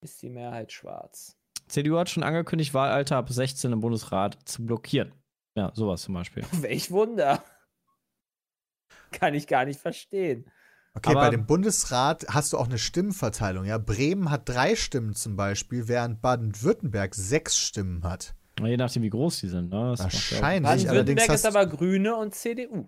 [0.03, 1.36] Ist die Mehrheit schwarz.
[1.67, 5.11] CDU hat schon angekündigt, Wahlalter ab 16 im Bundesrat zu blockieren.
[5.57, 6.43] Ja, sowas zum Beispiel.
[6.51, 7.43] Welch Wunder.
[9.11, 10.49] Kann ich gar nicht verstehen.
[10.93, 13.65] Okay, Aber- bei dem Bundesrat hast du auch eine Stimmenverteilung.
[13.65, 18.36] Ja, Bremen hat drei Stimmen zum Beispiel, während Baden-Württemberg sechs Stimmen hat.
[18.60, 19.70] Na, Je nachdem, wie groß die sind.
[19.70, 19.89] Ne?
[19.91, 20.89] Das macht ja Wahrscheinlich.
[20.89, 22.88] allerdings hast- ist aber Grüne und CDU.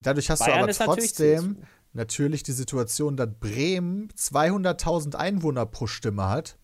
[0.00, 1.66] Dadurch hast du Bayern aber ist natürlich trotzdem CSU.
[1.92, 6.58] natürlich die Situation, dass Bremen 200.000 Einwohner pro Stimme hat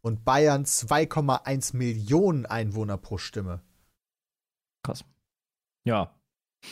[0.00, 3.60] und Bayern 2,1 Millionen Einwohner pro Stimme.
[4.82, 5.04] Krass.
[5.84, 6.14] Ja,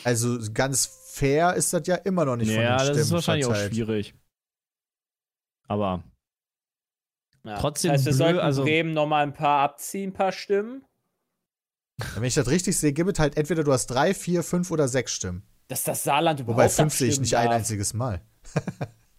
[0.03, 3.11] Also ganz fair ist das ja immer noch nicht von ja den das Stimmen ist
[3.11, 3.71] wahrscheinlich verteilt.
[3.71, 4.15] auch schwierig.
[5.67, 6.03] Aber
[7.47, 7.57] Ja.
[7.59, 10.83] Trotzdem das heißt, wir sollten also- Bremen noch mal ein paar abziehen, ein paar Stimmen.
[12.15, 14.87] Wenn ich das richtig sehe, gibt es halt entweder du hast drei, vier, fünf oder
[14.87, 15.43] sechs Stimmen.
[15.67, 17.55] Dass das Saarland überhaupt Wobei fünf sehe ich nicht ein darf.
[17.55, 18.21] einziges Mal.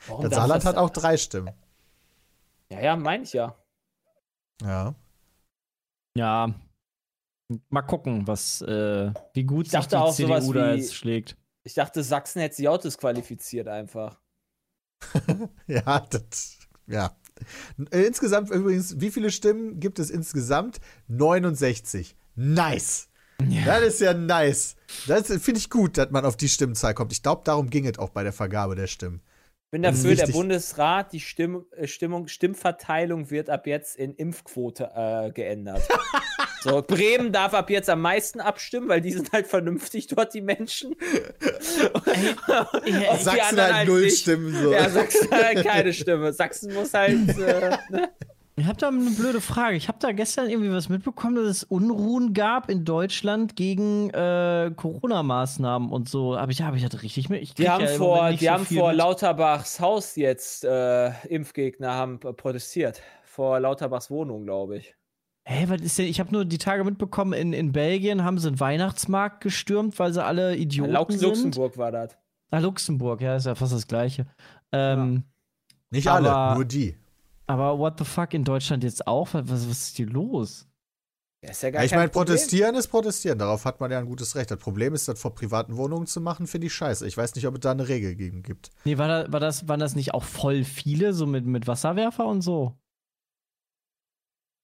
[0.07, 1.51] Warum Das Saarland das- hat auch drei Stimmen.
[2.71, 3.57] Ja, ja, meine ich ja.
[4.63, 4.95] Ja.
[6.15, 6.55] ja,
[7.71, 11.37] mal gucken, was, äh, wie gut Ich sich die auch sowas CDU da jetzt schlägt.
[11.65, 14.21] Ich dachte, Sachsen hätte sich auch disqualifiziert einfach.
[15.67, 16.59] Ja, das.
[16.87, 17.17] Ja.
[17.91, 20.79] Äh, Insgesamt übrigens, wie viele Stimmen gibt es insgesamt?
[21.09, 22.17] 69.
[22.37, 23.09] Nice.
[23.65, 24.75] Das ist ja nice.
[25.07, 27.13] Das finde ich gut, dass man auf die Stimmenzahl kommt.
[27.13, 29.21] Ich glaube, darum ging es auch bei der Vergabe der Stimmen.
[29.71, 30.33] Bin Das ist dafür, der.
[30.33, 35.83] Bundesrat, die Stimm, äh, Stimmung, Stimmverteilung wird ab jetzt in Impfquote äh, geändert.
[36.63, 40.41] so, Bremen darf ab jetzt am meisten abstimmen, weil die sind halt vernünftig dort, die
[40.41, 40.95] Menschen.
[40.95, 40.99] Und
[42.87, 42.93] die
[43.23, 44.21] Sachsen anderen halt null nicht.
[44.21, 44.55] Stimmen.
[44.55, 44.73] So.
[44.73, 46.33] Ja, Sachsen hat halt keine Stimme.
[46.33, 47.29] Sachsen muss halt.
[47.39, 48.09] Äh, ne?
[48.59, 49.77] Ich habe da eine blöde Frage.
[49.77, 54.71] Ich habe da gestern irgendwie was mitbekommen, dass es Unruhen gab in Deutschland gegen äh,
[54.75, 56.37] Corona-Maßnahmen und so.
[56.37, 57.43] Aber ich, hab ich das richtig mit?
[57.43, 58.99] Ich Die haben ja vor, die so haben vor mit.
[58.99, 63.03] Lauterbachs Haus jetzt äh, Impfgegner haben äh, protestiert.
[63.25, 64.95] Vor Lauterbachs Wohnung, glaube ich.
[65.45, 66.07] Hä, was ist denn?
[66.07, 70.13] Ich habe nur die Tage mitbekommen, in, in Belgien haben sie einen Weihnachtsmarkt gestürmt, weil
[70.13, 71.23] sie alle Idioten Laux- sind.
[71.23, 72.19] Luxemburg war das.
[72.51, 74.27] Ah, Luxemburg, ja, ist ja fast das Gleiche.
[74.73, 75.25] Ähm,
[75.91, 76.97] Nicht alle, nur die.
[77.49, 79.33] Aber what the fuck in Deutschland jetzt auch?
[79.33, 80.69] Was, was ist hier los?
[81.43, 83.39] Ja, ist ja gar Ja, ich meine, protestieren ist protestieren.
[83.39, 84.51] Darauf hat man ja ein gutes Recht.
[84.51, 87.07] Das Problem ist, das vor privaten Wohnungen zu machen, finde ich scheiße.
[87.07, 88.71] Ich weiß nicht, ob es da eine Regel gegen gibt.
[88.85, 92.27] Nee, war, da, war das, waren das nicht auch voll viele, so mit, mit Wasserwerfer
[92.27, 92.77] und so?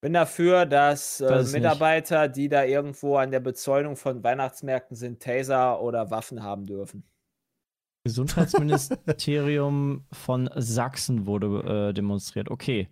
[0.03, 1.63] Bin dafür, dass äh, es nicht.
[1.63, 7.05] Mitarbeiter, die da irgendwo an der Bezäunung von Weihnachtsmärkten sind, Taser oder Waffen haben dürfen.
[8.05, 12.51] Gesundheitsministerium von Sachsen wurde äh, demonstriert.
[12.51, 12.89] Okay.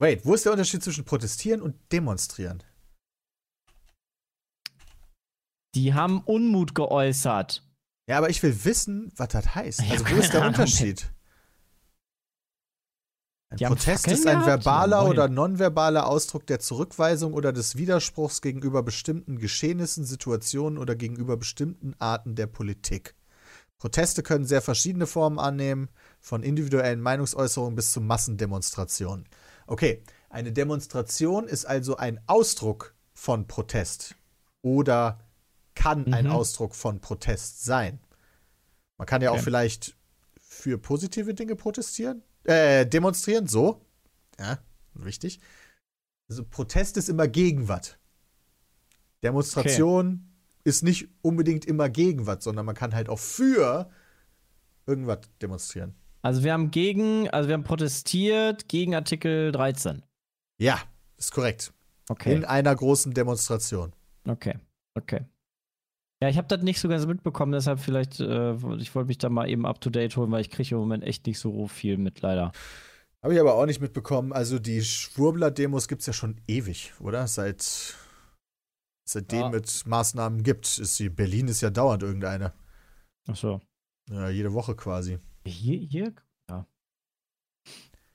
[0.00, 2.62] Wait, wo ist der Unterschied zwischen protestieren und demonstrieren?
[5.74, 7.64] Die haben Unmut geäußert.
[8.08, 9.82] Ja, aber ich will wissen, was das heißt.
[9.90, 10.54] Also, wo ist der Ahnung.
[10.54, 11.12] Unterschied?
[13.50, 18.82] Ein Protest Fackeln ist ein verbaler oder nonverbaler Ausdruck der Zurückweisung oder des Widerspruchs gegenüber
[18.82, 23.14] bestimmten Geschehnissen, Situationen oder gegenüber bestimmten Arten der Politik.
[23.78, 25.88] Proteste können sehr verschiedene Formen annehmen,
[26.20, 29.26] von individuellen Meinungsäußerungen bis zu Massendemonstrationen.
[29.66, 34.16] Okay, eine Demonstration ist also ein Ausdruck von Protest
[34.62, 35.20] oder
[35.74, 36.32] kann ein Mhm.
[36.32, 38.00] Ausdruck von Protest sein.
[38.96, 39.44] Man kann ja auch Okay.
[39.44, 39.96] vielleicht
[40.40, 43.84] für positive Dinge protestieren, äh, demonstrieren, so.
[44.40, 44.58] Ja,
[44.94, 45.38] wichtig.
[46.28, 47.96] Also Protest ist immer gegen was.
[49.22, 50.28] Demonstration
[50.64, 53.90] ist nicht unbedingt immer gegen was, sondern man kann halt auch für
[54.86, 55.94] irgendwas demonstrieren.
[56.22, 60.02] Also wir haben gegen, also wir haben protestiert gegen Artikel 13.
[60.58, 60.80] Ja,
[61.16, 61.72] ist korrekt.
[62.08, 62.34] Okay.
[62.34, 63.92] In einer großen Demonstration.
[64.26, 64.58] Okay.
[64.94, 65.24] Okay.
[66.20, 69.28] Ja, ich habe das nicht so ganz mitbekommen, deshalb vielleicht, äh, ich wollte mich da
[69.28, 71.96] mal eben up to date holen, weil ich kriege im Moment echt nicht so viel
[71.96, 72.50] mit, leider.
[73.22, 74.32] Habe ich aber auch nicht mitbekommen.
[74.32, 77.26] Also die Schwurbler-Demos gibt es ja schon ewig, oder?
[77.28, 77.94] Seit
[79.08, 79.58] seitdem Ja.
[79.58, 80.78] es Maßnahmen gibt.
[80.78, 82.52] Ist die, Berlin ist ja dauernd irgendeine.
[83.26, 83.60] Achso.
[84.10, 85.18] Ja, jede Woche quasi.
[85.44, 86.14] Hier, hier?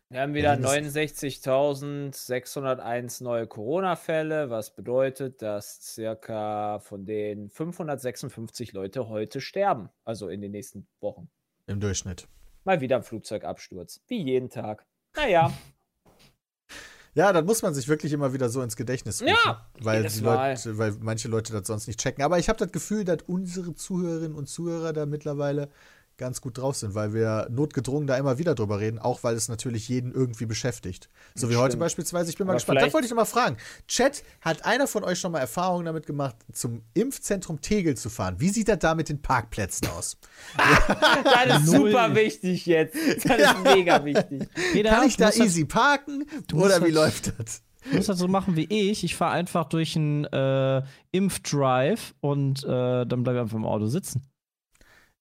[0.10, 8.74] Wir haben wieder Berlin ist- 69.601 neue Corona-Fälle, was bedeutet, dass circa von den 556
[8.74, 9.90] Leute heute sterben.
[10.04, 11.32] Also in den nächsten Wochen.
[11.66, 12.28] Im Durchschnitt.
[12.64, 14.02] Mal wieder ein Flugzeugabsturz.
[14.08, 14.86] Wie jeden Tag.
[15.16, 15.52] Naja,
[17.16, 19.36] Ja, dann muss man sich wirklich immer wieder so ins Gedächtnis rufen.
[19.46, 20.04] Ja, weil.
[20.04, 22.24] Leute, weil manche Leute das sonst nicht checken.
[22.24, 25.70] Aber ich habe das Gefühl, dass unsere Zuhörerinnen und Zuhörer da mittlerweile
[26.18, 29.50] ganz gut drauf sind, weil wir notgedrungen da immer wieder drüber reden, auch weil es
[29.50, 31.10] natürlich jeden irgendwie beschäftigt.
[31.36, 31.80] So wie heute Stimmt.
[31.82, 32.30] beispielsweise.
[32.30, 32.78] Ich bin mal Aber gespannt.
[32.78, 33.58] Das vielleicht- wollte ich noch mal fragen.
[33.88, 38.36] Chat, hat einer von euch schon mal Erfahrungen damit gemacht, zum Impfzentrum Tegel zu fahren?
[38.40, 40.18] Wie sieht das da mit den Parkplätzen aus?
[41.48, 42.96] das ist super wichtig jetzt.
[43.26, 44.48] Das ist mega wichtig.
[44.72, 46.26] Peter, Kann ich da easy parken?
[46.54, 47.62] Oder wie das- läuft das?
[47.90, 49.04] Du musst das so machen wie ich.
[49.04, 52.68] Ich fahre einfach durch einen äh, Impfdrive und äh,
[53.06, 54.22] dann bleibe ich einfach im Auto sitzen.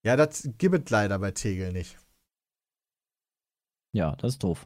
[0.02, 1.96] Ja, das gibt es leider bei Tegel nicht.
[3.92, 4.64] Ja, das ist doof.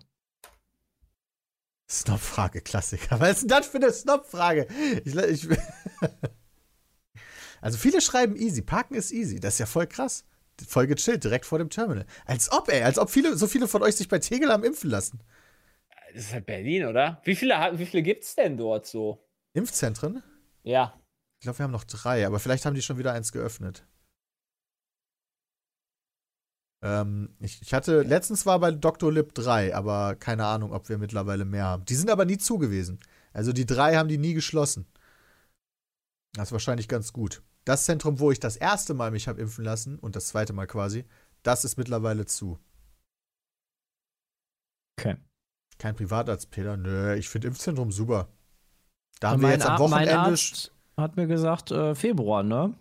[1.89, 3.21] Snob-Frage, Klassiker.
[3.21, 4.67] Was ist denn das für eine Snob-Frage?
[5.05, 5.49] Ich, ich,
[7.61, 8.63] also viele schreiben easy.
[8.63, 9.39] Parken ist easy.
[9.39, 10.25] Das ist ja voll krass.
[10.67, 12.07] Voll gechillt, direkt vor dem Terminal.
[12.25, 14.91] Als ob, ey, als ob viele, so viele von euch sich bei Tegel haben impfen
[14.91, 15.21] lassen.
[16.15, 17.21] Das ist halt Berlin, oder?
[17.25, 19.23] Wie viele, wie viele gibt es denn dort so?
[19.53, 20.23] Impfzentren?
[20.63, 20.99] Ja.
[21.39, 23.87] Ich glaube, wir haben noch drei, aber vielleicht haben die schon wieder eins geöffnet.
[26.87, 29.11] Ähm, ich, ich hatte, letztens war bei Dr.
[29.13, 31.85] Lip 3, aber keine Ahnung, ob wir mittlerweile mehr haben.
[31.85, 33.01] Die sind aber nie zu gewesen.
[33.33, 34.87] Also die drei haben die nie geschlossen.
[36.35, 37.43] Das ist wahrscheinlich ganz gut.
[37.65, 40.67] Das Zentrum, wo ich das erste Mal mich habe impfen lassen und das zweite Mal
[40.69, 41.05] quasi,
[41.43, 42.59] das ist mittlerweile zu.
[44.99, 45.17] Okay.
[45.79, 46.77] Kein Privatarzt, Peter.
[46.77, 48.29] Nö, ich finde Impfzentrum super.
[49.21, 50.19] Da haben wir mein, jetzt am Ar- mein Wochenende.
[50.19, 52.75] Arzt hat mir gesagt, äh, Februar, ne?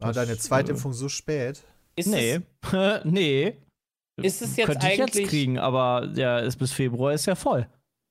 [0.00, 1.64] War deine Das, Zweitimfung so spät?
[1.96, 2.40] Ist nee.
[2.62, 2.72] Es,
[3.04, 3.56] nee.
[4.22, 7.68] Ist es jetzt Könnte ich jetzt kriegen, aber ja, ist bis Februar ist ja voll.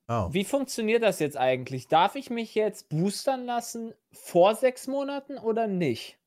[0.08, 0.28] Oh.
[0.32, 1.88] wie funktioniert das jetzt eigentlich?
[1.88, 6.20] Darf ich mich jetzt boostern lassen vor sechs Monaten oder nicht?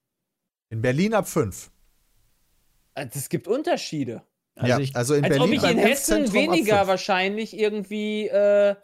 [0.70, 1.70] In Berlin ab fünf.
[2.94, 4.22] Es gibt Unterschiede.
[4.56, 8.74] Also ja, ich- also in Als Berlin ob ich in Hessen weniger wahrscheinlich irgendwie, äh,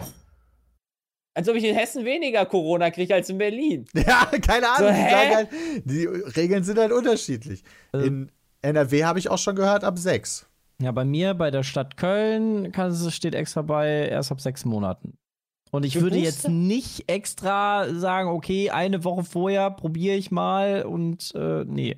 [1.36, 3.86] als ob ich in Hessen weniger Corona kriege als in Berlin.
[3.94, 4.94] Ja, keine Ahnung.
[4.94, 5.48] So, die, halt,
[5.84, 7.64] die Regeln sind halt unterschiedlich.
[7.90, 8.30] Also- In
[8.64, 10.46] NRW habe ich auch schon gehört, ab sechs.
[10.80, 14.64] Ja, bei mir, bei der Stadt Köln, kann, es- steht extra bei erst ab sechs
[14.64, 15.16] Monaten.
[15.70, 16.24] Und ich würde Booster?
[16.24, 21.96] jetzt nicht extra sagen, okay, eine Woche vorher probiere ich mal und äh, nee.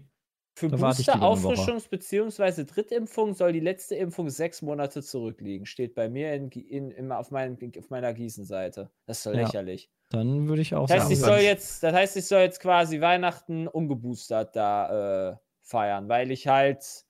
[0.58, 0.80] Für Woche.
[0.80, 2.64] Booster-Auffrischungs- bzw.
[2.64, 5.66] Drittimpfung soll die letzte Impfung sechs Monate zurückliegen.
[5.66, 8.90] Steht bei mir in, in, in, auf, meinem, auf meiner Gießen-Seite.
[9.06, 9.42] Das ist doch Ja.
[9.42, 9.90] lächerlich.
[10.10, 11.12] Dann würde ich auch Das heißt, sagen.
[11.12, 15.36] ich soll jetzt, das heißt, ich soll jetzt quasi Weihnachten ungeboostert da äh,
[15.66, 17.04] feiern, weil ich halt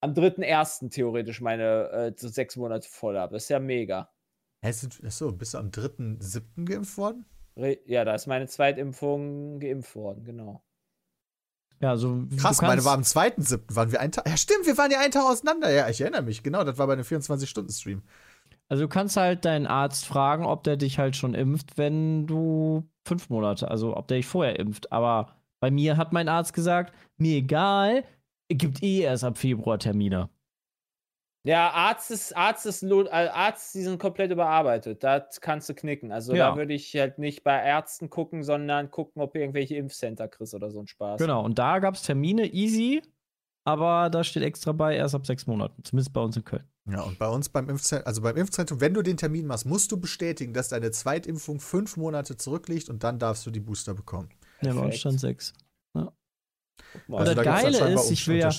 [0.00, 0.90] am 3.1.
[0.90, 3.34] theoretisch meine äh, so sechs Monate voll habe.
[3.34, 4.10] Das ist ja mega.
[4.64, 6.64] Achso, bist du am 3.7.
[6.64, 7.24] geimpft worden?
[7.56, 10.62] Re- Ja, da ist meine Zweitimpfung geimpft worden, genau.
[11.80, 13.74] ja, so, Krass, meine war am 2.7.
[13.74, 14.28] Waren wir einen Tag.
[14.28, 15.70] Ja, stimmt, wir waren ja einen Tag auseinander.
[15.70, 16.42] Ja, ich erinnere mich.
[16.42, 18.02] Genau, das war bei einem 24-Stunden-Stream.
[18.68, 22.88] Also du kannst halt deinen Arzt fragen, ob der dich halt schon impft, wenn du
[23.06, 24.92] fünf Monate, also ob der dich vorher impft.
[24.92, 28.02] Aber bei mir hat mein Arzt gesagt, mir egal,
[28.48, 30.28] gibt eh erst ab Februar Termine.
[31.46, 35.04] Ja, Arzt ist, Arzt ist, äh, Arzt, die sind komplett überarbeitet.
[35.04, 36.10] Da kannst du knicken.
[36.10, 36.50] Also Ja.
[36.50, 40.52] da würde ich halt nicht bei Ärzten gucken, sondern gucken, ob du irgendwelche Impfcenter kriegst
[40.52, 41.20] oder so ein Spaß.
[41.20, 43.00] Genau, und da gab es Termine, easy,
[43.64, 46.64] aber da steht extra bei erst ab sechs Monaten, zumindest bei uns in Köln.
[46.90, 49.92] Ja, und bei uns beim Impfzentrum, also beim Impfzentrum, wenn du den Termin machst, musst
[49.92, 54.28] du bestätigen, dass deine Zweitimpfung fünf Monate zurückliegt und dann darfst du die Booster bekommen.
[54.62, 55.52] Ja, bei uns stand sechs.
[56.92, 57.18] Guck mal.
[57.18, 58.50] Und das da Geile ist, ich will ja-.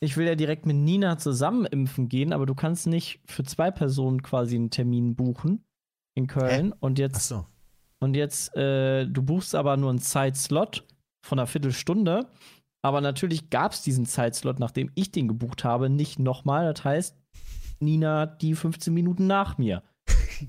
[0.00, 3.70] Ich will ja direkt mit Nina zusammen impfen gehen, aber du kannst nicht für zwei
[3.70, 5.64] Personen quasi einen Termin buchen
[6.14, 6.72] in Köln.
[6.78, 7.46] Und jetzt Achso.
[8.00, 10.86] Und jetzt, äh, du buchst aber nur einen Zeitslot
[11.26, 12.28] von einer Viertelstunde.
[12.82, 16.72] Aber natürlich gab es diesen Zeitslot, nachdem ich den gebucht habe, nicht nochmal.
[16.72, 17.16] Das heißt,
[17.80, 19.82] Nina die 15 Minuten nach mir.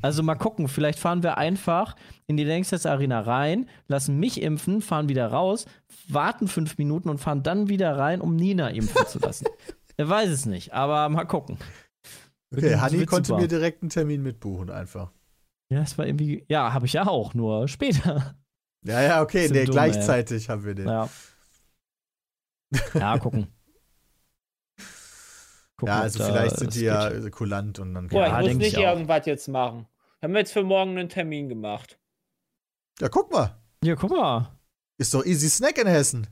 [0.01, 1.95] Also mal gucken, vielleicht fahren wir einfach
[2.27, 5.65] in die Längstest Arena rein, lassen mich impfen, fahren wieder raus,
[6.07, 9.47] warten fünf Minuten und fahren dann wieder rein, um Nina impfen zu lassen.
[9.97, 11.57] Er weiß es nicht, aber mal gucken.
[12.55, 15.11] Okay, Hanni konnte mir direkt einen Termin mitbuchen einfach.
[15.69, 18.35] Ja, es war irgendwie, ja, habe ich ja auch, nur später.
[18.85, 20.87] Ja, ja, okay, nee, dumm, gleichzeitig haben wir den.
[20.87, 21.09] Ja,
[22.73, 22.89] Ja.
[22.93, 23.47] Ja, gucken.
[25.80, 27.25] Gucken, ob also vielleicht sind die ja geht.
[27.25, 28.91] äh, kulant und dann Boah, Ja, ich muss denk nicht ich auch.
[28.93, 29.88] irgendwas jetzt machen.
[30.21, 31.97] Haben wir jetzt für morgen einen Termin gemacht.
[32.99, 33.55] Ja, guck mal.
[33.84, 34.51] Ja, guck mal.
[34.97, 36.27] Ist doch easy Snack in Hessen.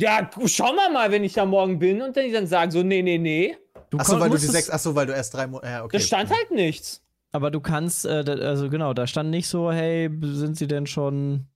[0.00, 2.82] Ja, schauen wir mal, wenn ich da morgen bin und dann die dann sagen so,
[2.82, 3.56] nee, nee, nee.
[3.90, 5.68] Du Achso, weil du die sechs, achso, weil du erst drei Monate.
[5.68, 5.98] Ja, okay.
[5.98, 7.02] Da stand halt nichts.
[7.32, 10.86] Aber du kannst, äh, da, also genau, da stand nicht so, hey, sind sie denn
[10.86, 11.46] schon.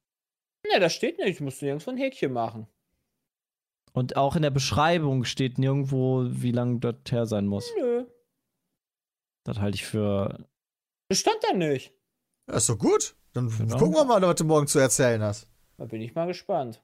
[0.70, 1.28] Ne, da steht nicht.
[1.28, 2.66] Ich musste nirgendwo ein Häkchen machen.
[3.92, 7.68] Und auch in der Beschreibung steht nirgendwo, wie lange das her sein muss.
[7.78, 8.04] Nö.
[9.44, 10.46] Das halte ich für.
[11.08, 11.92] Das stand da nicht.
[12.48, 13.16] Ja, ist doch gut.
[13.32, 13.78] Dann Genau.
[13.78, 15.48] gucken wir mal, was du morgen zu erzählen hast.
[15.76, 16.82] Da bin ich mal gespannt.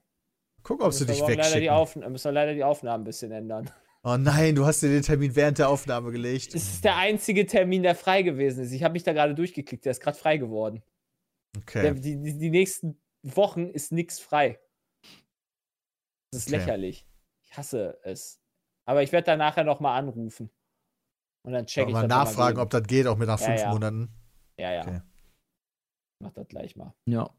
[0.62, 1.68] Guck, ob sie dich leider wegschicken.
[1.70, 3.70] Aufn- müssen wir leider die Aufnahmen ein bisschen ändern.
[4.02, 6.54] Oh nein, du hast dir den Termin während der Aufnahme gelegt.
[6.54, 8.72] Es ist der einzige Termin, der frei gewesen ist.
[8.72, 9.84] Ich habe mich da gerade durchgeklickt.
[9.84, 10.82] Der ist gerade frei geworden.
[11.54, 11.94] Der, Okay.
[12.00, 14.59] die, die, die nächsten Wochen ist nichts frei.
[16.31, 16.57] Das ist Okay.
[16.59, 17.07] lächerlich.
[17.43, 18.41] Ich hasse es.
[18.85, 20.51] Aber ich werde da nachher noch mal anrufen.
[21.43, 23.47] Und dann check Check ich mal nachfragen, mal ob das geht, auch mit nach Ja,
[23.47, 23.70] fünf ja.
[23.70, 24.09] Monaten.
[24.59, 24.83] Ja, ja.
[24.83, 25.01] Okay.
[26.20, 26.95] Mach das gleich mal.
[27.07, 27.31] Ja.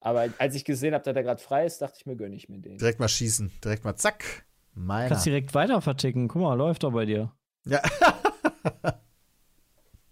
[0.00, 2.48] Aber als ich gesehen habe, dass er gerade frei ist, dachte ich mir, gönne ich
[2.48, 2.76] mir den.
[2.76, 3.50] Direkt mal schießen.
[3.64, 4.44] Direkt mal zack.
[4.74, 5.08] Meiner.
[5.08, 6.28] Kannst direkt weiter verticken.
[6.28, 7.32] Guck mal, läuft doch bei dir.
[7.64, 7.80] Ja.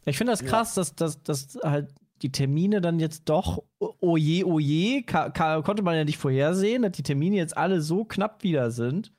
[0.05, 0.49] Ich finde das Ja.
[0.49, 5.03] krass, dass, dass, dass halt die Termine dann jetzt doch, oh oh je, oh je,
[5.03, 9.12] konnte man ja nicht vorhersehen, dass die Termine jetzt alle so knapp wieder sind,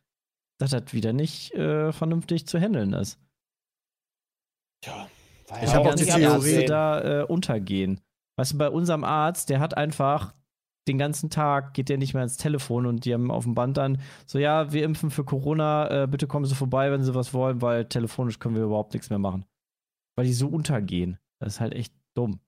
[0.60, 3.20] dass das wieder nicht äh, vernünftig zu handeln ist.
[4.84, 5.08] Tja,
[5.48, 8.00] war Ich ja hab auch nicht die Theorie- da äh, untergehen.
[8.38, 10.34] Weißt du, bei unserem Arzt, der hat einfach
[10.88, 13.78] den ganzen Tag geht der nicht mehr ans Telefon und die haben auf dem Band
[13.78, 17.34] dann so, ja, wir impfen für Corona, äh, bitte kommen Sie vorbei, wenn Sie was
[17.34, 19.46] wollen, weil telefonisch können wir überhaupt nichts mehr machen.
[20.18, 21.20] Weil die so untergehen.
[21.40, 22.40] Das ist halt echt dumm.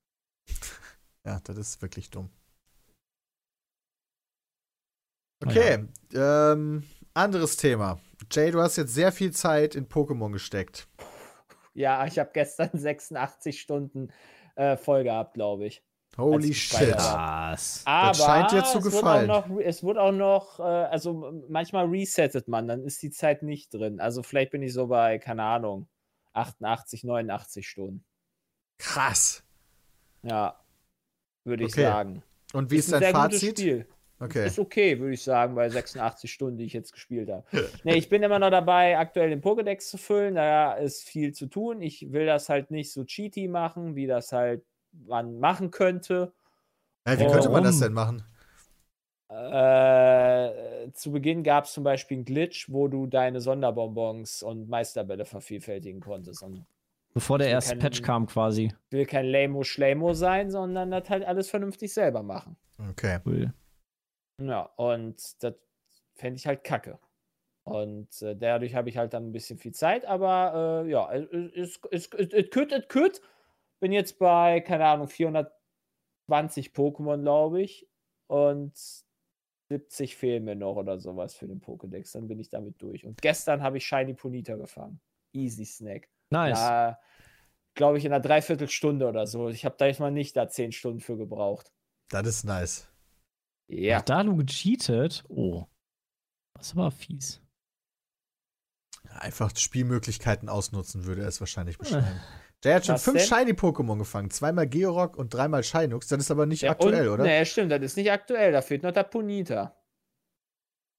[1.26, 2.30] Ja, das ist wirklich dumm.
[5.44, 6.84] Ah, Okay, ähm,
[7.14, 8.00] anderes Thema.
[8.32, 10.88] Jay, du hast jetzt sehr viel Zeit in Pokémon gesteckt.
[11.74, 14.12] Ja, ich habe gestern 86 Stunden
[14.56, 15.84] äh, voll gehabt, glaube ich.
[16.18, 16.96] Holy shit.
[16.96, 17.82] Was?
[17.86, 19.28] Aber scheint dir zu es gefallen.
[19.28, 23.12] Wird auch noch, es wird auch noch, äh, also manchmal resettet man, dann ist die
[23.12, 24.00] Zeit nicht drin.
[24.00, 25.90] Also vielleicht bin ich so bei, keine Ahnung,
[26.32, 28.06] 88, 89 Stunden.
[28.78, 29.45] Krass.
[30.26, 30.60] Ja,
[31.44, 31.84] würde ich Okay.
[31.84, 32.24] sagen.
[32.54, 33.60] Und wie ist, ein dein Fazit?
[33.60, 33.86] Spiel.
[34.20, 34.48] Okay.
[34.48, 37.46] Ist okay, würde ich sagen, bei 86 Stunden, die ich jetzt gespielt habe.
[37.84, 40.36] nee, ich bin immer noch dabei, aktuell den Pokédex zu füllen.
[40.36, 41.82] Da ist viel zu tun.
[41.82, 44.64] Ich will das halt nicht so cheaty machen, wie das halt
[45.06, 46.34] man machen könnte.
[47.06, 48.24] Ja, wie könnte man das denn machen?
[49.28, 55.26] Äh, zu Beginn gab es zum Beispiel einen Glitch, wo du deine Sonderbonbons und Meisterbälle
[55.26, 56.42] vervielfältigen konntest.
[56.42, 56.66] Und
[57.16, 58.66] Bevor der erste kein- Patch kam quasi.
[58.66, 62.58] ich will kein Lamo-Schlamo sein, sondern das halt alles vernünftig selber machen.
[62.92, 63.20] Okay.
[63.26, 63.54] Cool.
[64.42, 65.56] Ja, und das
[66.16, 67.00] fände ich halt kacke.
[67.64, 71.80] Und äh, dadurch habe ich halt dann ein bisschen viel Zeit, aber äh, ja, es
[71.90, 72.50] es- es-
[72.90, 73.22] could.
[73.82, 77.88] Bin jetzt bei, keine Ahnung, 420 Pokémon, glaube ich.
[78.28, 78.74] Und
[79.70, 82.14] 70 fehlen mir noch oder sowas für den Pokédex.
[82.14, 83.06] Dann bin ich damit durch.
[83.06, 85.00] Und gestern habe ich Shiny Ponita gefangen.
[85.34, 86.10] Easy Snack.
[86.30, 86.60] Nice.
[86.60, 87.00] Ja,
[87.76, 89.50] glaube ich, in einer Dreiviertelstunde oder so.
[89.50, 91.72] Ich habe da jetzt mal nicht da 10 Stunden für gebraucht.
[92.10, 92.88] Das ist nice.
[93.68, 93.98] Ja.
[93.98, 95.24] Hat Dalu gecheatet?
[95.28, 95.66] Oh.
[96.54, 97.42] Das ist aber fies.
[99.10, 102.20] Einfach Spielmöglichkeiten ausnutzen, würde er es wahrscheinlich beschreiben.
[102.64, 103.22] Der hat schon Was fünf?
[103.22, 104.32] Shiny-Pokémon gefangen.
[104.32, 106.08] Zweimal Georock und dreimal Shinux.
[106.08, 107.24] Das ist aber nicht Ja, aktuell, und, oder?
[107.24, 108.52] Nee, stimmt, das ist nicht aktuell.
[108.52, 109.78] Da fehlt noch der Punita.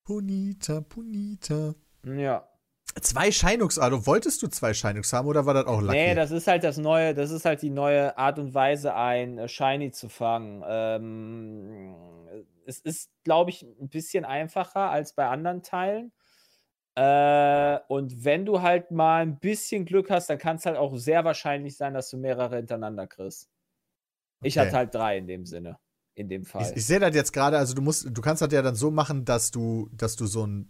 [0.05, 1.75] Punita, Punita.
[2.05, 2.49] Ja.
[3.01, 5.93] Zwei Shinux, also wolltest du zwei Shinux haben oder war das auch Lucky?
[5.93, 9.39] Nee, das ist halt das neue, das ist halt die neue Art und Weise, ein
[9.39, 10.65] äh, Shiny zu fangen.
[10.67, 11.95] Ähm,
[12.65, 16.13] es ist, glaube ich, ein bisschen einfacher als bei anderen Teilen.
[16.95, 20.97] Äh, und wenn du halt mal ein bisschen Glück hast, dann kann es halt auch
[20.97, 23.51] sehr wahrscheinlich sein, dass du mehrere hintereinander kriegst.
[24.43, 24.67] Ich Okay.
[24.67, 25.79] hatte halt drei in dem Sinne.
[26.15, 26.71] In dem Fall.
[26.71, 28.91] Ich, ich sehe das jetzt gerade, also du musst, du kannst das ja dann so
[28.91, 30.69] machen, dass du, dass du so ein,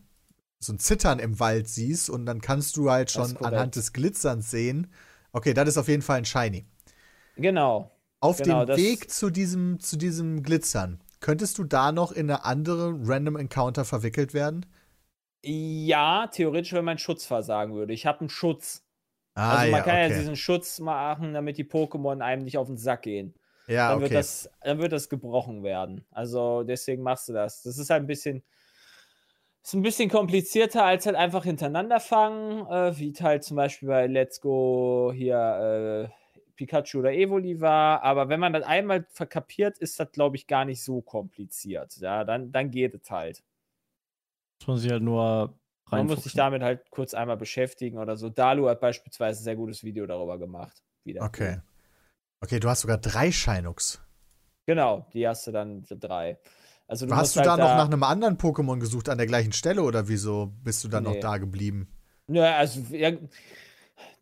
[0.58, 4.50] so ein Zittern im Wald siehst und dann kannst du halt schon anhand des Glitzerns
[4.50, 4.92] sehen.
[5.32, 6.66] Okay, das ist auf jeden Fall ein Shiny.
[7.36, 7.90] genau.
[8.20, 12.44] Auf Genau, dem Weg zu diesem, zu diesem Glitzern, könntest du da noch in eine
[12.44, 14.66] andere Random Encounter verwickelt werden?
[15.44, 17.92] Ja, theoretisch, wenn mein Schutz versagen würde.
[17.92, 18.84] Ich habe einen Schutz.
[19.34, 20.14] Ah, also man ja, kann ja okay.
[20.18, 23.34] diesen Schutz machen, damit die Pokémon einem nicht auf den Sack gehen.
[23.66, 24.02] ja, dann, okay.
[24.02, 26.04] wird das, dann wird das gebrochen werden.
[26.10, 27.62] Also deswegen machst du das.
[27.62, 28.42] Das ist halt ein bisschen,
[29.66, 34.06] ist ein bisschen komplizierter als halt einfach hintereinander fangen, äh, wie halt zum Beispiel bei
[34.06, 38.00] Let's Go hier äh, Pikachu oder Evoli war.
[38.04, 41.96] Aber wenn man das einmal verkapiert, ist das, glaube ich, gar nicht so kompliziert.
[41.96, 43.42] Ja, dann, dann geht es halt.
[44.60, 45.58] Muss man sich halt nur
[45.90, 48.28] Man muss sich damit halt kurz einmal beschäftigen oder so.
[48.28, 50.80] Dalu hat beispielsweise ein sehr gutes Video darüber gemacht.
[51.02, 51.58] Wie das Okay.
[52.40, 54.00] Okay, du hast sogar drei Shinux.
[54.64, 56.38] Genau, die hast du dann drei.
[56.88, 59.52] Also du Hast du halt da noch nach einem anderen Pokémon gesucht an der gleichen
[59.52, 61.20] Stelle oder wieso bist du dann noch Nee.
[61.20, 61.88] da geblieben?
[62.28, 63.12] Nö, also ja,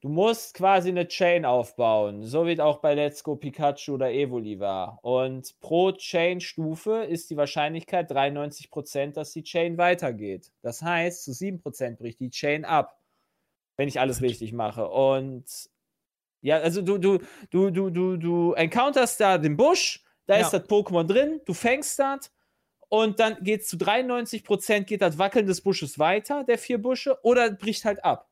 [0.00, 4.10] du musst quasi eine Chain aufbauen, so wie es auch bei Let's Go Pikachu oder
[4.12, 4.98] Evoli war.
[5.02, 10.50] Und pro Chain-Stufe ist die Wahrscheinlichkeit 93%, dass die Chain weitergeht.
[10.62, 12.98] Das heißt, zu 7% bricht die Chain ab,
[13.76, 14.88] wenn ich alles richtig mache.
[14.88, 15.44] Und
[16.42, 17.18] ja, also du, du,
[17.50, 20.42] du, du, du, du encounterst da den Busch, da Ja.
[20.42, 22.30] ist das Pokémon drin, du fängst das
[22.94, 27.50] und dann geht zu 93% geht das Wackeln des Busches weiter, der vier Busche, oder
[27.50, 28.30] bricht halt ab.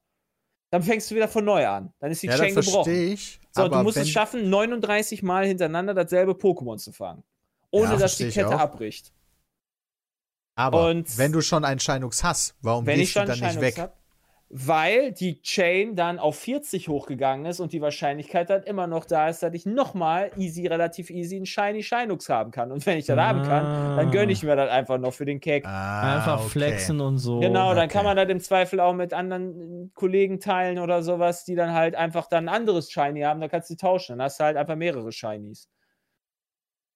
[0.71, 1.93] Dann fängst du wieder von neu an.
[1.99, 2.93] Dann ist die ja, Chain das gebrochen.
[2.95, 3.41] ich.
[3.51, 7.25] So, aber du musst es schaffen, 39 Mal hintereinander dasselbe Pokémon zu fangen.
[7.73, 9.13] Ohne Ja, dass die Kette abbricht.
[10.55, 13.79] Aber und- wenn du schon einen Shinux hast, warum gehst du dann nicht weg?
[13.79, 13.99] hab,
[14.55, 19.31] weil die Chain dann auf 40 hochgegangen ist und die Wahrscheinlichkeit dann immer noch da
[19.31, 22.71] ist, dass ich nochmal easy, relativ easy einen Shiny Shinux haben kann.
[22.71, 25.41] Und wenn ich das haben kann, dann gönne ich mir das einfach noch für den
[25.41, 25.67] Cake.
[25.67, 26.51] Ah, Einfach okay.
[26.51, 27.41] flexen und so.
[27.41, 27.95] Genau, dann okay.
[27.95, 31.95] kann man das im Zweifel auch mit anderen Kollegen teilen oder sowas, die dann halt
[31.95, 34.19] einfach dann ein anderes Shiny haben, dann kannst du die tauschen.
[34.19, 35.71] Dann hast du halt einfach mehrere Shinies.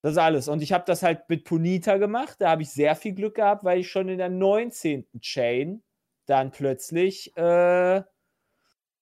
[0.02, 0.48] Das ist alles.
[0.48, 2.36] Und ich habe das halt mit Punita gemacht.
[2.38, 5.06] Da habe ich sehr viel Glück gehabt, weil ich schon in der 19.
[5.20, 5.82] Chain
[6.26, 8.02] dann plötzlich äh,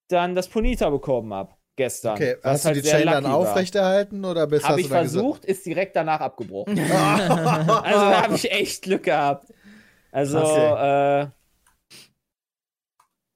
[0.09, 1.55] dann das Punita bekommen habe.
[1.77, 2.15] Gestern.
[2.15, 5.45] Okay, was hast du halt die Chain dann aufrechterhalten oder bist Habe hast ich versucht,
[5.45, 6.79] ist direkt danach abgebrochen.
[6.89, 9.53] Also da habe ich echt Glück gehabt.
[10.13, 11.27] Also, äh,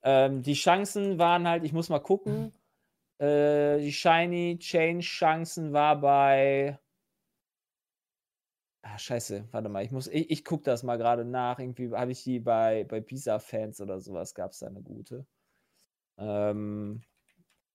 [0.04, 2.52] ähm, die Chancen waren halt, ich muss mal gucken.
[3.18, 6.78] Äh, die Shiny Change Chancen war bei.
[8.90, 11.58] Ah, scheiße, warte mal, ich muss, ich, ich gucke das mal gerade nach.
[11.58, 15.26] Irgendwie habe ich die bei, bei Pisa-Fans oder sowas, gab es da eine gute.
[16.18, 17.02] Ähm,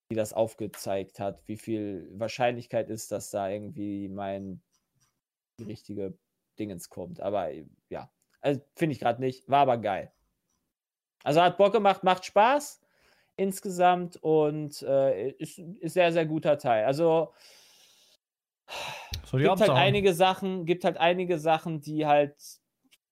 [0.09, 4.61] die das aufgezeigt hat, wie viel Wahrscheinlichkeit ist, dass da irgendwie mein
[5.59, 6.17] richtige
[6.59, 7.21] Dingens kommt.
[7.21, 7.51] Aber
[7.89, 8.11] ja,
[8.41, 10.11] also finde ich gerade nicht, war aber geil.
[11.23, 12.81] Also hat Bock gemacht, macht Spaß
[13.37, 16.85] insgesamt und äh, ist, ist sehr, sehr guter Teil.
[16.85, 17.33] Also
[19.33, 22.35] So die gibt halt einige Sachen, gibt halt einige Sachen, die halt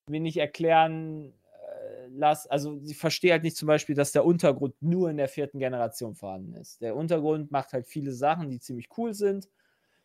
[0.08, 4.76] mir nicht erklären äh, lass, also ich verstehe halt nicht zum Beispiel, dass der Untergrund
[4.82, 6.80] nur in der vierten Generation vorhanden ist.
[6.80, 9.50] Der Untergrund macht halt viele Sachen, die ziemlich cool sind.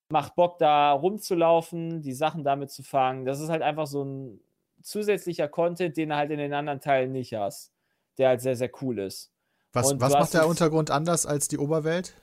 [0.09, 3.27] Macht Bock, da rumzulaufen, die Sachen damit zu fangen.
[3.27, 4.41] Das ist halt einfach so ein
[4.81, 7.75] zusätzlicher Content, den du halt in den anderen Teilen nicht hast,
[8.17, 9.33] der halt sehr, sehr cool ist.
[9.75, 12.15] Was, Und was macht der Untergrund anders als die Oberwelt?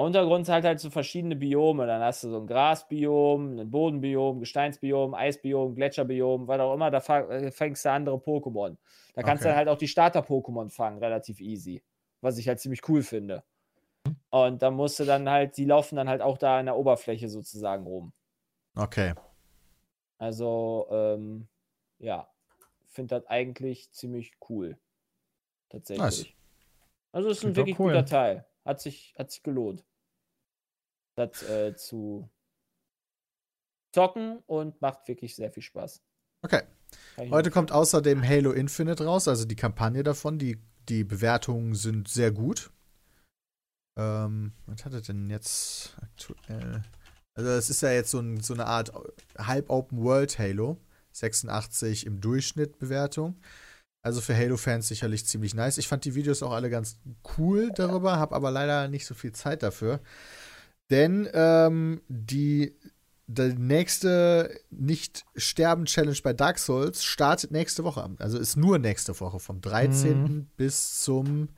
[0.00, 1.86] Untergrund hat halt so verschiedene Biome.
[1.86, 6.90] Dann hast du so ein Grasbiom, ein Bodenbiom, Gesteinsbiom, Eisbiom, Gletscherbiom, was auch immer.
[6.90, 8.76] Da äh, fängst du andere Pokémon.
[9.14, 9.50] Da kannst du Okay.
[9.50, 11.82] dann halt auch die Starter-Pokémon fangen, relativ easy.
[12.20, 13.44] Was ich halt ziemlich cool finde.
[14.30, 17.28] Und dann musst du dann halt, die laufen dann halt auch da in der Oberfläche
[17.28, 18.12] sozusagen rum.
[18.76, 19.14] Okay.
[20.18, 21.48] Also, ähm,
[21.98, 22.28] ja,
[22.88, 24.78] finde das eigentlich ziemlich cool.
[25.70, 26.04] Tatsächlich.
[26.04, 26.26] Nice.
[27.12, 27.92] Also, es ist ein Klingt wirklich cool.
[27.92, 28.46] guter Teil.
[28.64, 29.84] Hat sich, hat sich gelohnt.
[31.16, 32.28] Das äh, zu
[33.92, 36.02] zocken und macht wirklich sehr viel Spaß.
[36.42, 36.62] Okay.
[37.30, 40.38] Heute kommt außerdem Halo Infinite raus, also die Kampagne davon.
[40.38, 40.58] Die,
[40.88, 42.70] die Bewertungen sind sehr gut.
[43.96, 46.82] Ähm, was hat er denn jetzt aktuell?
[47.34, 48.92] Also, es ist ja jetzt so, ein, so eine Art
[49.38, 50.78] halb-Open World Halo.
[51.12, 53.36] 86 im Durchschnitt Bewertung.
[54.04, 55.78] Also für Halo-Fans sicherlich ziemlich nice.
[55.78, 56.98] Ich fand die Videos auch alle ganz
[57.38, 59.98] cool darüber, habe aber leider nicht so viel Zeit dafür.
[60.90, 62.76] Denn ähm, die,
[63.26, 68.10] die nächste Nicht-Sterben-Challenge bei Dark Souls startet nächste Woche.
[68.18, 70.50] Also ist nur nächste Woche, vom 13.
[70.58, 71.48] bis zum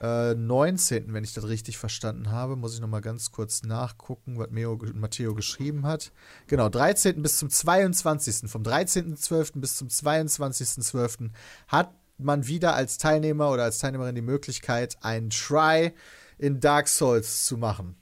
[0.00, 2.56] äh, 19., wenn ich das richtig verstanden habe.
[2.56, 6.12] Muss ich noch mal ganz kurz nachgucken, was Meo, Matteo geschrieben hat.
[6.46, 7.22] Genau, 13.
[7.22, 8.50] bis zum 22.
[8.50, 9.60] Vom 13.12.
[9.60, 11.30] bis zum 22.12.
[11.68, 15.92] hat man wieder als Teilnehmer oder als Teilnehmerin die Möglichkeit, einen Try
[16.38, 17.96] in Dark Souls zu machen.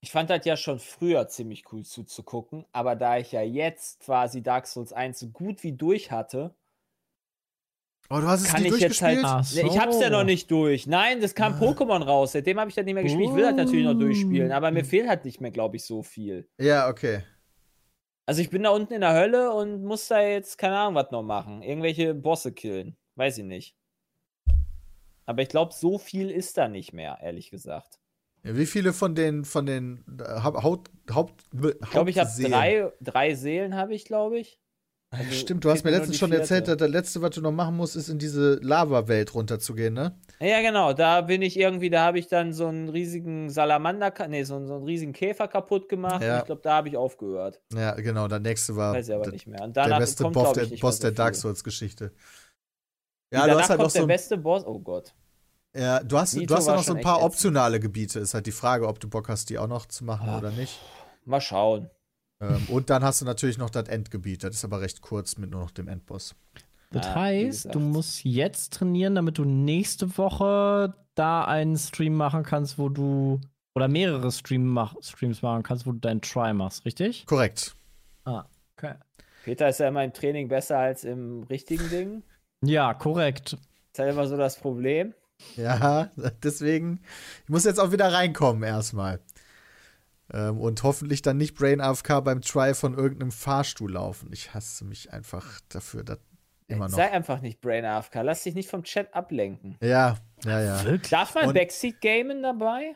[0.00, 4.42] Ich fand das ja schon früher ziemlich cool zuzugucken, aber da ich ja jetzt quasi
[4.42, 6.54] Dark Souls 1 so gut wie durch hatte,
[8.10, 9.22] Oh, du hast es kann nicht ich jetzt halt.
[9.54, 10.12] Nee, Ich hab's ja so.
[10.12, 10.86] noch nicht durch.
[10.86, 12.32] Nein, das kam Pokémon raus.
[12.32, 13.30] Seitdem habe ich das nicht mehr gespielt.
[13.30, 16.02] Ich will das natürlich noch durchspielen, aber mir fehlt halt nicht mehr, glaube ich, so
[16.02, 16.46] viel.
[16.58, 17.22] Ja, okay.
[18.26, 21.10] Also ich bin da unten in der Hölle und muss da jetzt, keine Ahnung, was
[21.10, 21.62] noch machen.
[21.62, 22.96] Irgendwelche Bosse killen.
[23.16, 23.74] Weiß ich nicht.
[25.26, 27.98] Aber ich glaube, so viel ist da nicht mehr, ehrlich gesagt.
[28.42, 31.44] Ja, Wie viele von den von den äh, Haupt Haupt Haupt
[31.82, 34.60] Ich glaube, ich habe drei, drei Seelen, habe ich, glaube ich.
[35.18, 37.76] Also Stimmt, du hast mir letztens schon erzählt, dass das letzte, was du noch machen
[37.76, 40.18] musst, ist in diese Lava-Welt runterzugehen, ne?
[40.40, 40.92] Ja, genau.
[40.92, 44.66] Da bin ich irgendwie, da habe ich dann so einen riesigen Salamander, nee, so, einen-
[44.66, 46.22] so einen riesigen Käfer kaputt gemacht.
[46.22, 46.34] Ja.
[46.34, 47.60] Und ich glaube, da habe ich aufgehört.
[47.74, 49.62] Ja, genau, der nächste war Weiß ich aber der, nicht mehr.
[49.62, 51.34] Und der beste kommt, Boss, der, Boss der Dark.
[51.34, 52.12] Souls-Geschichte.
[53.32, 54.64] Ja, du hast halt noch der so, beste Boss.
[54.66, 55.12] Oh Gott.
[55.76, 58.20] ja, du hast, du hast ja noch so ein paar optionale Gebiete.
[58.20, 60.38] Ist halt die Frage, ob du Bock hast, die auch noch zu machen Ah.
[60.38, 60.78] oder nicht.
[61.24, 61.90] Mal schauen.
[62.44, 64.44] Ähm, und dann hast du natürlich noch das Endgebiet.
[64.44, 66.34] Das ist aber recht kurz mit nur noch dem Endboss.
[66.90, 72.14] Das Ja, wie heißt, du musst jetzt trainieren, damit du nächste Woche da einen Stream
[72.14, 73.40] machen kannst, wo du
[73.74, 77.26] oder mehrere Stream mach, Streams machen kannst, wo du deinen Try machst, richtig?
[77.26, 77.74] Korrekt.
[78.24, 78.44] Ah,
[78.76, 78.94] okay.
[79.44, 82.22] Peter ist ja immer im Training besser als im richtigen Ding.
[82.62, 83.54] Ja, korrekt.
[83.92, 85.12] ist halt immer so das Problem.
[85.56, 86.10] Ja,
[86.42, 87.00] deswegen,
[87.42, 89.20] ich muss jetzt auch wieder reinkommen erstmal.
[90.34, 94.30] Ähm, und hoffentlich dann nicht Brain AFK beim Try von irgendeinem Fahrstuhl laufen.
[94.32, 96.18] Ich hasse mich einfach dafür, dass
[96.66, 96.96] immer noch.
[96.96, 98.16] Sei einfach nicht Brain AFK.
[98.22, 99.76] Lass dich nicht vom Chat ablenken.
[99.80, 100.96] Ja, ja, ja.
[101.10, 102.94] Darf man Und- Backseat gamen dabei?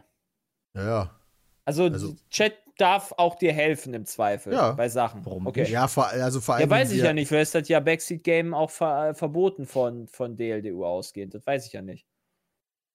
[0.75, 1.21] Ja, ja.
[1.65, 4.73] Also, Also- Chat darf auch dir helfen im Zweifel Ja.
[4.73, 5.25] bei Sachen.
[5.27, 5.65] Warum okay.
[5.71, 6.69] Ja, vor, also vor allem.
[6.69, 7.29] Ja, weiß ich ja nicht.
[7.29, 11.35] Vielleicht ist das ja Backseat Game auch ver äh, verboten von, von DLDU ausgehend.
[11.35, 12.07] Das weiß ich ja nicht.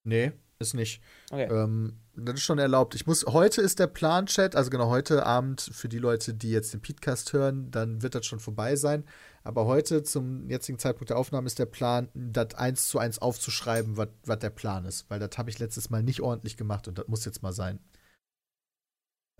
[0.03, 0.31] Nee,
[0.67, 1.01] ist nicht.
[1.31, 1.47] Okay.
[1.51, 2.95] Ähm, das ist schon erlaubt.
[2.95, 6.73] Ich muss, heute ist der Plan-Chat, also genau heute Abend für die Leute, die jetzt
[6.73, 9.03] den Podcast hören, dann wird das schon vorbei sein.
[9.43, 13.97] Aber heute, zum jetzigen Zeitpunkt der Aufnahme, ist der Plan, das eins zu eins aufzuschreiben,
[13.97, 15.09] was der Plan ist.
[15.09, 17.79] Weil das habe ich letztes Mal nicht ordentlich gemacht und das muss jetzt mal sein.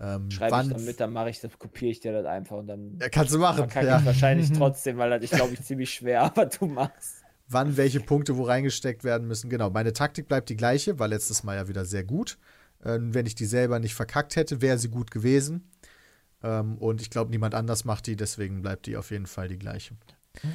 [0.00, 2.66] Ähm, Schreibe ich dann mit, dann mache ich das, kopiere ich dir das einfach und
[2.66, 3.56] dann ja, kannst du machen.
[3.58, 4.00] verkacke Ja.
[4.00, 7.23] ich wahrscheinlich trotzdem, weil das ist, glaube ich, ziemlich schwer, aber du machst.
[7.48, 9.50] Wann welche Punkte wo reingesteckt werden müssen.
[9.50, 12.38] Genau, meine Taktik bleibt die gleiche, war letztes Mal ja wieder sehr gut.
[12.84, 15.70] Ähm, wenn ich die selber nicht verkackt hätte, wäre sie gut gewesen.
[16.42, 19.58] Ähm, und ich glaube, niemand anders macht die, deswegen bleibt die auf jeden Fall die
[19.58, 19.94] gleiche.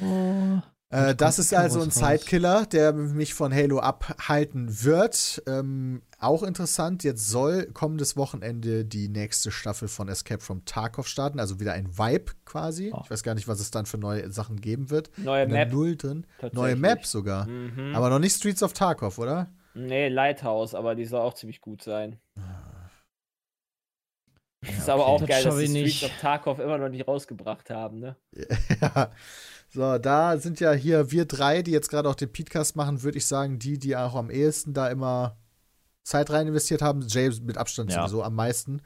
[0.02, 0.60] Oh.
[0.90, 1.90] Äh, das ist also ein.
[1.90, 5.42] Zeitkiller, der mich von Halo abhalten wird.
[5.46, 11.40] Ähm, auch interessant, jetzt soll kommendes Wochenende die nächste Staffel von Escape from Tarkov starten,
[11.40, 12.92] also wieder ein Vibe quasi.
[12.94, 13.00] Oh.
[13.04, 15.10] Ich weiß gar nicht, was es dann für neue Sachen geben wird.
[15.18, 15.72] Neue Map.
[15.72, 16.26] Null drin.
[16.52, 16.76] Neue.
[16.76, 17.46] Map sogar.
[17.46, 17.94] Mhm.
[17.94, 19.50] Aber noch nicht Streets of Tarkov, oder?
[19.74, 22.18] nee, Lighthouse, aber die soll auch ziemlich gut sein.
[24.62, 26.04] Das ist aber auch Das geil, dass die Streets nicht.
[26.04, 28.16] of Tarkov immer noch nicht rausgebracht haben, ne?
[28.80, 29.10] ja.
[29.72, 33.18] So, da sind ja hier wir drei, die jetzt gerade auch den Podcast machen, würde
[33.18, 35.38] ich sagen, die, die auch am ehesten da immer
[36.10, 37.02] Zeit rein investiert haben.
[37.08, 38.02] Jay mit Abstand Ja.
[38.02, 38.82] sowieso am meisten.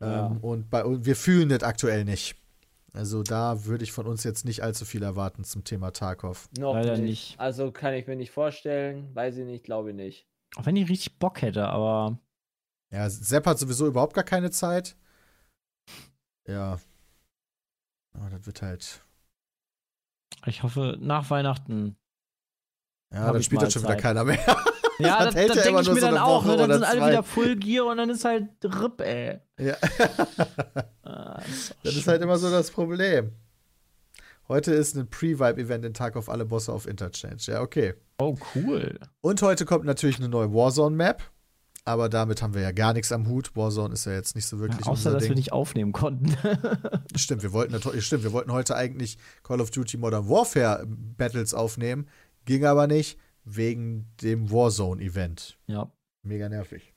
[0.00, 0.26] Ja.
[0.28, 2.36] Ähm, und bei uns, wir fühlen das aktuell nicht.
[2.92, 6.48] Also da würde ich von uns jetzt nicht allzu viel erwarten zum Thema Tarkov.
[6.58, 7.02] Noch Leider nicht.
[7.30, 7.40] nicht.
[7.40, 9.12] Also kann ich mir nicht vorstellen.
[9.14, 10.26] Weiß ich nicht, glaube ich nicht.
[10.56, 12.18] Auch wenn ich richtig Bock hätte, aber
[12.92, 14.96] Ja, Sepp hat sowieso überhaupt gar keine Zeit.
[16.46, 16.78] Ja.
[18.16, 19.04] Aber das wird halt.
[20.46, 21.96] ich hoffe, nach Weihnachten.
[23.12, 24.02] Ja, dann spielt das schon wieder Zeit.
[24.02, 24.38] keiner mehr.
[24.98, 26.44] Ja, Das das, das ja denke ich mir so dann auch.
[26.44, 26.56] Ne?
[26.56, 27.08] Dann sind alle zwei.
[27.10, 29.40] wieder Full Gear und dann ist halt RIP, ey.
[29.58, 29.74] ja.
[31.02, 33.32] Ah, das ist, Das ist halt immer so das Problem.
[34.48, 37.38] Heute ist ein Pre-Vibe-Event in Tag auf alle Bosse auf Interchange.
[37.46, 37.94] Ja, okay.
[38.18, 38.98] Oh, cool.
[39.22, 41.22] Und heute kommt natürlich eine neue Warzone-Map.
[41.86, 43.54] Aber damit haben wir ja gar nichts am Hut.
[43.56, 45.30] Warzone ist ja jetzt nicht so wirklich Ja, außer, dass Ding.
[45.30, 46.34] wir nicht aufnehmen konnten.
[47.16, 52.08] Stimmt, wir wollten stimmt, wir wollten heute eigentlich Call of Duty Modern Warfare Battles aufnehmen,
[52.46, 55.58] ging aber nicht wegen dem Warzone Event.
[55.66, 55.90] ja.
[56.26, 56.94] Mega nervig.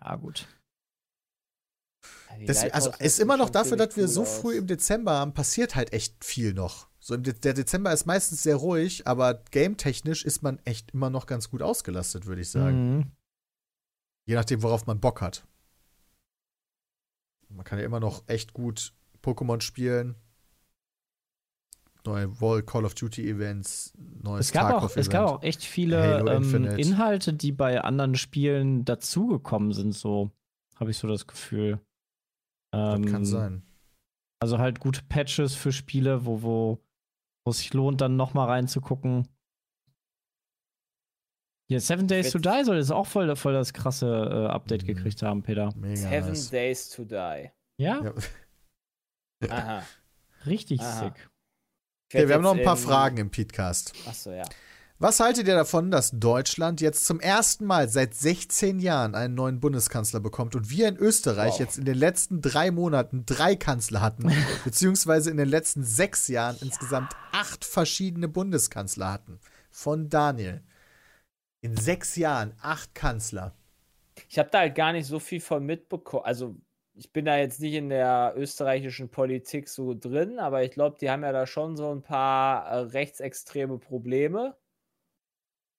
[0.00, 0.48] Ja, gut.
[2.46, 4.38] Das, also ist immer noch dafür, dass wir cool so aus.
[4.38, 6.88] früh im Dezember haben, passiert halt echt viel noch.
[6.98, 11.10] So im De der Dezember ist meistens sehr ruhig, aber game-technisch ist man echt immer
[11.10, 12.96] noch ganz gut ausgelastet, würde ich sagen.
[12.96, 13.12] Mhm.
[14.26, 15.46] Je nachdem, worauf man Bock hat.
[17.50, 20.14] Man kann ja immer noch echt gut Pokémon spielen.
[22.06, 25.38] Neue Wall Call of Duty Events, neues Es gab, auch, Tarkov es gab Event.
[25.38, 26.66] auch echt viele ähm.
[26.78, 30.30] Inhalte, die bei anderen Spielen dazugekommen sind, so
[30.76, 31.80] habe ich so das Gefühl.
[32.72, 33.62] Das Ähm, kann sein.
[34.42, 36.78] Also halt gute Patches für Spiele, wo, wo,
[37.46, 39.26] wo es sich lohnt, dann noch mal reinzugucken.
[41.70, 44.86] Hier, Seven Days to Die soll jetzt auch voll, voll das krasse äh, Update Mhm.
[44.88, 45.72] gekriegt haben, Peter.
[45.74, 46.50] Mega Seven nice.
[46.50, 47.50] Days to Die.
[47.78, 48.12] Ja, Ja.
[49.48, 49.82] Aha.
[50.44, 51.04] richtig Aha.
[51.06, 51.30] sick.
[52.12, 53.92] Okay, wir haben noch ein paar Fragen im Podcast.
[54.06, 54.44] Achso, ja.
[54.98, 59.58] Was haltet ihr davon, dass Deutschland jetzt zum ersten Mal seit 16 Jahren einen neuen
[59.58, 61.60] Bundeskanzler bekommt und wir in Österreich Wow.
[61.60, 64.32] jetzt in den letzten drei Monaten drei Kanzler hatten,
[64.64, 69.40] beziehungsweise in den letzten sechs Jahren insgesamt acht verschiedene Bundeskanzler hatten?
[69.70, 70.62] Von Daniel.
[71.60, 73.56] In sechs Jahren acht Kanzler.
[74.28, 76.24] Ich habe da halt gar nicht so viel von mitbekommen.
[76.24, 76.54] Also,
[76.94, 81.10] ich bin da jetzt nicht in der österreichischen Politik so drin, aber ich glaube, die
[81.10, 84.56] haben ja da schon so ein paar äh, rechtsextreme Probleme.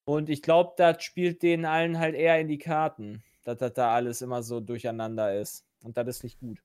[0.07, 3.93] Und ich glaube, das spielt denen allen halt eher in die Karten, dass das da
[3.95, 5.65] alles immer so durcheinander ist.
[5.83, 6.61] Und das ist nicht gut.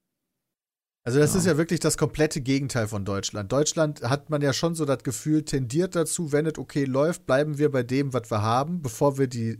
[1.04, 1.38] Also das Ja.
[1.40, 3.50] ist ja wirklich das komplette Gegenteil von Deutschland.
[3.50, 7.56] Deutschland hat man ja schon so das Gefühl, tendiert dazu, wenn es okay läuft, bleiben
[7.56, 9.58] wir bei dem, was wir haben, bevor wir die,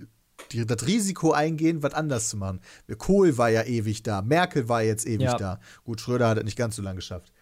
[0.53, 2.61] die, das Risiko eingehen, was anders zu machen.
[2.99, 5.36] Kohl war ja ewig da, Merkel war jetzt ewig Ja.
[5.36, 5.61] da.
[5.84, 7.32] Gut, Schröder hat es nicht ganz so lange geschafft.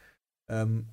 [0.49, 0.87] Ähm,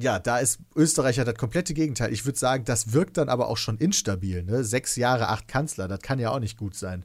[0.00, 2.12] ja, da ist Österreich hat das komplette Gegenteil.
[2.12, 4.42] Ich würde sagen, das wirkt dann aber auch schon instabil.
[4.42, 4.64] Ne?
[4.64, 7.04] Sechs Jahre, acht Kanzler, das kann ja auch nicht gut sein.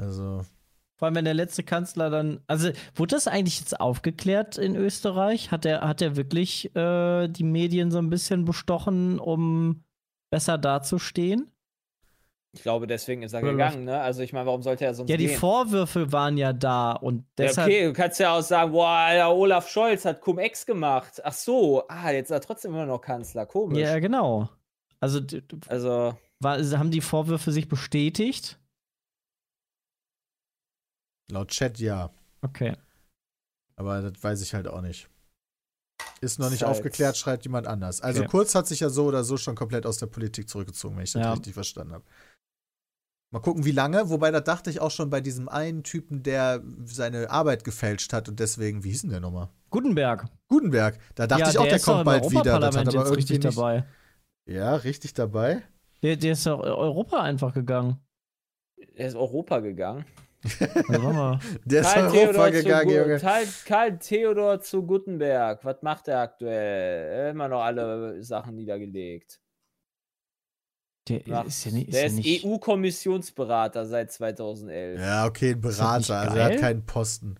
[0.00, 0.44] Also,
[0.96, 2.40] Vor allem, wenn der letzte Kanzler dann.
[2.46, 5.50] Also, wurde das eigentlich jetzt aufgeklärt in Österreich?
[5.50, 9.82] Hat er hat er wirklich äh, die Medien so ein bisschen bestochen, um
[10.30, 11.50] besser dazustehen?
[12.52, 14.00] Ich glaube, deswegen ist er Oder gegangen, ne?
[14.00, 15.38] Also, ich meine, warum sollte er sonst Ja, die gehen?
[15.38, 17.68] Vorwürfe waren ja da und Ja, deshalb.
[17.68, 21.20] okay, du kannst ja auch sagen, boah, Alter, Olaf Scholz hat Cum-Ex gemacht.
[21.22, 23.44] Ach so, ah, jetzt ist er trotzdem immer noch Kanzler.
[23.44, 23.78] Komisch.
[23.78, 24.48] Ja, genau.
[24.98, 25.20] Also
[25.68, 28.58] Also, war, haben die Vorwürfe sich bestätigt?
[31.30, 32.10] laut Chat ja.
[32.40, 32.74] Okay.
[33.76, 35.08] Aber das weiß ich halt auch nicht.
[36.20, 38.00] Ist noch Ist nicht halt- aufgeklärt, schreibt jemand anders.
[38.00, 38.28] Also Okay.
[38.30, 41.12] Kurz hat sich ja so oder so schon komplett aus der Politik zurückgezogen, wenn ich
[41.12, 41.32] das Ja.
[41.32, 42.04] richtig verstanden habe.
[43.30, 44.08] Mal gucken, wie lange.
[44.08, 48.28] Wobei, da dachte ich auch schon bei diesem einen Typen, der seine Arbeit gefälscht hat
[48.28, 49.48] und deswegen, wie hieß denn der nochmal?
[49.70, 50.24] Gutenberg.
[50.48, 50.98] Gutenberg.
[51.14, 52.42] Da dachte ja, ich auch, der, ist doch kommt bald wieder.
[52.42, 53.58] Das hat Europaparlament aber jetzt irgendwie richtig nicht.
[53.58, 53.84] dabei.
[54.46, 55.62] Ja, richtig dabei.
[56.02, 57.98] Der, der ist doch Europa einfach gegangen.
[58.94, 60.06] er ist Europa gegangen.
[61.64, 63.18] Der ist Karl Europa Theodor, gegangen, Junge.
[63.18, 65.64] Karl, Karl Theodor zu Gutenberg.
[65.64, 67.30] Was macht er aktuell?
[67.30, 69.40] Immer noch alle Sachen niedergelegt.
[71.08, 71.88] Der Macht- ist ja nicht.
[71.88, 75.00] Ist der ja ist nicht EU-Kommissionsberater seit 2011.
[75.00, 76.18] Ja, okay, ein Berater.
[76.18, 77.36] Also er hat keinen Posten.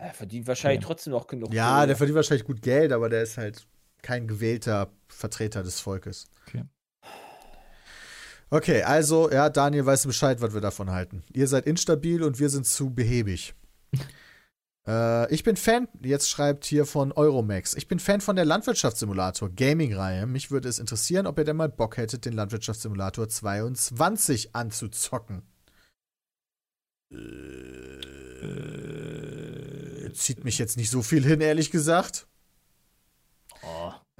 [0.00, 0.86] Er verdient wahrscheinlich Okay.
[0.86, 1.52] trotzdem noch genug.
[1.52, 1.86] Ja, Kohle.
[1.88, 3.66] der verdient wahrscheinlich gut Geld, aber der ist halt
[4.02, 6.28] kein gewählter Vertreter des Volkes.
[6.46, 6.62] Okay.
[8.50, 11.22] Okay, also, ja, Daniel weiß Bescheid, was wir davon halten.
[11.34, 13.54] Ihr seid instabil und wir sind zu behäbig.
[14.88, 19.50] äh, ich bin Fan, jetzt schreibt hier von Euromax, ich bin Fan von der Landwirtschaftssimulator
[19.50, 20.26] Gaming-Reihe.
[20.26, 25.42] Mich würde es interessieren, ob ihr denn mal Bock hättet, den Landwirtschaftssimulator 22 anzuzocken.
[27.10, 27.16] Äh,
[30.14, 32.26] zieht mich jetzt nicht so viel hin, ehrlich gesagt.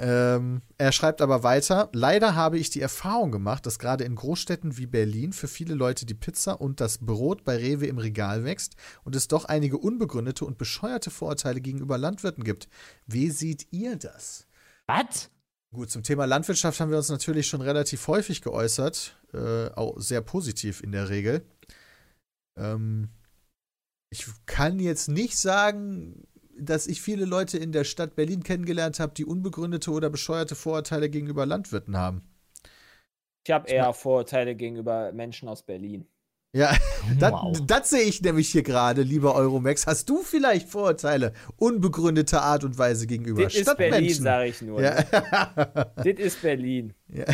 [0.00, 4.76] Ähm, er schreibt aber weiter, leider habe ich die Erfahrung gemacht, dass gerade in Großstädten
[4.76, 8.76] wie Berlin für viele Leute die Pizza und das Brot bei Rewe im Regal wächst
[9.02, 12.68] und es doch einige unbegründete und bescheuerte Vorurteile gegenüber Landwirten gibt.
[13.06, 14.46] Wie seht ihr das?
[14.86, 15.30] Was?
[15.72, 20.20] Gut, zum Thema Landwirtschaft haben wir uns natürlich schon relativ häufig geäußert, äh, auch sehr
[20.20, 21.44] positiv in der Regel.
[22.56, 23.08] Ähm,
[24.10, 26.26] ich kann jetzt nicht sagen,
[26.58, 31.08] dass ich viele Leute in der Stadt Berlin kennengelernt habe, die unbegründete oder bescheuerte Vorurteile
[31.10, 32.22] gegenüber Landwirten haben.
[33.46, 36.06] Ich habe eher Vorurteile gegenüber Menschen aus Berlin.
[36.54, 36.74] Ja,
[37.20, 37.60] das, Wow.
[37.66, 39.86] das sehe ich nämlich hier gerade, lieber Euromax.
[39.86, 44.24] Hast du vielleicht Vorurteile unbegründete Art und Weise gegenüber Das ist Berlin, Stadtmenschen?
[44.24, 44.82] sage ich nur.
[44.82, 45.02] ja.
[45.96, 46.94] Das ist Berlin.
[47.08, 47.24] Ja.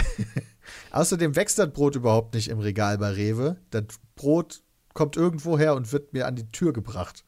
[0.90, 3.56] Außerdem wächst das Brot überhaupt nicht im Regal bei Rewe.
[3.70, 3.84] Das
[4.16, 4.62] Brot
[4.94, 7.24] kommt irgendwo her und wird mir an die Tür gebracht.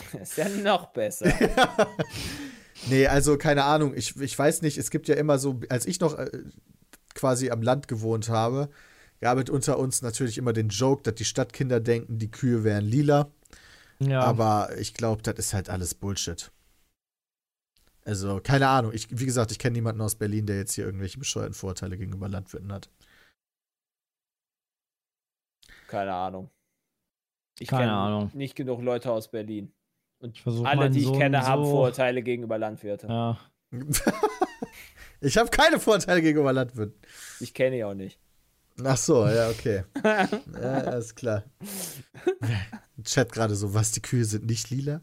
[0.20, 1.32] Ist ja noch besser.
[2.88, 3.94] Nee, also keine Ahnung.
[3.94, 6.30] Ich, ich weiß nicht, es gibt ja immer so, als ich noch äh,
[7.14, 8.70] quasi am Land gewohnt habe,
[9.20, 12.84] gab es unter uns natürlich immer den Joke, dass die Stadtkinder denken, die Kühe wären
[12.84, 13.30] lila.
[14.00, 14.22] Ja.
[14.22, 16.50] Aber ich glaube, das ist halt alles Bullshit.
[18.04, 18.92] Also, keine Ahnung.
[18.92, 22.28] Ich, wie gesagt, ich kenne niemanden aus Berlin, der jetzt hier irgendwelche bescheuerten Vorurteile gegenüber
[22.28, 22.90] Landwirten hat.
[25.86, 26.50] Keine Ahnung.
[27.60, 28.30] Ich Keine kenn Ahnung.
[28.34, 29.72] nicht genug Leute aus Berlin.
[30.22, 33.10] Und Ich alle, die ich Sohn kenne, haben so- Vorurteile gegenüber Landwirten.
[33.10, 33.38] ja.
[35.20, 36.94] ich habe keine Vorteile gegenüber Landwirten.
[37.40, 38.18] Ich kenne die auch nicht.
[38.84, 39.84] Ach so, ja, okay.
[40.04, 40.28] ja,
[40.84, 41.44] alles klar.
[43.04, 45.00] Chat gerade so, was, die Kühe sind nicht lila?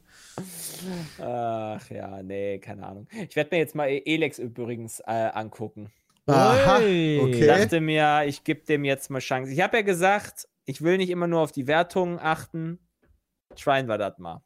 [1.19, 3.07] Ach ja, nee, keine Ahnung.
[3.27, 5.91] Ich werde mir jetzt mal E- Elex übrigens äh, angucken.
[6.27, 7.17] Aha, Ui.
[7.17, 7.47] Ich okay.
[7.47, 9.51] dachte mir, ich gebe dem jetzt mal Chance.
[9.51, 12.79] Ich habe ja gesagt, ich will nicht immer nur auf die Wertungen achten.
[13.55, 14.41] Trying wir das mal.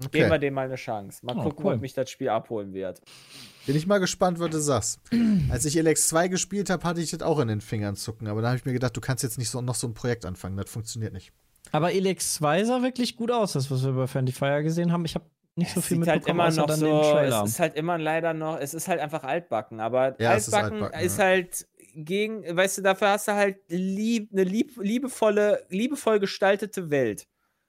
[0.00, 0.38] Geben wir okay.
[0.38, 1.26] dem mal eine Chance.
[1.26, 1.74] Mal Oh, gucken, cool.
[1.74, 3.00] ob mich das Spiel abholen wird.
[3.66, 5.00] Bin ich mal gespannt, was du sagst.
[5.50, 8.28] Als ich Elex 2 gespielt habe, hatte ich das auch in den Fingern zucken.
[8.28, 10.24] Aber da habe ich mir gedacht, du kannst jetzt nicht so noch so ein Projekt
[10.24, 10.56] anfangen.
[10.56, 11.32] Das funktioniert nicht.
[11.72, 15.04] Aber Elex 2 sah wirklich gut aus, das, was wir bei Friendly Fire gesehen haben.
[15.04, 15.26] Ich habe
[15.56, 17.98] nicht so Es viel sieht halt mitbekommen, immer außer noch so, es ist halt immer
[17.98, 21.24] leider noch, es ist halt einfach altbacken, aber Ja, es ist altbacken, altbacken, ist ja.
[21.24, 27.26] halt gegen, weißt du, dafür hast du halt lieb, eine lieb, liebevolle, liebevoll gestaltete Welt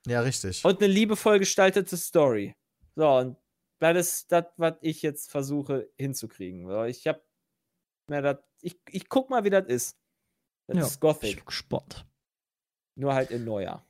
[0.09, 0.65] Ja, richtig.
[0.65, 2.55] und eine liebevoll gestaltete Story.
[2.95, 3.37] So, und
[3.79, 6.67] das ist das, was ich jetzt versuche hinzukriegen.
[6.67, 7.21] So, ich hab
[8.07, 9.97] mir das, ich, ich guck mal, wie das ist.
[10.67, 12.05] Das Ja, ist ich Gothic, bin gespannt.
[12.95, 13.85] nur halt in neuer.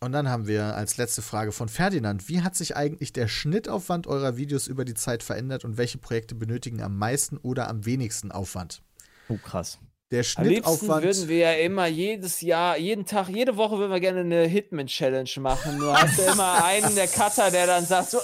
[0.00, 2.28] Und dann haben wir als letzte Frage von Ferdinand.
[2.28, 6.34] Wie hat sich eigentlich der Schnittaufwand eurer Videos über die Zeit verändert und welche Projekte
[6.36, 8.82] benötigen am meisten oder am wenigsten Aufwand?
[9.28, 9.78] Oh, krass.
[10.10, 11.04] Der Am liebsten Schnittaufwand.
[11.04, 15.28] würden wir ja immer jedes Jahr, jeden Tag, jede Woche würden wir gerne eine Hitman-Challenge
[15.38, 15.76] machen.
[15.76, 18.22] Nur hast du immer einen der Cutter, der dann sagt so, äh,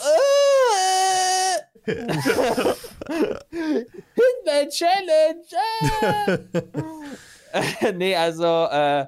[4.14, 5.44] Hitman-Challenge!
[7.52, 7.92] Äh.
[7.92, 9.06] nee, also, äh,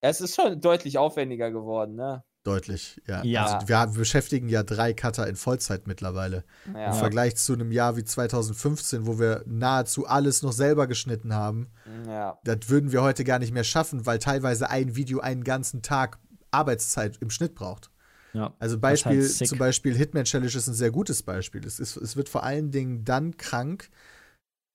[0.00, 2.24] es ist schon deutlich aufwendiger geworden, ne?
[2.48, 3.22] Deutlich, ja.
[3.24, 3.46] Ja.
[3.46, 6.44] Also wir haben- beschäftigen ja drei Cutter in Vollzeit mittlerweile.
[6.74, 6.88] Ja.
[6.92, 11.68] Im Vergleich zu einem Jahr wie 2015, wo wir nahezu alles noch selber geschnitten haben.
[12.06, 12.38] ja.
[12.44, 16.18] Das würden wir heute gar nicht mehr schaffen, weil teilweise ein Video einen ganzen Tag
[16.50, 17.90] Arbeitszeit im Schnitt braucht.
[18.32, 18.54] Ja.
[18.58, 21.64] Also Beispiel, halt zum Beispiel Hitman Challenge ist ein sehr gutes Beispiel.
[21.66, 23.90] Es, ist, es wird vor allen Dingen dann krank,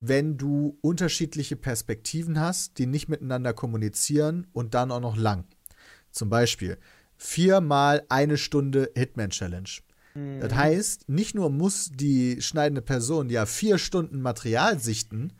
[0.00, 5.44] wenn du unterschiedliche Perspektiven hast, die nicht miteinander kommunizieren und dann auch noch lang.
[6.10, 6.78] Zum Beispiel
[7.16, 9.70] viermal eine Stunde Hitman Challenge.
[10.14, 15.32] Das heißt, nicht nur muss die schneidende Person ja vier Stunden Material sichten,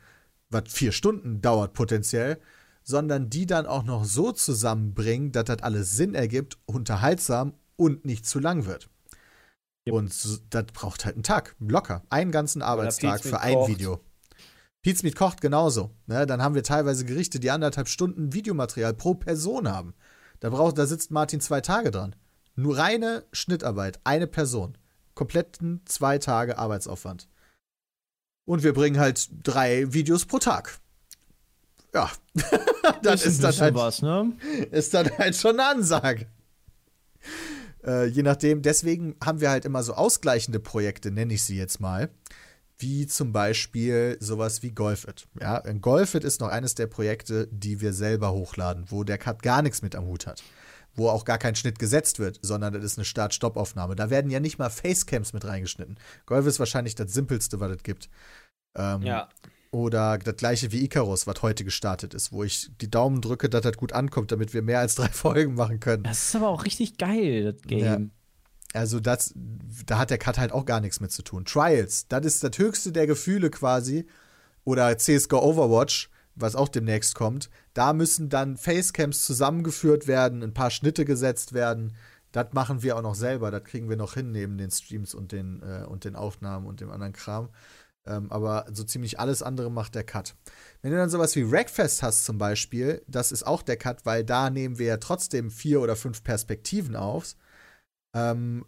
[0.49, 2.41] was vier Stunden dauert potenziell,
[2.83, 8.25] sondern die dann auch noch so zusammenbringen, dass das alles Sinn ergibt, unterhaltsam und nicht
[8.25, 8.89] zu lang wird.
[9.87, 9.95] Yep.
[9.95, 12.03] Und so, das braucht halt einen Tag, locker.
[12.09, 13.69] Einen ganzen Arbeitstag für ein kocht.
[13.69, 14.01] Video.
[14.81, 15.91] Pizmeat kocht genauso.
[16.05, 16.25] Ne?
[16.25, 19.93] Dann haben wir teilweise Gerichte, die anderthalb Stunden Videomaterial pro Person haben.
[20.39, 22.15] Da, braucht, da sitzt Martin zwei Tage dran.
[22.55, 24.77] Nur reine Schnittarbeit, eine Person.
[25.13, 27.27] Kompletten zwei Tage Arbeitsaufwand.
[28.45, 30.79] Und wir bringen halt drei Videos pro Tag.
[31.93, 32.11] Ja,
[33.01, 34.33] das ein ist dann, halt, was, ne?
[34.71, 36.27] ist dann halt schon eine Ansage.
[37.85, 41.79] Äh, je nachdem, deswegen haben wir halt immer so ausgleichende Projekte, nenne ich sie jetzt
[41.79, 42.09] mal.
[42.77, 45.27] Wie zum Beispiel sowas wie Golfit.
[45.39, 49.61] Ja, Golfit ist noch eines der Projekte, die wir selber hochladen, wo der Cut gar
[49.61, 50.43] nichts mit am Hut hat.
[50.93, 53.95] Wo auch gar kein Schnitt gesetzt wird, sondern das ist eine Start-Stopp-Aufnahme.
[53.95, 55.97] Da werden ja nicht mal Facecams mit reingeschnitten.
[56.25, 58.09] Golf ist wahrscheinlich das simpelste, was es gibt.
[58.77, 59.29] Ähm, Ja.
[59.71, 63.61] Oder das gleiche wie Icarus, was heute gestartet ist, wo ich die Daumen drücke, dass
[63.61, 66.03] das gut ankommt, damit wir mehr als drei Folgen machen können.
[66.03, 68.11] Das ist aber auch richtig geil, das Game.
[68.75, 69.33] Also das,
[69.85, 71.45] da hat der Cut halt auch gar nichts mit zu tun.
[71.45, 74.07] Trials, das ist das höchste der Gefühle quasi.
[74.63, 77.49] Oder CSGO Overwatch, was auch demnächst kommt.
[77.73, 81.95] Da müssen dann Facecams zusammengeführt werden, ein paar Schnitte gesetzt werden.
[82.31, 83.51] Das machen wir auch noch selber.
[83.51, 86.81] Das kriegen wir noch hin neben den Streams und den, äh, und den Aufnahmen und
[86.81, 87.49] dem anderen Kram.
[88.07, 90.35] Ähm, aber so ziemlich alles andere macht der Cut.
[90.81, 94.23] Wenn du dann sowas wie Rackfest hast zum Beispiel, das ist auch der Cut, weil
[94.23, 97.35] da nehmen wir ja trotzdem vier oder fünf Perspektiven auf.
[98.15, 98.65] Ähm,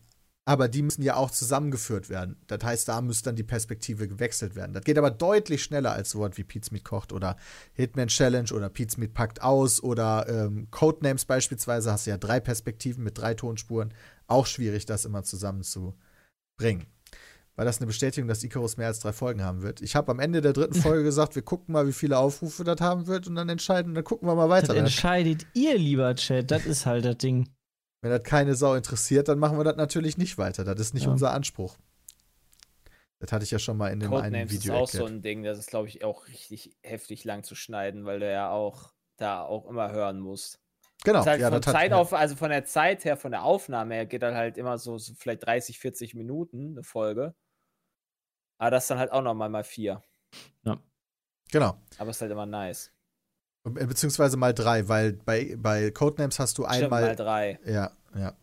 [0.48, 2.38] aber die müssen ja auch zusammengeführt werden.
[2.48, 4.72] Das heißt, da muss dann die Perspektive gewechselt werden.
[4.72, 7.36] Das geht aber deutlich schneller als so was wie Pizmeet kocht oder
[7.74, 11.92] Hitman Challenge oder Pizmeet packt aus oder ähm, Codenames beispielsweise.
[11.92, 13.94] Hast du ja drei Perspektiven mit drei Tonspuren.
[14.28, 16.86] Auch schwierig, das immer zusammenzubringen.
[17.58, 19.82] War das eine Bestätigung, dass Icarus mehr als drei Folgen haben wird?
[19.82, 22.80] Ich habe am Ende der dritten Folge gesagt, wir gucken mal, wie viele Aufrufe das
[22.80, 24.68] haben wird und dann entscheiden, dann gucken wir mal weiter.
[24.68, 26.52] Das entscheidet ihr, lieber Chat.
[26.52, 27.50] Das ist halt das Ding.
[28.02, 30.64] Wenn das keine Sau interessiert, dann machen wir das natürlich nicht weiter.
[30.64, 31.12] Das ist nicht ja.
[31.12, 31.78] unser Anspruch.
[33.20, 35.08] Das hatte ich ja schon mal in dem Codenames einen Video ist auch erklärt.
[35.08, 38.32] so ein Ding, das ist, glaube ich, auch richtig heftig lang zu schneiden, weil du
[38.32, 40.60] ja auch da auch immer hören musst.
[41.04, 41.26] Genau.
[41.26, 44.06] Halt ja, von Zeit hat, auf, also von der Zeit her, von der Aufnahme her,
[44.06, 47.34] geht dann halt immer so, so vielleicht 30, 40 Minuten eine Folge.
[48.60, 50.02] Aber das dann halt auch nochmal mal vier.
[50.64, 50.78] Ja.
[51.52, 51.78] Genau.
[51.98, 52.92] Aber es ist halt immer nice.
[53.76, 57.02] Äh, beziehungsweise mal drei, weil bei, bei Codenames hast du Stimmt, einmal.
[57.02, 57.60] mal drei.
[57.66, 58.34] Ja, ja.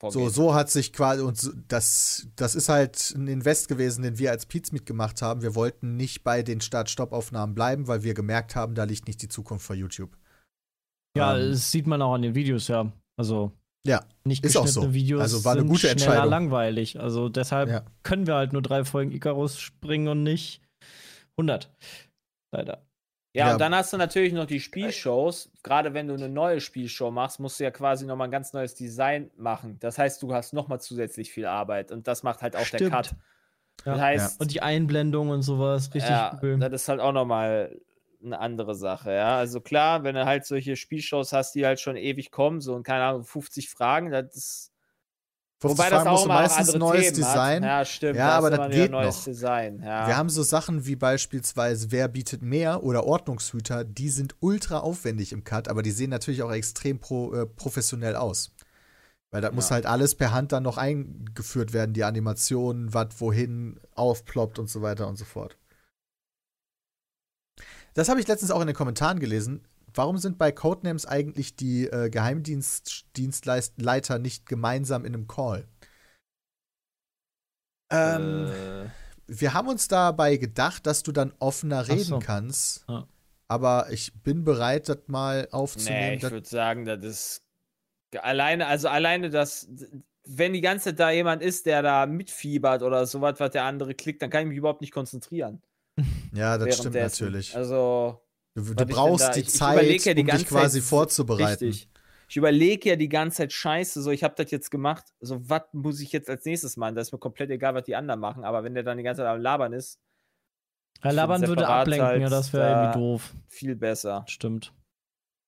[0.00, 0.22] Vorgehen.
[0.24, 4.30] So, so hat sich quasi, und das, das ist halt ein Invest gewesen, den wir
[4.30, 5.42] als Piz mitgemacht haben.
[5.42, 9.28] Wir wollten nicht bei den Start-Stopp-Aufnahmen bleiben, weil wir gemerkt haben, da liegt nicht die
[9.28, 10.16] Zukunft für YouTube.
[11.16, 12.90] Ja, ähm, das sieht man auch an den Videos, ja.
[13.18, 13.52] Also,
[13.86, 14.94] ja, nicht ist auch so.
[14.94, 16.30] Videos also war eine sind gute schneller Entscheidung.
[16.30, 16.98] langweilig.
[16.98, 17.84] Also deshalb Ja.
[18.02, 20.62] können wir halt nur drei Folgen Icarus springen und nicht
[21.36, 21.70] 100.
[22.54, 22.86] Leider.
[23.32, 23.52] Ja, Ja.
[23.52, 25.50] und dann hast du natürlich noch die Spielshows.
[25.62, 28.74] Gerade wenn du eine neue Spielshow machst, musst du ja quasi nochmal ein ganz neues
[28.74, 29.76] Design machen.
[29.80, 31.92] Das heißt, du hast nochmal zusätzlich viel Arbeit.
[31.92, 32.90] Und das macht halt auch der Stimmt.
[32.92, 33.14] Cut.
[33.84, 33.92] Ja.
[33.92, 36.58] Das heißt, Und die Einblendung und sowas, richtig ja, cool.
[36.58, 37.80] das ist halt auch nochmal
[38.22, 39.38] eine andere Sache, ja.
[39.38, 42.82] Also klar, wenn du halt solche Spielshows hast, die halt schon ewig kommen, so und
[42.82, 44.72] keine Ahnung, 50 Fragen, das ist.
[45.60, 47.62] 50 Wobei das auch musst du immer meistens neues Themen Design.
[47.64, 47.70] Hat.
[47.70, 48.16] Ja, stimmt.
[48.16, 49.24] Ja, aber das geht noch.
[49.24, 49.82] Design.
[49.82, 50.06] Ja.
[50.06, 55.32] Wir haben so Sachen wie beispielsweise Wer bietet mehr oder Ordnungshüter, die sind ultra aufwendig
[55.32, 58.52] im Cut, aber die sehen natürlich auch extrem pro, äh, professionell aus.
[59.32, 59.74] Weil das muss Ja.
[59.74, 64.80] halt alles per Hand dann noch eingeführt werden, die Animationen, was wohin aufploppt und so
[64.80, 65.58] weiter und so fort.
[67.94, 69.64] Das habe ich letztens auch in den Kommentaren gelesen.
[69.94, 75.66] Warum sind bei Codenames eigentlich die äh, Geheimdienstleiter nicht gemeinsam in einem Call?
[77.90, 78.88] Ähm, äh,
[79.26, 82.18] wir haben uns dabei gedacht, dass du dann offener reden so.
[82.18, 82.84] kannst.
[82.88, 83.06] Ja.
[83.48, 86.14] Aber ich bin bereit, das mal nee, aufzunehmen.
[86.14, 87.42] ich Das- würde sagen, das ist
[88.20, 89.68] alleine, also alleine das,
[90.24, 93.94] wenn die ganze Zeit da jemand ist, der da mitfiebert oder sowas, was der andere
[93.94, 95.62] klickt, dann kann ich mich überhaupt nicht konzentrieren.
[96.32, 97.56] ja, das stimmt natürlich.
[97.56, 98.22] Also,
[98.64, 100.88] Du, du ich brauchst die ich- ich Zeit, überleg ja die um dich quasi Zeit-
[100.88, 101.64] vorzubereiten.
[101.66, 101.88] Richtig.
[102.28, 105.62] Ich überlege ja die ganze Zeit Scheiße, so ich habe das jetzt gemacht, so was
[105.72, 106.94] muss ich jetzt als nächstes machen?
[106.94, 109.22] Das ist mir komplett egal, was die anderen machen, aber wenn der dann die ganze
[109.22, 109.98] Zeit am Labern ist,
[111.02, 113.34] Ja, ich Labern würde ablenken, halt ja, das wäre da- irgendwie doof.
[113.48, 114.24] viel besser.
[114.28, 114.72] Stimmt.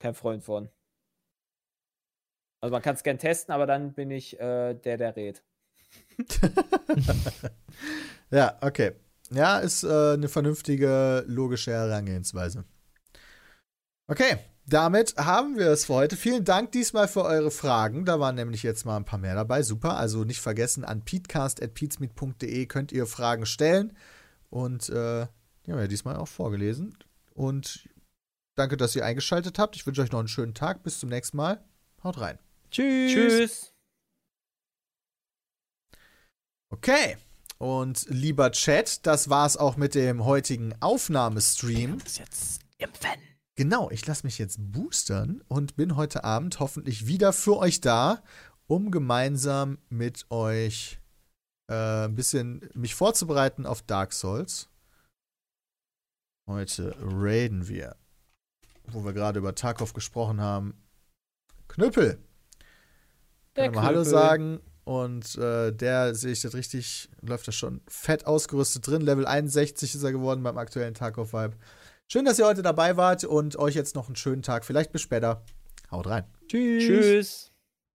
[0.01, 0.69] Kein Freund von.
[2.61, 5.43] Also man kann es gern testen, aber dann bin ich äh, der, der redet.
[8.31, 8.93] Ja, okay.
[9.31, 12.65] Ja, ist äh, eine vernünftige, logische Herangehensweise.
[14.13, 14.37] Okay,
[14.67, 16.19] damit haben wir es für heute.
[16.19, 18.05] Vielen Dank diesmal für eure Fragen.
[18.05, 19.63] Da waren nämlich jetzt mal ein paar mehr dabei.
[19.63, 19.97] Super.
[19.97, 23.97] Also nicht vergessen, an peatcast.peatsmeet.de könnt ihr Fragen stellen.
[24.51, 25.27] Und äh,
[25.65, 26.95] die haben wir diesmal auch vorgelesen.
[27.33, 27.89] Und
[28.55, 29.77] danke, dass ihr eingeschaltet habt.
[29.77, 30.83] Ich wünsche euch noch einen schönen Tag.
[30.83, 31.65] Bis zum nächsten Mal.
[32.05, 32.39] Haut rein.
[32.71, 33.13] Tschüss.
[33.15, 33.75] Tschüss.
[36.69, 37.17] Okay.
[37.57, 41.97] Und lieber Chat, das war's auch mit dem heutigen Aufnahmestream.
[42.05, 43.32] Ist jetzt impfen.
[43.55, 48.23] Genau, ich lasse mich jetzt boostern und bin heute Abend hoffentlich wieder für euch da,
[48.67, 51.01] um gemeinsam mit euch
[51.69, 54.71] äh, ein bisschen mich vorzubereiten auf Dark Souls.
[56.49, 57.97] Heute raiden wir,
[58.87, 60.75] wo wir gerade über Tarkov gesprochen haben.
[61.69, 62.19] Knüppel.
[63.57, 64.61] Der Kann mal Hallo sagen.
[64.85, 69.03] Und äh, der, sehe ich das richtig, läuft da schon fett ausgerüstet drin.
[69.03, 71.57] Level 61 ist er geworden beim aktuellen Tarkov-Vibe.
[72.09, 74.65] Schön, dass ihr heute dabei wart und euch jetzt noch einen schönen Tag.
[74.65, 75.45] Vielleicht bis später.
[75.91, 76.25] Haut rein.
[76.49, 76.85] Tschüss.
[76.85, 77.52] Tschüss.